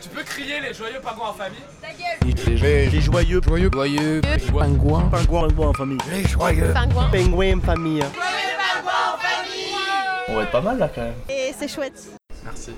Tu 0.00 0.08
peux 0.10 0.22
crier 0.22 0.60
les 0.60 0.74
joyeux 0.74 1.00
pingouins 1.02 1.30
en 1.30 1.32
famille 1.32 1.58
Ta 1.80 1.88
gueule 1.88 2.34
Les, 2.60 2.88
les 2.90 3.00
joyeux, 3.00 3.40
joyeux, 3.42 3.70
Joyeux 3.72 4.20
pingouins, 4.20 5.08
pingouins, 5.08 5.48
pingouins 5.48 5.68
en 5.68 5.72
famille. 5.72 5.98
Les 6.10 6.24
joyeux 6.24 6.72
Pingouin 6.72 7.08
Pingouins 7.10 7.58
en 7.58 7.60
famille. 7.60 8.04
On 10.28 10.34
va 10.34 10.42
être 10.42 10.50
pas 10.50 10.60
mal 10.60 10.78
là 10.78 10.90
quand 10.92 11.02
même. 11.02 11.14
Et 11.28 11.52
c'est 11.56 11.68
chouette 11.68 12.08
Merci. 12.44 12.72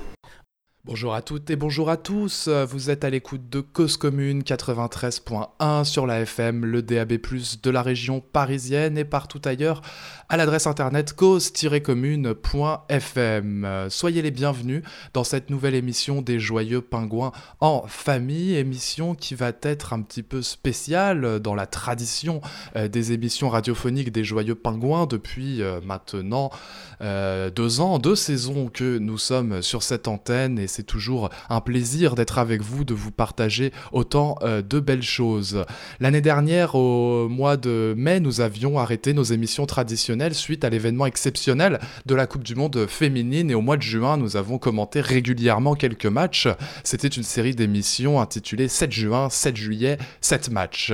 Bonjour 0.89 1.13
à 1.13 1.21
toutes 1.21 1.51
et 1.51 1.57
bonjour 1.57 1.91
à 1.91 1.99
tous, 1.99 2.49
vous 2.49 2.89
êtes 2.89 3.05
à 3.05 3.11
l'écoute 3.11 3.51
de 3.51 3.61
Cause 3.61 3.99
Commune 3.99 4.41
93.1 4.41 5.85
sur 5.85 6.07
la 6.07 6.21
FM, 6.21 6.65
le 6.65 6.81
DAB+, 6.81 7.19
de 7.63 7.71
la 7.71 7.83
région 7.83 8.23
parisienne 8.23 8.97
et 8.97 9.05
partout 9.05 9.43
ailleurs 9.45 9.83
à 10.31 10.39
l'adresse 10.39 10.67
internet 10.67 11.13
cause-commune.fm. 11.13 13.87
Soyez 13.91 14.23
les 14.23 14.31
bienvenus 14.31 14.83
dans 15.13 15.25
cette 15.25 15.51
nouvelle 15.51 15.75
émission 15.75 16.23
des 16.23 16.41
Joyeux 16.41 16.81
Pingouins 16.81 17.33
en 17.61 17.85
famille, 17.87 18.55
émission 18.55 19.15
qui 19.15 19.35
va 19.35 19.53
être 19.61 19.93
un 19.93 20.01
petit 20.01 20.23
peu 20.23 20.41
spéciale 20.41 21.41
dans 21.41 21.55
la 21.55 21.67
tradition 21.67 22.41
euh, 22.77 22.89
des 22.89 23.13
émissions 23.13 23.51
radiophoniques 23.51 24.11
des 24.11 24.25
Joyeux 24.25 24.55
Pingouins 24.55 25.05
depuis 25.05 25.61
euh, 25.61 25.83
maintenant 25.83 26.51
euh, 27.03 27.51
deux 27.51 27.81
ans, 27.81 27.99
deux 27.99 28.17
saisons 28.17 28.69
que 28.69 28.97
nous 28.97 29.19
sommes 29.19 29.61
sur 29.61 29.83
cette 29.83 30.09
antenne 30.09 30.59
et 30.59 30.78
c'est 30.79 30.85
toujours 30.85 31.29
un 31.51 31.61
plaisir 31.61 32.15
d'être 32.15 32.39
avec 32.39 32.63
vous, 32.63 32.85
de 32.85 32.95
vous 32.95 33.11
partager 33.11 33.73
autant 33.91 34.39
euh, 34.43 34.63
de 34.63 34.79
belles 34.79 35.03
choses. 35.03 35.65
L'année 35.99 36.21
dernière, 36.21 36.77
au 36.77 37.29
mois 37.29 37.57
de 37.57 37.95
mai, 37.97 38.21
nous 38.21 38.41
avions 38.41 38.79
arrêté 38.79 39.13
nos 39.13 39.25
émissions 39.25 39.67
traditionnelles 39.67 40.37
suite 40.37 40.63
à 40.63 40.71
l'événement 40.71 41.07
exceptionnel 41.07 41.81
de 42.07 42.15
la 42.15 42.29
Coupe 42.29 42.45
du 42.45 42.55
Monde 42.55 42.87
féminine 42.87 43.51
et 43.51 43.57
au 43.57 43.61
mois 43.61 43.77
de 43.77 43.83
juin, 43.83 44.19
nous 44.19 44.37
avons 44.37 44.59
commenté 44.59 45.01
régulièrement 45.01 45.75
quelques 45.75 46.07
matchs. 46.07 46.47
C'était 46.85 47.09
une 47.09 47.25
série 47.25 47.57
d'émissions 47.57 48.21
intitulée 48.21 48.69
7 48.69 48.93
juin, 48.93 49.31
7 49.31 49.57
juillet, 49.57 49.99
7 50.21 50.53
matchs. 50.53 50.93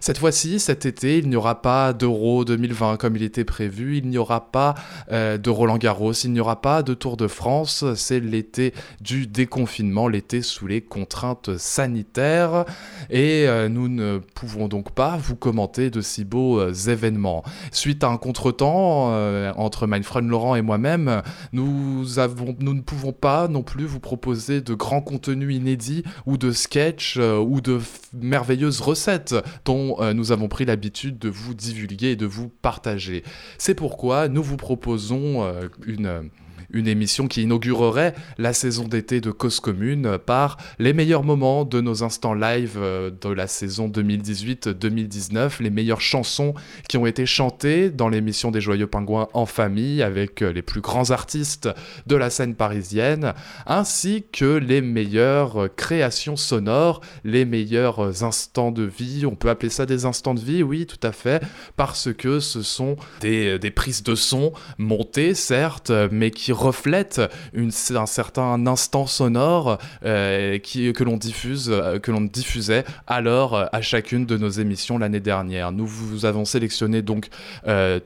Cette 0.00 0.16
fois-ci, 0.16 0.60
cet 0.60 0.86
été, 0.86 1.18
il 1.18 1.28
n'y 1.28 1.36
aura 1.36 1.60
pas 1.60 1.92
d'Euro 1.92 2.46
2020 2.46 2.96
comme 2.96 3.16
il 3.16 3.22
était 3.22 3.44
prévu, 3.44 3.98
il 3.98 4.08
n'y 4.08 4.16
aura 4.16 4.50
pas 4.50 4.74
euh, 5.12 5.36
de 5.36 5.50
Roland 5.50 5.76
Garros, 5.76 6.14
il 6.14 6.32
n'y 6.32 6.40
aura 6.40 6.62
pas 6.62 6.82
de 6.82 6.94
Tour 6.94 7.18
de 7.18 7.26
France, 7.26 7.84
c'est 7.96 8.20
l'été 8.20 8.72
du 9.02 9.15
déconfinement, 9.24 10.08
l'été 10.08 10.42
sous 10.42 10.66
les 10.66 10.82
contraintes 10.82 11.56
sanitaires 11.56 12.64
et 13.10 13.46
euh, 13.46 13.68
nous 13.68 13.88
ne 13.88 14.18
pouvons 14.18 14.68
donc 14.68 14.92
pas 14.92 15.16
vous 15.16 15.36
commenter 15.36 15.90
de 15.90 16.00
si 16.00 16.24
beaux 16.24 16.60
euh, 16.60 16.72
événements. 16.72 17.42
Suite 17.72 18.04
à 18.04 18.08
un 18.08 18.18
contretemps 18.18 19.12
euh, 19.12 19.52
entre 19.56 19.86
Mindfriend 19.86 20.28
Laurent 20.28 20.54
et 20.56 20.62
moi-même, 20.62 21.22
nous, 21.52 22.18
avons, 22.18 22.56
nous 22.60 22.74
ne 22.74 22.82
pouvons 22.82 23.12
pas 23.12 23.48
non 23.48 23.62
plus 23.62 23.84
vous 23.86 24.00
proposer 24.00 24.60
de 24.60 24.74
grands 24.74 25.00
contenus 25.00 25.56
inédits 25.56 26.02
ou 26.26 26.36
de 26.36 26.52
sketchs 26.52 27.16
ou 27.16 27.60
de 27.60 27.80
merveilleuses 28.12 28.80
recettes 28.80 29.34
dont 29.64 29.96
nous 30.12 30.32
avons 30.32 30.48
pris 30.48 30.64
l'habitude 30.64 31.18
de 31.18 31.28
vous 31.28 31.54
divulguer 31.54 32.08
et 32.08 32.16
de 32.16 32.26
vous 32.26 32.48
partager. 32.48 33.22
C'est 33.58 33.74
pourquoi 33.74 34.28
nous 34.28 34.42
vous 34.42 34.56
proposons 34.56 35.46
une 35.86 36.30
une 36.70 36.88
émission 36.88 37.28
qui 37.28 37.42
inaugurerait 37.42 38.14
la 38.38 38.52
saison 38.52 38.84
d'été 38.84 39.20
de 39.20 39.30
Cause 39.30 39.60
Commune 39.60 40.18
par 40.24 40.56
les 40.78 40.92
meilleurs 40.92 41.24
moments 41.24 41.64
de 41.64 41.80
nos 41.80 42.02
instants 42.02 42.34
live 42.34 42.76
euh, 42.76 43.10
de 43.10 43.28
la 43.28 43.46
saison 43.46 43.88
2018-2019, 43.88 45.62
les 45.62 45.70
meilleures 45.70 46.00
chansons 46.00 46.54
qui 46.88 46.96
ont 46.96 47.06
été 47.06 47.26
chantées 47.26 47.90
dans 47.90 48.08
l'émission 48.08 48.50
des 48.50 48.60
Joyeux 48.60 48.86
Pingouins 48.86 49.28
en 49.32 49.46
famille 49.46 50.02
avec 50.02 50.42
euh, 50.42 50.52
les 50.52 50.62
plus 50.62 50.80
grands 50.80 51.10
artistes 51.10 51.68
de 52.06 52.16
la 52.16 52.30
scène 52.30 52.54
parisienne, 52.54 53.34
ainsi 53.66 54.24
que 54.32 54.56
les 54.56 54.80
meilleures 54.80 55.64
euh, 55.64 55.68
créations 55.68 56.36
sonores, 56.36 57.00
les 57.24 57.44
meilleurs 57.44 58.24
instants 58.24 58.72
de 58.72 58.84
vie, 58.84 59.26
on 59.26 59.34
peut 59.34 59.50
appeler 59.50 59.70
ça 59.70 59.86
des 59.86 60.04
instants 60.04 60.34
de 60.34 60.40
vie, 60.40 60.62
oui, 60.62 60.86
tout 60.86 61.04
à 61.06 61.12
fait, 61.12 61.42
parce 61.76 62.12
que 62.12 62.40
ce 62.40 62.62
sont 62.62 62.96
des, 63.20 63.58
des 63.58 63.70
prises 63.70 64.02
de 64.02 64.14
son 64.14 64.52
montées, 64.78 65.34
certes, 65.34 65.92
mais 66.10 66.30
qui 66.30 66.52
reflètent 66.66 67.20
une, 67.52 67.70
un 67.94 68.06
certain 68.06 68.66
instant 68.66 69.06
sonore 69.06 69.78
euh, 70.04 70.58
que 70.58 71.04
l'on 71.04 71.16
diffuse, 71.16 71.70
euh, 71.70 71.98
que 71.98 72.10
l'on 72.10 72.20
diffusait 72.20 72.84
alors 73.06 73.54
euh, 73.54 73.66
à 73.72 73.80
chacune 73.80 74.26
de 74.26 74.36
nos 74.36 74.48
émissions 74.48 74.98
l'année 74.98 75.20
dernière. 75.20 75.72
Nous 75.72 75.86
vous 75.86 76.24
avons 76.24 76.44
sélectionné 76.44 77.02
donc 77.02 77.28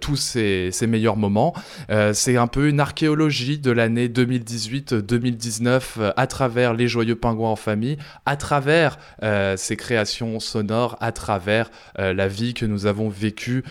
tous 0.00 0.16
ces, 0.16 0.70
meilleurs 0.86 1.16
moments. 1.16 1.54
C'est 2.12 2.36
un 2.36 2.46
peu 2.46 2.68
une 2.68 2.80
archéologie 2.80 3.58
de 3.58 3.70
l'année 3.70 4.08
2018-2019 4.08 5.82
euh, 5.98 6.12
à 6.16 6.26
travers 6.26 6.74
les 6.74 6.88
joyeux 6.88 7.14
pingouins 7.14 7.50
en 7.50 7.56
famille, 7.56 7.96
à 8.26 8.36
travers 8.36 8.98
ces 9.56 9.76
créations 9.76 10.40
sonores, 10.40 10.96
à 11.00 11.12
travers 11.12 11.70
la 11.96 12.28
vie 12.28 12.54
que 12.54 12.66
nous 12.66 12.86
avons 12.86 13.08
vécue 13.08 13.64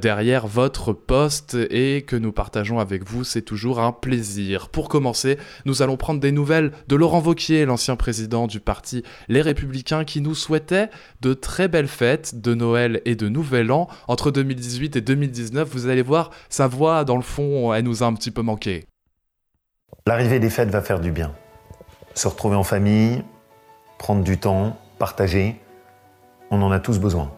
derrière 0.00 0.46
votre 0.46 0.92
poste 0.92 1.56
et 1.70 2.02
que 2.02 2.16
nous 2.16 2.32
partageons 2.32 2.78
avec 2.78 3.06
vous. 3.06 3.24
C'est 3.24 3.42
toujours 3.42 3.80
un 3.80 3.92
plaisir. 3.92 4.21
Pour 4.70 4.88
commencer, 4.88 5.38
nous 5.64 5.82
allons 5.82 5.96
prendre 5.96 6.20
des 6.20 6.32
nouvelles 6.32 6.72
de 6.88 6.96
Laurent 6.96 7.20
Vauquier, 7.20 7.64
l'ancien 7.64 7.96
président 7.96 8.46
du 8.46 8.60
parti 8.60 9.02
Les 9.28 9.42
Républicains, 9.42 10.04
qui 10.04 10.20
nous 10.20 10.34
souhaitait 10.34 10.90
de 11.20 11.34
très 11.34 11.68
belles 11.68 11.88
fêtes 11.88 12.40
de 12.40 12.54
Noël 12.54 13.02
et 13.04 13.14
de 13.16 13.28
Nouvel 13.28 13.72
An 13.72 13.88
entre 14.08 14.30
2018 14.30 14.96
et 14.96 15.00
2019. 15.00 15.68
Vous 15.68 15.88
allez 15.88 16.02
voir, 16.02 16.30
sa 16.48 16.66
voix, 16.66 17.04
dans 17.04 17.16
le 17.16 17.22
fond, 17.22 17.74
elle 17.74 17.84
nous 17.84 18.02
a 18.02 18.06
un 18.06 18.14
petit 18.14 18.30
peu 18.30 18.42
manqué. 18.42 18.86
L'arrivée 20.06 20.40
des 20.40 20.50
fêtes 20.50 20.70
va 20.70 20.82
faire 20.82 21.00
du 21.00 21.10
bien. 21.10 21.32
Se 22.14 22.28
retrouver 22.28 22.56
en 22.56 22.64
famille, 22.64 23.22
prendre 23.98 24.22
du 24.22 24.38
temps, 24.38 24.78
partager, 24.98 25.60
on 26.50 26.60
en 26.62 26.70
a 26.70 26.80
tous 26.80 26.98
besoin. 26.98 27.32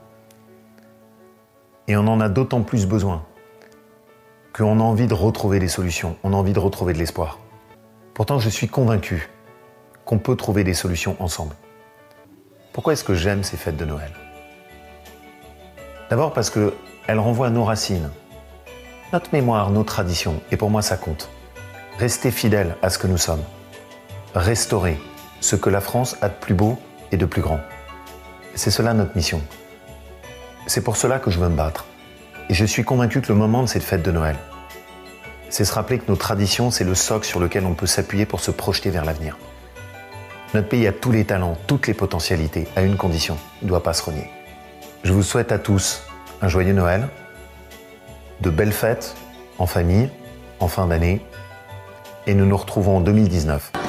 Et 1.89 1.97
on 1.97 2.07
en 2.07 2.21
a 2.21 2.29
d'autant 2.29 2.63
plus 2.63 2.87
besoin 2.87 3.25
qu'on 4.55 4.79
a 4.79 4.83
envie 4.85 5.09
de 5.09 5.15
retrouver 5.15 5.59
des 5.59 5.69
solutions, 5.69 6.17
on 6.23 6.33
a 6.33 6.37
envie 6.37 6.53
de 6.53 6.61
retrouver 6.61 6.93
de 6.93 6.99
l'espoir. 6.99 7.41
Pourtant, 8.15 8.39
je 8.39 8.49
suis 8.49 8.69
convaincu 8.69 9.29
qu'on 10.05 10.19
peut 10.19 10.37
trouver 10.37 10.63
des 10.63 10.75
solutions 10.75 11.17
ensemble. 11.19 11.57
Pourquoi 12.73 12.93
est-ce 12.93 13.03
que 13.03 13.15
j'aime 13.15 13.43
ces 13.43 13.57
fêtes 13.57 13.77
de 13.77 13.85
Noël? 13.85 14.13
D'abord 16.09 16.33
parce 16.33 16.51
qu'elles 16.51 17.19
renvoient 17.19 17.49
à 17.49 17.51
nos 17.51 17.65
racines, 17.65 18.11
notre 19.13 19.31
mémoire, 19.33 19.71
nos 19.71 19.83
traditions, 19.83 20.41
et 20.53 20.57
pour 20.57 20.71
moi 20.71 20.83
ça 20.83 20.97
compte. 20.97 21.31
Rester 21.99 22.31
fidèle 22.31 22.77
à 22.81 22.91
ce 22.91 22.99
que 22.99 23.09
nous 23.09 23.19
sommes. 23.19 23.43
Restaurer 24.37 25.01
ce 25.41 25.57
que 25.57 25.71
la 25.71 25.81
France 25.81 26.17
a 26.21 26.29
de 26.29 26.35
plus 26.35 26.55
beau 26.55 26.79
et 27.11 27.17
de 27.17 27.27
plus 27.27 27.43
grand. 27.43 27.61
C'est 28.55 28.71
cela 28.71 28.95
notre 28.95 29.17
mission. 29.17 29.41
C'est 30.67 30.83
pour 30.83 30.97
cela 30.97 31.19
que 31.19 31.31
je 31.31 31.41
veux 31.41 31.49
me 31.49 31.57
battre. 31.57 31.87
Et 32.51 32.55
je 32.55 32.65
suis 32.65 32.85
convaincu 32.85 33.21
que 33.21 33.33
le 33.33 33.39
moment 33.39 33.63
de 33.63 33.69
cette 33.69 33.83
fête 33.83 34.03
de 34.03 34.11
Noël, 34.11 34.37
c'est 35.49 35.65
se 35.65 35.73
rappeler 35.73 35.99
que 35.99 36.05
nos 36.09 36.17
traditions, 36.17 36.71
c'est 36.71 36.85
le 36.85 36.95
socle 36.95 37.27
sur 37.27 37.41
lequel 37.41 37.65
on 37.65 37.75
peut 37.75 37.87
s'appuyer 37.87 38.27
pour 38.27 38.41
se 38.41 38.51
projeter 38.51 38.91
vers 38.91 39.05
l'avenir. 39.05 39.39
Notre 40.53 40.69
pays 40.69 40.87
a 40.87 40.93
tous 40.93 41.11
les 41.11 41.25
talents, 41.25 41.57
toutes 41.67 41.87
les 41.87 41.95
potentialités, 41.95 42.69
à 42.77 42.83
une 42.83 42.97
condition, 42.97 43.37
il 43.63 43.65
ne 43.65 43.69
doit 43.71 43.83
pas 43.83 43.93
se 43.93 44.03
renier. 44.03 44.31
Je 45.05 45.13
vous 45.13 45.23
souhaite 45.23 45.53
à 45.53 45.59
tous 45.59 46.03
un 46.43 46.49
joyeux 46.49 46.75
Noël, 46.75 47.09
de 48.41 48.51
belles 48.51 48.73
fêtes 48.73 49.17
en 49.59 49.67
famille, 49.67 50.11
en 50.61 50.69
fin 50.69 50.87
d'année, 50.87 51.21
et 52.27 52.35
nous 52.35 52.47
nous 52.47 52.57
retrouvons 52.57 52.99
en 52.99 53.01
2019. 53.01 53.84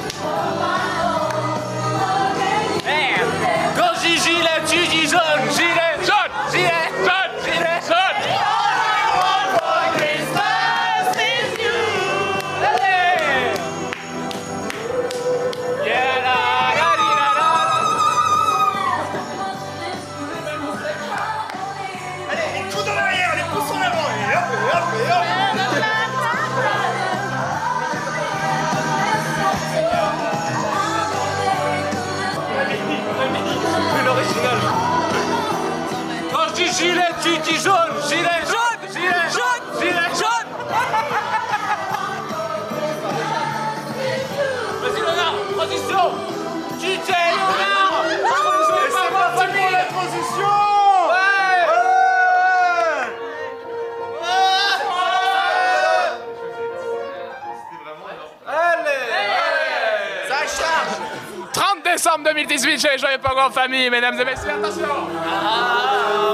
2018 62.36 62.78
chez 62.78 62.88
les 62.92 62.98
Joyeux 62.98 63.18
en 63.24 63.50
famille, 63.50 63.88
mesdames 63.88 64.20
et 64.20 64.24
messieurs, 64.24 64.50
attention. 64.50 64.88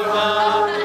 Quand 0.05 0.82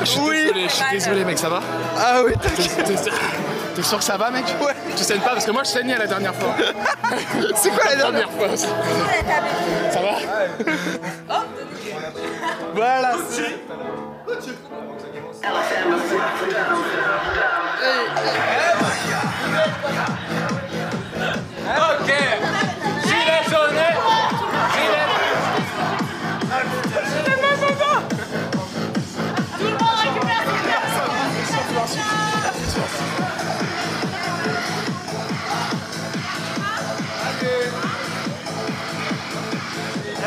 Je 0.00 0.06
suis 0.06 0.20
désolé, 0.20 0.62
je 0.64 0.68
suis 0.74 0.84
désolé, 0.92 1.24
mec, 1.24 1.38
ça 1.38 1.48
va 1.48 1.60
Ah 1.98 2.22
oui, 2.24 2.32
T'es 3.74 3.82
sûr 3.82 3.98
que 3.98 4.04
ça 4.04 4.16
va, 4.16 4.30
mec 4.30 4.44
Ouais. 4.60 4.74
Tu 4.96 5.04
saignes 5.04 5.20
pas 5.20 5.30
parce 5.30 5.44
que 5.44 5.50
moi 5.52 5.62
je 5.64 5.68
saignais 5.70 5.96
la 5.96 6.06
dernière 6.06 6.34
fois. 6.34 6.54
c'est 7.54 7.70
quoi 7.70 7.84
la 7.90 7.96
dernière 7.96 8.28
Dernière 8.28 8.56
fois. 8.58 8.70
Ça 9.90 10.00
va 10.00 11.44
Voilà. 12.74 13.12
Ok. 21.66 22.10
Gilet 23.04 23.42
jaune 23.50 23.80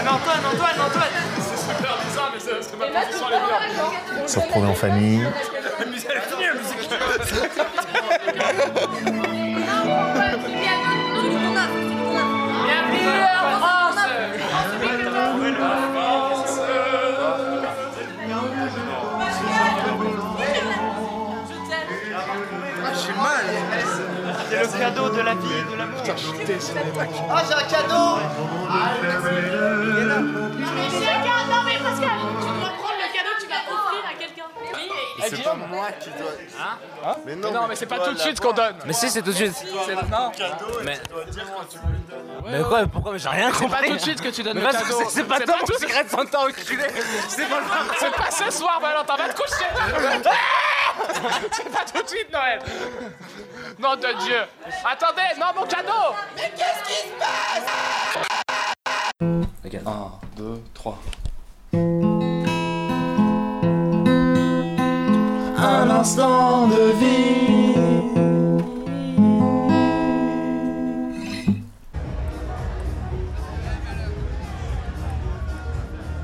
Antoine, 0.05 0.45
Antoine, 0.45 0.81
Antoine 0.85 1.13
C'est 1.39 1.57
super 1.57 1.97
bizarre, 2.05 2.31
mais 2.33 2.39
c'est 2.39 2.77
ma 2.77 2.88
position 2.88 3.27
elle 3.29 3.35
est 3.35 4.17
bien. 4.17 4.27
Se 4.27 4.39
retrouver 4.39 4.67
en 4.67 4.73
famille, 4.73 5.25
Bienvenue 12.65 13.23
en 13.41 13.59
France 13.59 14.00
J'ai 23.06 23.13
mal. 23.13 24.02
C'est 24.53 24.73
le 24.73 24.79
cadeau 24.79 25.09
de 25.09 25.21
la 25.21 25.33
vie 25.35 25.47
et 25.59 25.71
de 25.71 25.77
l'amour. 25.77 26.01
Putain, 26.01 26.15
je 26.15 26.27
suis 26.27 26.45
désolé, 26.45 26.79
mec. 26.97 27.09
Ah, 27.31 27.44
j'ai 27.47 27.53
un 27.53 27.67
cadeau 27.67 28.17
Mais 30.61 30.89
c'est 30.89 31.07
un 31.09 31.21
cadeau, 31.21 31.45
non 31.50 31.61
mais 31.65 31.77
Pascal, 31.77 32.19
tu 32.39 32.45
dois 32.59 32.73
prendre 32.77 33.00
le 33.00 33.07
cadeau 33.13 33.33
que 33.38 33.41
tu 33.41 33.47
vas 33.47 33.63
offrir 33.73 34.03
à 34.09 34.13
quelqu'un. 34.19 34.44
Oui, 34.75 34.89
et- 35.25 35.29
C'est 35.29 35.44
pas 35.44 35.55
moi 35.55 35.88
qui 36.00 36.09
dois. 36.11 37.17
Mais 37.25 37.35
non, 37.35 37.51
Non, 37.51 37.67
mais 37.67 37.75
c'est 37.75 37.85
pas 37.85 38.00
tout 38.00 38.13
de 38.13 38.19
suite 38.19 38.39
qu'on 38.39 38.51
donne 38.53 38.75
Mais 38.85 38.94
si, 38.94 39.09
c'est 39.09 39.21
tout 39.21 39.31
de 39.31 39.35
suite. 39.35 39.55
C'est 39.85 39.95
maintenant 39.95 40.31
Mais... 40.83 40.99
Mais 42.51 42.61
quoi, 42.63 42.85
pourquoi 42.91 43.13
Mais 43.13 43.19
j'ai 43.19 43.29
rien 43.29 43.49
C'est 43.53 43.67
pas 43.67 43.75
compris. 43.77 43.89
tout 43.89 43.95
de 43.95 44.01
suite 44.01 44.21
que 44.21 44.29
tu 44.29 44.44
donnes 44.44 44.53
Mais 44.56 44.61
le 44.61 44.67
parce 44.67 44.83
que 44.83 44.89
cadeau 44.89 44.99
c'est- 45.06 45.09
c'est 45.15 45.23
pas 45.23 45.39
toi 45.39 45.56
mon 45.59 45.65
tout 45.65 45.73
de 45.73 45.77
suite. 45.77 45.89
secret 45.89 46.03
de 46.03 46.09
Santa 46.09 46.39
enculé 46.41 46.83
C'est 47.29 47.49
pas 47.49 47.59
le 47.59 47.65
C'est 47.99 48.11
pas 48.11 48.31
ce 48.31 48.51
soir, 48.51 48.79
Valentin, 48.81 49.15
va 49.15 49.29
te 49.29 49.35
coucher 49.41 49.65
C'est 51.51 51.69
pas 51.71 51.85
tout 51.94 52.03
de 52.03 52.07
suite, 52.09 52.31
Noël 52.31 52.59
Nom 53.79 53.95
de 53.95 54.23
Dieu. 54.23 54.41
Attendez, 54.85 55.33
non, 55.39 55.47
mon 55.55 55.65
cadeau. 55.65 56.15
1, 59.85 60.11
2, 60.37 60.63
3. 60.73 60.99
Un 65.57 65.89
instant 65.89 66.67
de 66.67 66.91
vie. 66.99 67.73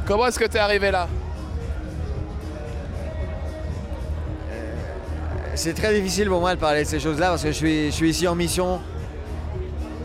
Comment 0.05 0.27
est-ce 0.27 0.39
que 0.39 0.45
t'es 0.45 0.59
arrivé 0.59 0.91
là? 0.91 1.07
C'est 5.59 5.73
très 5.73 5.93
difficile 5.93 6.29
pour 6.29 6.39
moi 6.39 6.55
de 6.55 6.59
parler 6.61 6.85
de 6.85 6.87
ces 6.87 7.01
choses-là 7.01 7.31
parce 7.31 7.43
que 7.43 7.49
je 7.49 7.53
suis, 7.53 7.85
je 7.87 7.91
suis 7.91 8.09
ici 8.11 8.29
en 8.29 8.33
mission, 8.33 8.79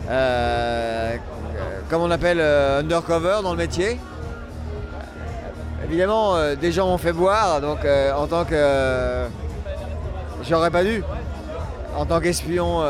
euh, 0.09 1.15
comme 1.89 2.01
on 2.01 2.11
appelle 2.11 2.39
euh, 2.41 2.81
undercover 2.81 3.37
dans 3.41 3.51
le 3.51 3.57
métier. 3.57 3.97
Évidemment, 5.85 6.35
euh, 6.35 6.55
des 6.55 6.73
gens 6.73 6.87
m'ont 6.87 6.97
fait 6.97 7.13
boire, 7.13 7.61
donc 7.61 7.79
en 8.17 8.27
tant 8.27 8.43
que. 8.43 9.27
J'aurais 10.43 10.71
pas 10.71 10.83
dû. 10.83 11.01
En 11.95 12.05
tant 12.05 12.19
qu'espion, 12.19 12.81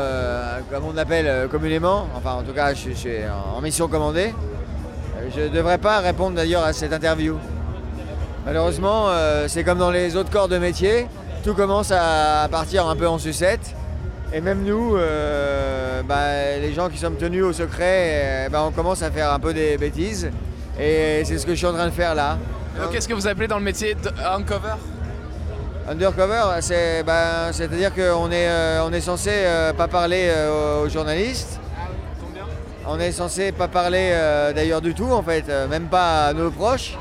comme 0.68 0.86
on 0.92 0.96
appelle 0.96 1.46
communément, 1.48 2.08
enfin 2.16 2.32
en 2.32 2.42
tout 2.42 2.52
cas 2.52 2.74
je 2.74 2.80
suis, 2.80 2.94
je 2.94 2.98
suis 2.98 3.18
en 3.56 3.60
mission 3.60 3.86
commandée, 3.86 4.34
je 5.36 5.42
ne 5.42 5.48
devrais 5.50 5.78
pas 5.78 6.00
répondre 6.00 6.34
d'ailleurs 6.34 6.64
à 6.64 6.72
cette 6.72 6.92
interview. 6.92 7.38
Malheureusement, 8.44 9.06
c'est 9.46 9.62
comme 9.62 9.78
dans 9.78 9.92
les 9.92 10.16
autres 10.16 10.30
corps 10.30 10.48
de 10.48 10.58
métier, 10.58 11.06
tout 11.46 11.54
commence 11.54 11.92
à 11.92 12.48
partir 12.50 12.88
un 12.88 12.96
peu 12.96 13.06
en 13.06 13.20
sucette. 13.20 13.72
Et 14.32 14.40
même 14.40 14.64
nous, 14.64 14.96
euh, 14.96 16.02
bah, 16.02 16.58
les 16.60 16.74
gens 16.74 16.88
qui 16.88 16.98
sommes 16.98 17.14
tenus 17.14 17.44
au 17.44 17.52
secret, 17.52 17.84
euh, 17.86 18.48
bah, 18.48 18.64
on 18.66 18.72
commence 18.72 19.00
à 19.02 19.12
faire 19.12 19.32
un 19.32 19.38
peu 19.38 19.54
des 19.54 19.78
bêtises. 19.78 20.28
Et 20.76 21.22
c'est 21.24 21.38
ce 21.38 21.46
que 21.46 21.52
je 21.52 21.58
suis 21.58 21.66
en 21.66 21.72
train 21.72 21.86
de 21.86 21.92
faire 21.92 22.16
là. 22.16 22.36
Donc, 22.80 22.90
qu'est-ce 22.90 23.06
que 23.06 23.14
vous 23.14 23.28
appelez 23.28 23.46
dans 23.46 23.58
le 23.58 23.62
métier 23.62 23.94
de 23.94 24.08
uncover 24.28 24.74
Undercover, 25.88 26.60
c'est, 26.62 27.04
bah, 27.04 27.52
c'est-à-dire 27.52 27.94
qu'on 27.94 28.32
est, 28.32 28.48
euh, 28.48 28.84
on 28.84 28.92
est 28.92 29.00
censé 29.00 29.30
pas 29.78 29.86
parler 29.86 30.28
aux 30.82 30.88
journalistes. 30.88 31.60
On 32.88 32.98
est 32.98 33.12
censé 33.12 33.52
pas 33.52 33.68
parler 33.68 34.10
d'ailleurs 34.52 34.80
du 34.80 34.94
tout 34.94 35.12
en 35.12 35.22
fait, 35.22 35.44
même 35.70 35.86
pas 35.86 36.26
à 36.26 36.32
nos 36.32 36.50
proches. 36.50 36.96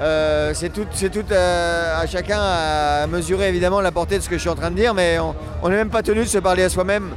Euh, 0.00 0.52
c'est 0.54 0.68
tout, 0.72 0.86
c'est 0.92 1.10
tout 1.10 1.24
euh, 1.32 2.00
à 2.00 2.06
chacun 2.06 2.38
à 2.40 3.06
mesurer 3.08 3.48
évidemment 3.48 3.80
la 3.80 3.90
portée 3.90 4.16
de 4.18 4.22
ce 4.22 4.28
que 4.28 4.36
je 4.36 4.40
suis 4.40 4.48
en 4.50 4.54
train 4.54 4.70
de 4.70 4.76
dire, 4.76 4.94
mais 4.94 5.18
on 5.18 5.68
n'est 5.68 5.76
même 5.76 5.90
pas 5.90 6.02
tenu 6.04 6.20
de 6.20 6.24
se 6.28 6.38
parler 6.38 6.62
à 6.62 6.68
soi-même. 6.68 7.14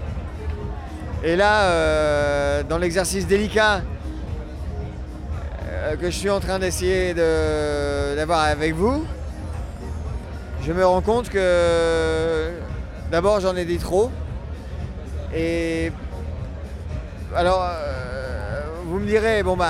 Et 1.24 1.36
là, 1.36 1.64
euh, 1.66 2.64
dans 2.64 2.80
l'exercice 2.80 3.28
délicat 3.28 3.82
que 6.00 6.06
je 6.10 6.16
suis 6.16 6.30
en 6.30 6.40
train 6.40 6.58
d'essayer 6.58 7.14
de- 7.14 8.16
d'avoir 8.16 8.42
avec 8.42 8.74
vous, 8.76 9.04
je 10.64 10.72
me 10.72 10.86
rends 10.86 11.02
compte 11.02 11.30
que 11.30 12.50
d'abord 13.12 13.40
j'en 13.42 13.56
ai 13.56 13.66
dit 13.66 13.78
trop. 13.78 14.10
Et 15.36 15.92
alors, 17.36 17.64
vous 18.86 19.00
me 19.00 19.06
direz, 19.08 19.44
bon 19.44 19.56
ben 19.58 19.68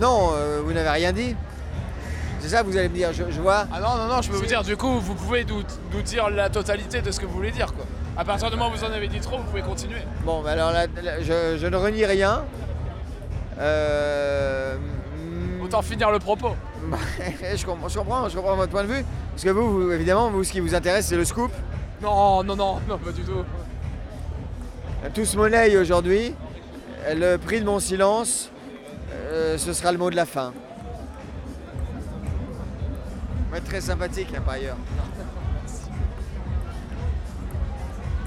non, 0.00 0.30
vous 0.64 0.72
n'avez 0.72 0.88
rien 0.88 1.12
dit. 1.12 1.34
C'est 2.40 2.48
ça, 2.48 2.62
vous 2.62 2.76
allez 2.76 2.88
me 2.88 2.94
dire, 2.94 3.12
je, 3.12 3.24
je 3.30 3.40
vois. 3.40 3.66
Ah 3.72 3.80
non, 3.80 3.96
non, 3.96 4.14
non, 4.14 4.22
je 4.22 4.30
peux 4.30 4.36
vous 4.36 4.46
dire, 4.46 4.62
du 4.62 4.76
coup, 4.76 4.98
vous 4.98 5.14
pouvez 5.14 5.44
nous, 5.44 5.62
nous 5.92 6.02
dire 6.02 6.30
la 6.30 6.48
totalité 6.48 7.02
de 7.02 7.10
ce 7.10 7.20
que 7.20 7.26
vous 7.26 7.34
voulez 7.34 7.50
dire, 7.50 7.72
quoi. 7.74 7.84
À 8.16 8.24
partir 8.24 8.50
du 8.50 8.56
moment 8.56 8.70
où 8.70 8.76
vous 8.76 8.84
en 8.84 8.90
avez 8.92 9.08
dit 9.08 9.20
trop, 9.20 9.38
vous 9.38 9.44
pouvez 9.44 9.62
continuer. 9.62 10.00
Bon, 10.24 10.42
ben 10.42 10.50
alors 10.50 10.72
là, 10.72 10.86
là, 11.02 11.20
je, 11.20 11.58
je 11.58 11.66
ne 11.66 11.76
renie 11.76 12.04
rien. 12.04 12.44
Euh, 13.58 14.76
Autant 15.62 15.82
finir 15.82 16.10
le 16.10 16.18
propos. 16.18 16.56
je, 17.54 17.64
comprends, 17.64 17.88
je 17.88 17.98
comprends, 17.98 18.28
je 18.28 18.36
comprends 18.36 18.56
votre 18.56 18.72
point 18.72 18.82
de 18.84 18.88
vue. 18.88 19.04
Parce 19.32 19.44
que 19.44 19.50
vous, 19.50 19.70
vous, 19.70 19.92
évidemment, 19.92 20.30
vous, 20.30 20.42
ce 20.42 20.52
qui 20.52 20.60
vous 20.60 20.74
intéresse, 20.74 21.06
c'est 21.06 21.16
le 21.16 21.24
scoop. 21.24 21.52
Non, 22.02 22.42
non, 22.42 22.56
non, 22.56 22.80
non, 22.88 22.98
pas 22.98 23.12
du 23.12 23.22
tout. 23.22 23.44
Tous 25.14 25.36
monnaie 25.36 25.76
aujourd'hui. 25.76 26.34
Le 27.14 27.36
prix 27.36 27.60
de 27.60 27.66
mon 27.66 27.78
silence, 27.78 28.50
euh, 29.14 29.56
ce 29.58 29.72
sera 29.72 29.92
le 29.92 29.98
mot 29.98 30.10
de 30.10 30.16
la 30.16 30.26
fin. 30.26 30.52
Très 33.64 33.80
sympathique, 33.80 34.28
hein, 34.36 34.40
par 34.44 34.54
ailleurs. 34.54 34.76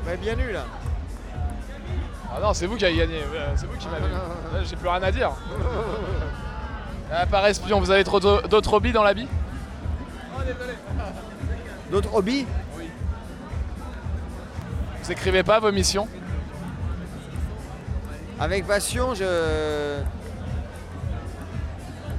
Ouais, 0.06 0.18
bien 0.18 0.36
nu, 0.36 0.52
là. 0.52 0.66
Ah 2.36 2.40
non, 2.42 2.54
c'est 2.54 2.66
vous 2.68 2.76
qui 2.76 2.86
avez 2.86 2.96
gagné, 2.96 3.18
euh, 3.22 3.54
c'est 3.56 3.66
vous 3.68 3.78
qui 3.78 3.88
m'avez 3.88 4.06
J'ai 4.66 4.76
plus 4.76 4.88
rien 4.88 5.02
à 5.04 5.12
dire. 5.12 5.32
Ah, 7.12 7.26
par 7.26 7.46
espion, 7.46 7.80
vous 7.80 7.92
avez 7.92 8.04
trop 8.04 8.20
d'au- 8.20 8.42
d'autres 8.42 8.74
hobbies 8.74 8.92
dans 8.92 9.04
la 9.04 9.14
vie 9.14 9.28
D'autres 11.92 12.14
hobbies? 12.16 12.46
Vous 15.04 15.12
écrivez 15.12 15.44
pas 15.44 15.60
vos 15.60 15.72
missions? 15.72 16.08
Avec 18.40 18.66
passion, 18.66 19.14
je. 19.14 20.00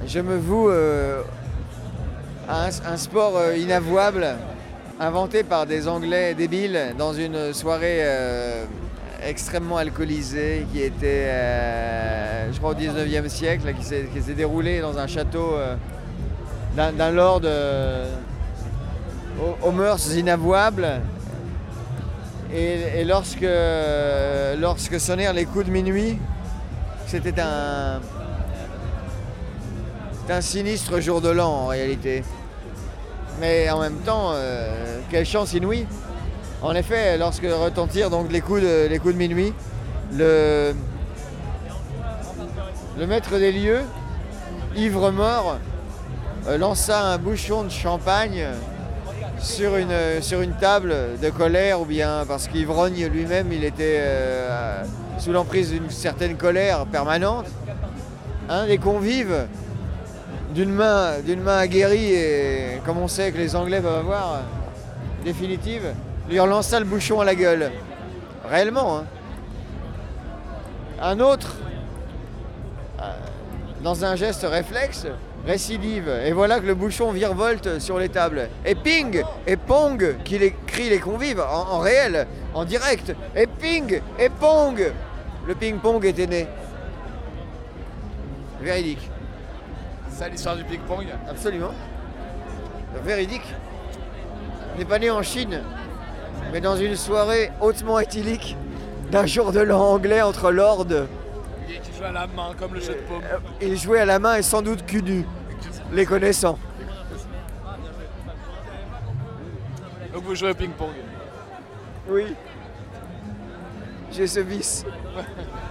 Je 0.06 0.20
me 0.20 0.36
voue 0.36 0.68
euh, 0.68 1.22
un, 2.48 2.96
sport 2.96 3.36
euh, 3.36 3.56
inavouable, 3.56 4.26
inventé 5.00 5.42
par 5.42 5.66
des 5.66 5.88
Anglais 5.88 6.34
débiles 6.34 6.94
dans 6.98 7.12
une 7.12 7.52
soirée 7.52 7.98
euh, 8.00 8.64
extrêmement 9.22 9.76
alcoolisée 9.76 10.66
qui 10.72 10.82
était, 10.82 11.26
euh, 11.28 12.52
je 12.52 12.58
crois, 12.58 12.70
au 12.70 12.74
19e 12.74 13.28
siècle, 13.28 13.74
qui 13.74 13.84
s'est 13.84 14.34
déroulée 14.34 14.80
dans 14.80 14.98
un 14.98 15.06
château 15.06 15.54
d'un 16.76 17.10
lord 17.10 17.40
aux, 19.40 19.68
aux 19.68 19.72
mœurs 19.72 20.14
inavouables. 20.14 21.00
Et, 22.54 23.00
et 23.00 23.04
lorsque, 23.04 23.46
lorsque 24.58 25.00
sonnèrent 25.00 25.32
les 25.32 25.44
coups 25.44 25.66
de 25.66 25.70
minuit, 25.70 26.18
c'était 27.06 27.40
un, 27.40 28.00
c'était 30.24 30.38
un 30.38 30.40
sinistre 30.40 31.00
jour 31.00 31.20
de 31.20 31.28
l'an 31.28 31.50
en 31.50 31.66
réalité. 31.66 32.24
Mais 33.40 33.68
en 33.68 33.78
même 33.78 33.98
temps, 34.06 34.30
euh, 34.32 35.00
quelle 35.10 35.26
chance 35.26 35.52
inouïe. 35.52 35.86
En 36.62 36.74
effet, 36.74 37.18
lorsque 37.18 37.42
retentirent 37.42 38.08
donc 38.08 38.32
les 38.32 38.40
coups 38.40 38.62
de, 38.62 39.12
minuit, 39.12 39.52
le, 40.16 40.72
maître 43.06 43.36
des 43.36 43.52
lieux, 43.52 43.82
ivre 44.76 45.10
mort, 45.10 45.58
euh, 46.48 46.56
lança 46.56 47.02
un 47.02 47.18
bouchon 47.18 47.64
de 47.64 47.70
champagne 47.70 48.46
sur 49.40 49.76
une, 49.76 50.22
sur 50.22 50.40
une 50.40 50.54
table 50.54 51.18
de 51.22 51.28
colère 51.28 51.82
ou 51.82 51.84
bien 51.84 52.24
parce 52.26 52.48
qu'ivrogne 52.48 53.08
lui-même, 53.08 53.52
il 53.52 53.62
était 53.62 53.98
euh, 53.98 54.84
sous 55.18 55.32
l'emprise 55.32 55.72
d'une 55.72 55.90
certaine 55.90 56.38
colère 56.38 56.86
permanente. 56.86 57.44
Un 58.48 58.66
des 58.66 58.78
convives, 58.78 59.46
d'une 60.54 60.72
main, 60.72 61.18
d'une 61.20 61.46
aguerrie 61.48 62.14
et 62.14 62.80
comme 62.86 62.98
on 62.98 63.08
sait 63.08 63.32
que 63.32 63.38
les 63.38 63.56
Anglais 63.56 63.80
peuvent 63.80 63.98
avoir, 63.98 64.42
définitive, 65.24 65.92
lui 66.28 66.38
relança 66.38 66.78
le 66.78 66.86
bouchon 66.86 67.20
à 67.20 67.24
la 67.24 67.34
gueule. 67.34 67.72
Réellement. 68.48 68.98
hein. 68.98 69.04
Un 71.02 71.18
autre, 71.18 71.56
euh, 73.00 73.10
dans 73.82 74.04
un 74.04 74.14
geste 74.14 74.46
réflexe, 74.48 75.06
récidive. 75.44 76.08
Et 76.24 76.32
voilà 76.32 76.60
que 76.60 76.66
le 76.66 76.74
bouchon 76.74 77.10
virevolte 77.10 77.80
sur 77.80 77.98
les 77.98 78.08
tables. 78.08 78.48
Et 78.64 78.74
ping 78.74 79.22
Et 79.46 79.56
pong 79.56 80.16
qui 80.24 80.38
les 80.38 80.54
crient 80.66 80.90
les 80.90 81.00
convives 81.00 81.40
en, 81.40 81.72
en 81.72 81.78
réel, 81.80 82.26
en 82.54 82.64
direct. 82.64 83.14
Et 83.34 83.46
ping 83.46 84.00
Et 84.18 84.28
pong 84.28 84.92
Le 85.46 85.54
ping-pong 85.54 86.04
était 86.06 86.26
né. 86.26 86.46
Véridique. 88.62 89.10
C'est 90.14 90.20
ça 90.20 90.28
l'histoire 90.28 90.54
du 90.54 90.62
ping-pong 90.62 91.08
Absolument. 91.28 91.72
Véridique. 93.02 93.52
N'est 94.78 94.84
pas 94.84 95.00
né 95.00 95.10
en 95.10 95.22
Chine, 95.22 95.60
mais 96.52 96.60
dans 96.60 96.76
une 96.76 96.94
soirée 96.94 97.50
hautement 97.60 97.98
éthylique 97.98 98.56
d'un 99.10 99.26
jour 99.26 99.50
de 99.50 99.58
l'an 99.58 99.80
anglais 99.80 100.22
entre 100.22 100.52
lords. 100.52 100.86
Et 101.68 101.80
qui 101.80 101.92
joue 101.98 102.04
à 102.04 102.12
la 102.12 102.28
main 102.28 102.52
comme 102.56 102.74
le 102.74 102.80
jeu 102.80 102.94
de 102.94 103.00
paume. 103.08 103.22
Euh, 103.24 103.38
Il 103.60 103.76
jouait 103.76 103.98
à 104.00 104.04
la 104.04 104.20
main 104.20 104.36
et 104.36 104.42
sans 104.42 104.62
doute 104.62 104.86
cul 104.86 105.02
nu, 105.02 105.26
les 105.92 106.06
connaissant. 106.06 106.60
Donc 110.12 110.22
vous 110.22 110.36
jouez 110.36 110.50
au 110.50 110.54
ping-pong. 110.54 110.94
Oui. 112.08 112.36
J'ai 114.12 114.28
ce 114.28 114.38
vice. 114.38 114.84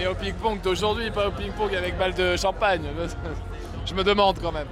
Mais 0.00 0.06
au 0.06 0.14
ping-pong 0.14 0.62
d'aujourd'hui, 0.62 1.10
pas 1.10 1.28
au 1.28 1.30
ping-pong 1.30 1.74
avec 1.74 1.98
balle 1.98 2.14
de 2.14 2.34
champagne. 2.34 2.80
Je 3.86 3.92
me 3.92 4.02
demande 4.02 4.38
quand 4.40 4.50
même. 4.50 4.66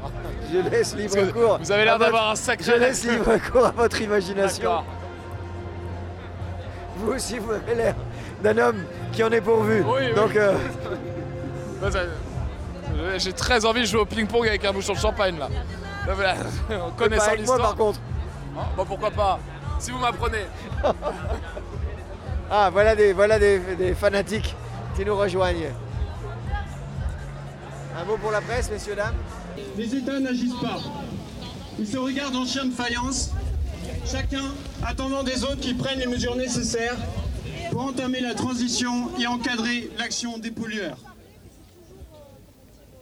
Je 0.51 0.67
laisse 0.71 0.97
libre 0.97 1.33
cours. 1.33 1.59
vous 1.59 1.71
avez 1.71 1.85
l'air 1.85 1.99
d'avoir 1.99 2.31
un 2.31 2.35
sacré- 2.35 2.65
Je 2.65 2.73
laisse 2.73 3.05
libre 3.05 3.37
cours 3.53 3.67
à 3.67 3.71
votre 3.73 4.01
imagination. 4.01 4.83
Vous 6.97 7.13
aussi, 7.13 7.39
vous 7.39 7.53
avez 7.53 7.75
l'air 7.75 7.95
d'un 8.43 8.57
homme 8.57 8.85
qui 9.13 9.23
en 9.23 9.31
est 9.31 9.43
pourvu. 9.43 9.83
Oui, 9.87 10.01
oui. 10.09 10.15
Donc, 10.15 10.35
euh, 10.35 10.55
Bah, 11.83 11.89
euh, 11.95 13.19
J'ai 13.19 13.33
très 13.35 13.67
envie 13.67 13.81
de 13.83 13.87
jouer 13.87 14.01
au 14.01 14.07
ping-pong 14.07 14.47
avec 14.49 14.65
un 14.65 14.73
bouchon 14.73 14.95
de 14.95 14.99
champagne 14.99 15.39
là. 15.39 15.49
Là, 16.07 16.15
voilà. 16.15 16.35
En 16.87 16.91
connaissant 16.93 17.33
l'histoire. 17.35 17.59
par 17.61 17.77
contre. 17.77 18.01
Ah, 18.59 18.63
bah 18.79 18.85
pourquoi 18.87 19.11
pas 19.11 19.39
Si 19.79 19.91
vous 19.91 19.99
m'apprenez. 19.99 20.47
Ah, 22.51 22.71
voilà 22.73 22.97
des, 22.97 23.13
voilà 23.13 23.39
des, 23.39 23.59
des 23.59 23.95
fanatiques 23.95 24.57
qui 24.99 25.05
nous 25.05 25.17
rejoignent. 25.17 25.71
Un 27.97 28.05
mot 28.05 28.17
pour 28.17 28.33
la 28.33 28.41
presse, 28.41 28.69
messieurs, 28.69 28.97
dames 28.97 29.15
Les 29.77 29.95
États 29.95 30.19
n'agissent 30.19 30.61
pas. 30.61 30.81
Ils 31.79 31.87
se 31.87 31.97
regardent 31.97 32.35
en 32.35 32.45
chien 32.45 32.65
de 32.65 32.73
faïence, 32.73 33.31
chacun 34.05 34.43
attendant 34.85 35.23
des 35.23 35.45
autres 35.45 35.61
qui 35.61 35.75
prennent 35.75 36.01
les 36.01 36.09
mesures 36.09 36.35
nécessaires 36.35 36.97
pour 37.71 37.83
entamer 37.83 38.19
la 38.19 38.35
transition 38.35 39.17
et 39.21 39.29
encadrer 39.29 39.89
l'action 39.99 40.37
des 40.39 40.51
pollueurs. 40.51 40.99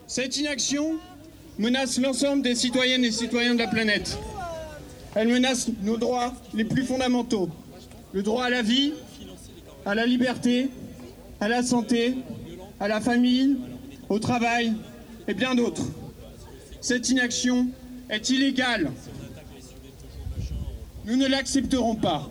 Cette 0.07 0.37
inaction 0.37 0.97
menace 1.59 1.99
l'ensemble 1.99 2.43
des 2.43 2.55
citoyennes 2.55 3.07
et 3.07 3.11
citoyens 3.11 3.55
de 3.55 3.61
la 3.61 3.69
planète. 3.69 4.19
Elle 5.15 5.29
menace 5.29 5.69
nos 5.81 5.97
droits 5.97 6.35
les 6.53 6.65
plus 6.65 6.85
fondamentaux. 6.85 7.49
Le 8.13 8.23
droit 8.23 8.45
à 8.45 8.51
la 8.51 8.61
vie, 8.61 8.93
à 9.87 9.95
la 9.95 10.05
liberté, 10.05 10.69
à 11.41 11.49
la 11.49 11.63
santé, 11.63 12.15
à 12.81 12.89
la 12.89 13.01
famille, 13.01 13.57
au 14.09 14.19
travail 14.19 14.73
et 15.29 15.35
bien 15.35 15.55
d'autres. 15.55 15.87
Cette 16.81 17.09
inaction 17.09 17.69
est 18.09 18.31
illégale. 18.31 18.91
Nous 21.05 21.17
ne 21.17 21.27
l'accepterons 21.27 21.97
pas. 21.97 22.29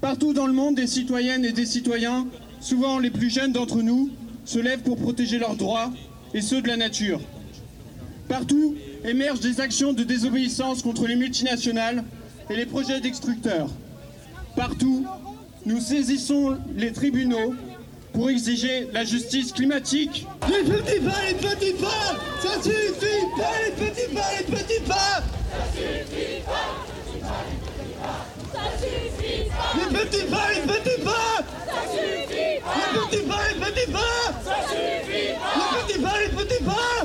Partout 0.00 0.32
dans 0.32 0.46
le 0.46 0.52
monde, 0.52 0.76
des 0.76 0.86
citoyennes 0.86 1.44
et 1.44 1.52
des 1.52 1.66
citoyens, 1.66 2.26
souvent 2.60 2.98
les 2.98 3.10
plus 3.10 3.30
jeunes 3.30 3.52
d'entre 3.52 3.82
nous, 3.82 4.10
se 4.44 4.58
lèvent 4.58 4.82
pour 4.82 4.96
protéger 4.96 5.38
leurs 5.38 5.56
droits 5.56 5.92
et 6.34 6.40
ceux 6.40 6.62
de 6.62 6.68
la 6.68 6.76
nature. 6.76 7.20
Partout 8.28 8.76
émergent 9.04 9.40
des 9.40 9.60
actions 9.60 9.92
de 9.92 10.04
désobéissance 10.04 10.82
contre 10.82 11.06
les 11.06 11.16
multinationales 11.16 12.04
et 12.48 12.56
les 12.56 12.66
projets 12.66 13.00
d'extructeurs. 13.00 13.70
Partout, 14.56 15.06
nous 15.66 15.80
saisissons 15.80 16.56
les 16.76 16.92
tribunaux 16.92 17.54
pour 18.12 18.30
exiger 18.30 18.88
la 18.92 19.04
justice 19.04 19.52
climatique. 19.52 20.26
Les 20.48 20.62
petits 20.62 21.00
pas, 21.00 21.22
les 21.28 21.34
petits 21.34 21.72
pas 21.74 22.16
Ça 22.40 22.62
suffit 22.62 23.26
pas, 23.36 23.52
les 23.64 23.72
petits 23.72 24.14
pas, 24.14 24.30
les 24.38 24.44
petits 24.44 24.80
pas. 24.86 25.22
Les 29.74 29.98
petits 29.98 30.24
pas, 30.24 30.48
les 30.54 30.60
petits 30.60 31.00
pas. 31.02 31.38
Les 32.76 32.88
petits 32.98 33.24
pas, 33.26 33.42
les 33.48 33.60
petits 33.60 33.90
pas. 33.90 34.00
Les 35.56 35.68
petits 35.86 36.00
pas, 36.00 36.18
les 36.18 36.28
petits 36.28 36.64
pas. 36.64 36.98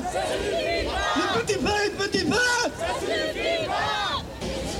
Les 1.16 1.28
petits 1.40 1.58
pas, 1.58 1.78
les 1.84 1.90
petits 1.90 2.24
pas. 2.24 2.60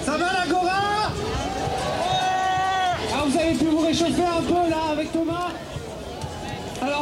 Ça 0.04 0.12
va 0.16 0.33
l'agora? 0.33 1.12
Alors 3.12 3.26
vous 3.28 3.38
avez 3.38 3.54
pu 3.54 3.64
vous 3.64 3.80
réchauffer 3.80 4.23
un 4.23 4.42
peu 4.42 4.71
là 4.71 4.83
avec 4.92 5.12
Thomas? 5.12 5.50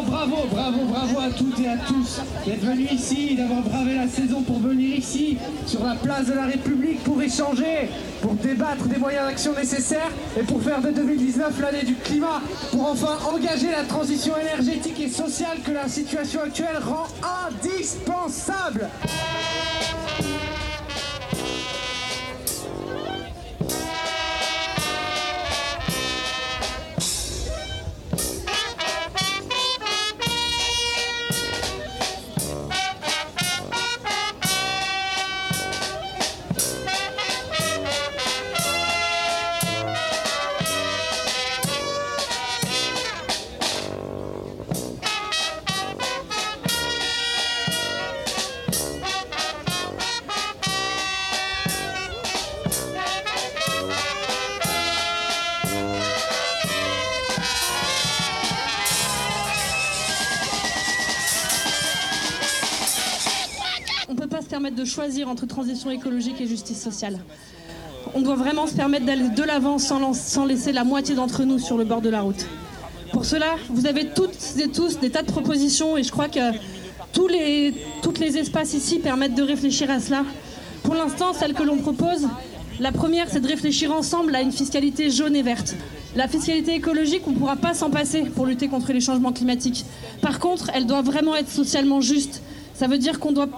Bravo, 0.02 0.46
bravo, 0.50 0.84
bravo 0.86 1.18
à 1.20 1.30
toutes 1.30 1.60
et 1.60 1.68
à 1.68 1.76
tous 1.76 2.20
d'être 2.46 2.64
venus 2.64 2.90
ici, 2.92 3.34
d'avoir 3.36 3.62
bravé 3.62 3.94
la 3.94 4.08
saison 4.08 4.42
pour 4.42 4.58
venir 4.58 4.96
ici, 4.96 5.38
sur 5.66 5.84
la 5.84 5.94
place 5.94 6.26
de 6.26 6.32
la 6.32 6.46
République, 6.46 7.02
pour 7.04 7.20
échanger, 7.22 7.88
pour 8.20 8.34
débattre 8.34 8.86
des 8.86 8.98
moyens 8.98 9.26
d'action 9.26 9.54
nécessaires 9.54 10.10
et 10.38 10.42
pour 10.42 10.62
faire 10.62 10.80
de 10.80 10.90
2019 10.90 11.60
l'année 11.60 11.84
du 11.84 11.94
climat, 11.94 12.40
pour 12.70 12.88
enfin 12.88 13.18
engager 13.32 13.70
la 13.70 13.84
transition 13.84 14.34
énergétique 14.36 15.00
et 15.00 15.08
sociale 15.08 15.58
que 15.64 15.72
la 15.72 15.88
situation 15.88 16.40
actuelle 16.42 16.78
rend 16.82 17.06
indispensable. 17.46 18.88
De 64.71 64.85
choisir 64.85 65.28
entre 65.28 65.47
transition 65.47 65.90
écologique 65.90 66.40
et 66.40 66.47
justice 66.47 66.80
sociale. 66.80 67.18
On 68.14 68.21
doit 68.21 68.37
vraiment 68.37 68.66
se 68.66 68.75
permettre 68.75 69.06
d'aller 69.06 69.28
de 69.28 69.42
l'avant 69.42 69.78
sans, 69.78 70.44
laisser 70.44 70.73
la 70.73 70.85
moitié 70.85 71.14
d'entre 71.14 71.44
nous 71.44 71.59
sur 71.59 71.76
le 71.76 71.85
bord 71.85 72.00
de 72.00 72.11
la 72.11 72.21
route. 72.21 72.47
Pour 73.12 73.25
cela, 73.25 73.56
vous 73.68 73.87
avez 73.87 74.09
toutes 74.09 74.56
et 74.59 74.68
tous 74.68 74.99
des 74.99 75.11
tas 75.11 75.23
de 75.23 75.30
propositions 75.30 75.97
et 75.97 76.02
je 76.02 76.11
crois 76.11 76.28
que 76.28 76.52
tous 77.12 77.28
les, 77.28 77.75
les 78.21 78.38
espaces 78.38 78.75
ici 78.75 78.99
permettent 78.99 79.35
de 79.35 79.42
réfléchir 79.42 79.90
à 79.90 80.00
cela. 80.00 80.25
Pour 80.83 80.94
l'instant, 80.94 81.33
celle 81.33 81.54
que 81.54 81.62
l'on 81.62 81.78
propose, 81.78 82.28
la 82.80 82.92
première, 82.92 83.28
c'est 83.30 83.40
de 83.40 83.47
réfléchir 83.47 83.92
ensemble 83.92 84.35
à 84.35 84.42
une 84.42 84.52
fiscalité 84.52 85.11
jaune 85.11 85.37
et 85.37 85.42
verte. 85.42 85.76
La 86.16 86.28
fiscalité 86.28 86.75
écologique, 86.75 87.23
on 87.26 87.30
ne 87.30 87.37
pourra 87.37 87.56
pas 87.56 87.75
s'en 87.75 87.90
passer 87.90 88.23
pour 88.23 88.47
lutter 88.47 88.68
contre 88.68 88.92
les 88.92 89.00
changements 89.00 89.33
climatiques. 89.33 89.85
Par 90.21 90.38
contre, 90.38 90.71
elle 90.75 90.87
doit 90.87 91.02
vraiment 91.02 91.35
être 91.35 91.50
socialement 91.50 92.00
juste. 92.00 92.42
Ça 92.75 92.87
veut 92.88 92.99
dire 92.99 93.21
qu'on 93.21 93.33
doit 93.33 93.49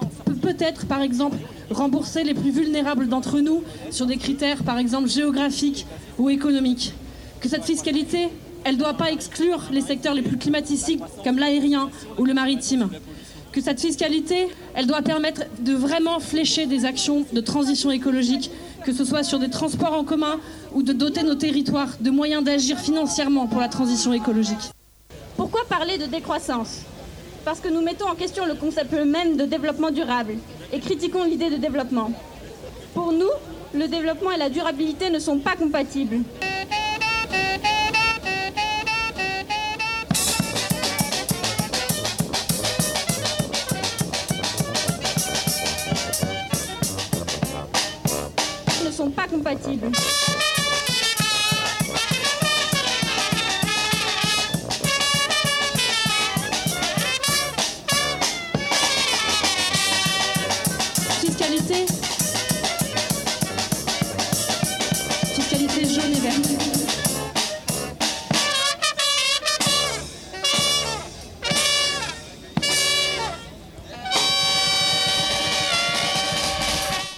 peut-être, 0.41 0.85
par 0.85 1.01
exemple, 1.01 1.37
rembourser 1.71 2.23
les 2.23 2.33
plus 2.33 2.51
vulnérables 2.51 3.07
d'entre 3.07 3.39
nous 3.39 3.63
sur 3.89 4.05
des 4.05 4.17
critères, 4.17 4.63
par 4.63 4.77
exemple, 4.77 5.09
géographiques 5.09 5.85
ou 6.17 6.29
économiques. 6.29 6.93
Que 7.39 7.49
cette 7.49 7.65
fiscalité, 7.65 8.29
elle 8.63 8.75
ne 8.75 8.79
doit 8.79 8.93
pas 8.93 9.11
exclure 9.11 9.63
les 9.71 9.81
secteurs 9.81 10.13
les 10.13 10.21
plus 10.21 10.37
climaticiques 10.37 11.01
comme 11.23 11.37
l'aérien 11.37 11.89
ou 12.17 12.25
le 12.25 12.33
maritime. 12.33 12.89
Que 13.51 13.61
cette 13.61 13.81
fiscalité, 13.81 14.47
elle 14.75 14.85
doit 14.85 15.01
permettre 15.01 15.43
de 15.59 15.73
vraiment 15.73 16.19
flécher 16.19 16.67
des 16.67 16.85
actions 16.85 17.25
de 17.33 17.41
transition 17.41 17.89
écologique 17.89 18.51
que 18.87 18.93
ce 18.93 19.03
soit 19.03 19.23
sur 19.23 19.37
des 19.37 19.49
transports 19.49 19.91
en 19.91 20.05
commun 20.05 20.39
ou 20.73 20.81
de 20.81 20.93
doter 20.93 21.23
nos 21.23 21.35
territoires 21.35 21.89
de 21.99 22.09
moyens 22.09 22.41
d'agir 22.41 22.79
financièrement 22.79 23.45
pour 23.45 23.59
la 23.59 23.67
transition 23.67 24.13
écologique. 24.13 24.71
Pourquoi 25.35 25.65
parler 25.67 25.97
de 25.97 26.05
décroissance? 26.05 26.83
Parce 27.47 27.61
que 27.61 27.69
nous 27.69 27.79
mettons 27.81 28.09
en 28.09 28.15
question 28.15 28.45
le 28.45 28.55
concept 28.55 28.91
même 28.91 29.37
de 29.37 29.45
développement 29.45 29.89
durable 29.89 30.33
et 30.73 30.81
critiquons 30.81 31.23
l'idée 31.23 31.49
de 31.49 31.55
développement. 31.55 32.11
Pour 32.93 33.13
nous, 33.13 33.29
le 33.73 33.87
développement 33.87 34.33
et 34.33 34.37
la 34.37 34.49
durabilité 34.49 35.09
ne 35.09 35.17
sont 35.17 35.39
pas 35.39 35.55
compatibles. 35.55 36.17
sont 48.91 49.11
pas 49.11 49.27
compatibles. 49.27 49.91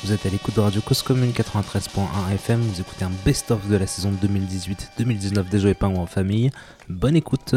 Vous 0.10 0.16
êtes 0.16 0.26
à 0.26 0.30
l'écoute 0.30 0.56
de 0.56 0.62
Radio 0.62 0.82
Cause 0.82 1.04
Commune 1.04 1.30
93.1 1.30 2.34
FM. 2.34 2.62
Vous 2.62 2.82
écoutez 2.82 3.06
un 3.06 3.12
best-of 3.24 3.70
de 3.70 3.78
la 3.78 3.86
saison 3.86 4.12
2018-2019 4.12 5.48
des 5.50 5.60
Jeux 5.60 5.76
Pingouins 5.76 6.02
en 6.02 6.08
famille. 6.08 6.50
Bonne 6.90 7.16
écoute. 7.16 7.54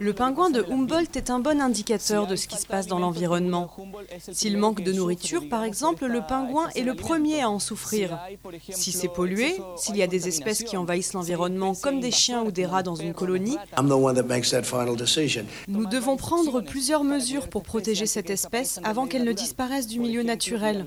Le 0.00 0.12
pingouin 0.12 0.50
de 0.50 0.64
Humboldt 0.70 1.16
est 1.16 1.30
un 1.30 1.40
bon 1.40 1.60
indicateur 1.60 2.26
de 2.26 2.36
ce 2.36 2.46
qui 2.46 2.56
se 2.56 2.66
passe 2.66 2.86
dans 2.86 2.98
l'environnement. 2.98 3.70
S'il 4.32 4.56
manque 4.56 4.82
de 4.82 4.92
nourriture, 4.92 5.48
par 5.48 5.64
exemple, 5.64 6.06
le 6.06 6.20
pingouin 6.26 6.68
est 6.74 6.82
le 6.82 6.94
premier 6.94 7.42
à 7.42 7.50
en 7.50 7.58
souffrir. 7.58 8.18
Si 8.70 8.92
c'est 8.92 9.08
pollué, 9.08 9.56
s'il 9.76 9.96
y 9.96 10.02
a 10.02 10.06
des 10.06 10.28
espèces 10.28 10.62
qui 10.62 10.76
envahissent 10.76 11.14
l'environnement, 11.14 11.74
comme 11.74 12.00
des 12.00 12.10
chiens 12.10 12.42
ou 12.42 12.50
des 12.50 12.66
rats 12.66 12.82
dans 12.82 12.94
une 12.94 13.14
colonie, 13.14 13.56
nous 15.68 15.86
devons 15.86 16.16
prendre 16.16 16.60
plusieurs 16.60 17.04
mesures 17.04 17.48
pour 17.48 17.62
protéger 17.62 18.06
cette 18.06 18.30
espèce 18.30 18.80
avant 18.84 19.06
qu'elle 19.06 19.24
ne 19.24 19.32
disparaisse 19.32 19.86
du 19.86 20.00
milieu 20.00 20.22
naturel. 20.22 20.86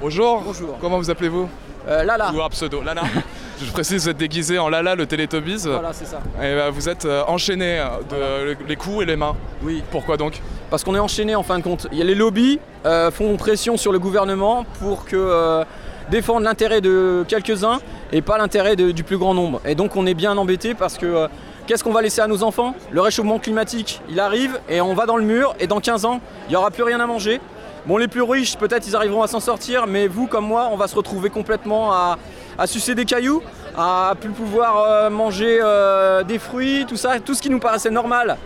Bonjour. 0.00 0.44
Comment 0.80 0.98
vous 0.98 1.10
appelez-vous 1.10 1.48
euh, 1.88 2.04
Lala. 2.04 2.32
Ou 2.32 2.42
un 2.42 2.48
pseudo 2.50 2.82
Lala. 2.82 3.02
Je 3.60 3.72
précise, 3.72 4.02
vous 4.02 4.08
êtes 4.10 4.16
déguisé 4.16 4.58
en 4.58 4.68
Lala, 4.68 4.94
le 4.94 5.06
Teletubbies. 5.06 5.62
Voilà, 5.64 5.92
c'est 5.92 6.04
ça. 6.04 6.20
Et 6.40 6.54
bah, 6.54 6.70
vous 6.70 6.88
êtes 6.88 7.04
euh, 7.06 7.24
enchaîné 7.26 7.82
de 8.10 8.56
les 8.68 8.76
coups 8.76 9.02
et 9.02 9.06
les 9.06 9.16
mains. 9.16 9.34
Oui. 9.62 9.82
Pourquoi 9.90 10.16
donc 10.16 10.40
Parce 10.70 10.84
qu'on 10.84 10.94
est 10.94 11.00
enchaîné 11.00 11.34
en 11.34 11.42
fin 11.42 11.58
de 11.58 11.64
compte. 11.64 11.88
Il 11.90 11.98
y 11.98 12.02
a 12.02 12.04
les 12.04 12.14
lobbies 12.14 12.60
euh, 12.86 13.10
font 13.10 13.36
pression 13.36 13.76
sur 13.76 13.90
le 13.90 13.98
gouvernement 13.98 14.64
pour 14.78 15.04
que 15.04 15.16
euh, 15.16 15.64
défendre 16.10 16.42
l'intérêt 16.42 16.80
de 16.80 17.24
quelques-uns 17.26 17.80
et 18.12 18.22
pas 18.22 18.38
l'intérêt 18.38 18.76
du 18.76 19.02
plus 19.02 19.18
grand 19.18 19.34
nombre. 19.34 19.60
Et 19.64 19.74
donc 19.74 19.96
on 19.96 20.06
est 20.06 20.14
bien 20.14 20.36
embêté 20.36 20.74
parce 20.74 20.96
que 20.96 21.06
euh, 21.06 21.28
qu'est-ce 21.66 21.82
qu'on 21.82 21.92
va 21.92 22.02
laisser 22.02 22.20
à 22.20 22.28
nos 22.28 22.42
enfants? 22.44 22.74
Le 22.92 23.00
réchauffement 23.00 23.38
climatique, 23.38 24.00
il 24.08 24.20
arrive 24.20 24.60
et 24.68 24.80
on 24.80 24.94
va 24.94 25.06
dans 25.06 25.16
le 25.16 25.24
mur 25.24 25.54
et 25.58 25.66
dans 25.66 25.80
15 25.80 26.04
ans, 26.04 26.20
il 26.46 26.50
n'y 26.50 26.56
aura 26.56 26.70
plus 26.70 26.84
rien 26.84 27.00
à 27.00 27.06
manger. 27.06 27.40
Bon, 27.88 27.96
les 27.96 28.06
plus 28.06 28.20
riches, 28.20 28.58
peut-être 28.58 28.86
ils 28.86 28.94
arriveront 28.94 29.22
à 29.22 29.28
s'en 29.28 29.40
sortir, 29.40 29.86
mais 29.86 30.08
vous 30.08 30.26
comme 30.26 30.46
moi, 30.46 30.68
on 30.70 30.76
va 30.76 30.88
se 30.88 30.94
retrouver 30.94 31.30
complètement 31.30 31.90
à, 31.90 32.18
sucer 32.66 32.94
des 32.94 33.06
cailloux, 33.06 33.42
à 33.78 34.12
plus 34.20 34.28
pouvoir 34.28 34.82
euh, 34.82 35.08
manger 35.08 35.58
euh, 35.62 36.22
des 36.22 36.38
fruits, 36.38 36.84
tout 36.86 36.96
ça, 36.96 37.18
tout 37.18 37.32
ce 37.32 37.40
qui 37.40 37.48
nous 37.48 37.60
paraissait 37.60 37.88
normal, 37.88 38.36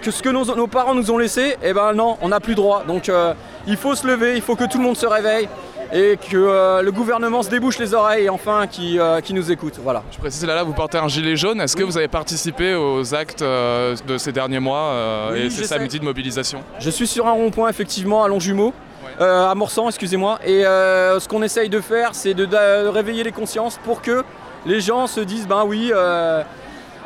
que 0.00 0.10
ce 0.10 0.22
que 0.22 0.30
nos, 0.30 0.46
nos 0.46 0.66
parents 0.66 0.94
nous 0.94 1.10
ont 1.10 1.18
laissé, 1.18 1.58
eh 1.62 1.74
ben 1.74 1.92
non, 1.92 2.16
on 2.22 2.30
n'a 2.30 2.40
plus 2.40 2.54
droit. 2.54 2.84
Donc 2.88 3.10
euh, 3.10 3.34
il 3.66 3.76
faut 3.76 3.94
se 3.94 4.06
lever, 4.06 4.34
il 4.34 4.40
faut 4.40 4.56
que 4.56 4.64
tout 4.64 4.78
le 4.78 4.84
monde 4.84 4.96
se 4.96 5.04
réveille 5.04 5.46
et 5.92 6.16
que 6.16 6.36
euh, 6.36 6.82
le 6.82 6.92
gouvernement 6.92 7.42
se 7.42 7.50
débouche 7.50 7.78
les 7.78 7.94
oreilles 7.94 8.24
et 8.24 8.28
enfin 8.28 8.66
qui, 8.66 8.98
euh, 8.98 9.20
qui 9.20 9.34
nous 9.34 9.50
écoute. 9.50 9.74
Voilà. 9.82 10.02
Je 10.10 10.18
précise 10.18 10.44
là, 10.44 10.54
là 10.54 10.62
vous 10.62 10.72
portez 10.72 10.98
un 10.98 11.08
gilet 11.08 11.36
jaune. 11.36 11.60
Est-ce 11.60 11.76
que 11.76 11.84
vous 11.84 11.96
avez 11.96 12.08
participé 12.08 12.74
aux 12.74 13.14
actes 13.14 13.42
euh, 13.42 13.94
de 14.06 14.18
ces 14.18 14.32
derniers 14.32 14.60
mois 14.60 15.30
Oui, 15.32 15.42
et 15.42 15.50
ces 15.50 15.64
samedis 15.64 16.00
de 16.00 16.04
mobilisation 16.04 16.62
Je 16.78 16.90
suis 16.90 17.06
sur 17.06 17.26
un 17.26 17.32
rond-point 17.32 17.68
effectivement 17.68 18.24
à 18.24 18.28
Longjumeau, 18.28 18.72
à 19.18 19.54
Morsan, 19.54 19.88
excusez-moi, 19.88 20.38
et 20.44 20.62
ce 20.62 21.26
qu'on 21.28 21.42
essaye 21.42 21.68
de 21.68 21.80
faire, 21.80 22.10
c'est 22.14 22.34
de, 22.34 22.44
de 22.44 22.88
réveiller 22.88 23.22
les 23.22 23.32
consciences 23.32 23.78
pour 23.84 24.02
que 24.02 24.24
les 24.66 24.80
gens 24.80 25.06
se 25.06 25.20
disent, 25.20 25.46
ben 25.46 25.64
oui, 25.66 25.92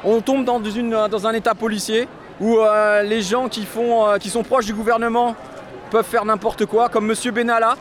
on 0.04 0.20
tombe 0.20 0.44
dans, 0.44 0.62
une, 0.62 0.96
dans 1.10 1.26
un 1.26 1.32
état 1.32 1.54
policier 1.54 2.08
où 2.40 2.58
les 3.04 3.22
gens 3.22 3.48
qui, 3.48 3.64
font, 3.64 4.18
qui 4.18 4.30
sont 4.30 4.42
proches 4.42 4.66
du 4.66 4.74
gouvernement 4.74 5.36
peuvent 5.90 6.06
faire 6.06 6.24
n'importe 6.24 6.66
quoi, 6.66 6.88
comme 6.88 7.06
Monsieur 7.06 7.32
Benalla, 7.32 7.76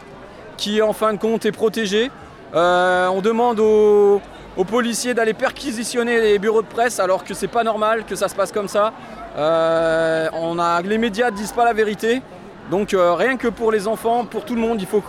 qui 0.59 0.81
en 0.81 0.93
fin 0.93 1.13
de 1.13 1.17
compte 1.17 1.45
est 1.45 1.51
protégé. 1.51 2.11
Euh, 2.53 3.07
on 3.07 3.21
demande 3.21 3.59
aux, 3.59 4.21
aux 4.57 4.63
policiers 4.65 5.13
d'aller 5.13 5.33
perquisitionner 5.33 6.19
les 6.19 6.37
bureaux 6.39 6.61
de 6.61 6.67
presse 6.67 6.99
alors 6.99 7.23
que 7.23 7.33
c'est 7.33 7.47
pas 7.47 7.63
normal 7.63 8.03
que 8.05 8.15
ça 8.15 8.27
se 8.27 8.35
passe 8.35 8.51
comme 8.51 8.67
ça. 8.67 8.91
Euh, 9.37 10.27
on 10.33 10.59
a, 10.59 10.81
les 10.81 10.97
médias 10.97 11.31
ne 11.31 11.35
disent 11.35 11.53
pas 11.53 11.65
la 11.65 11.73
vérité. 11.73 12.21
Donc 12.69 12.93
euh, 12.93 13.13
rien 13.13 13.37
que 13.37 13.47
pour 13.47 13.71
les 13.71 13.87
enfants, 13.87 14.25
pour 14.25 14.45
tout 14.45 14.55
le 14.55 14.61
monde, 14.61 14.79
il 14.81 14.87
faut, 14.87 15.01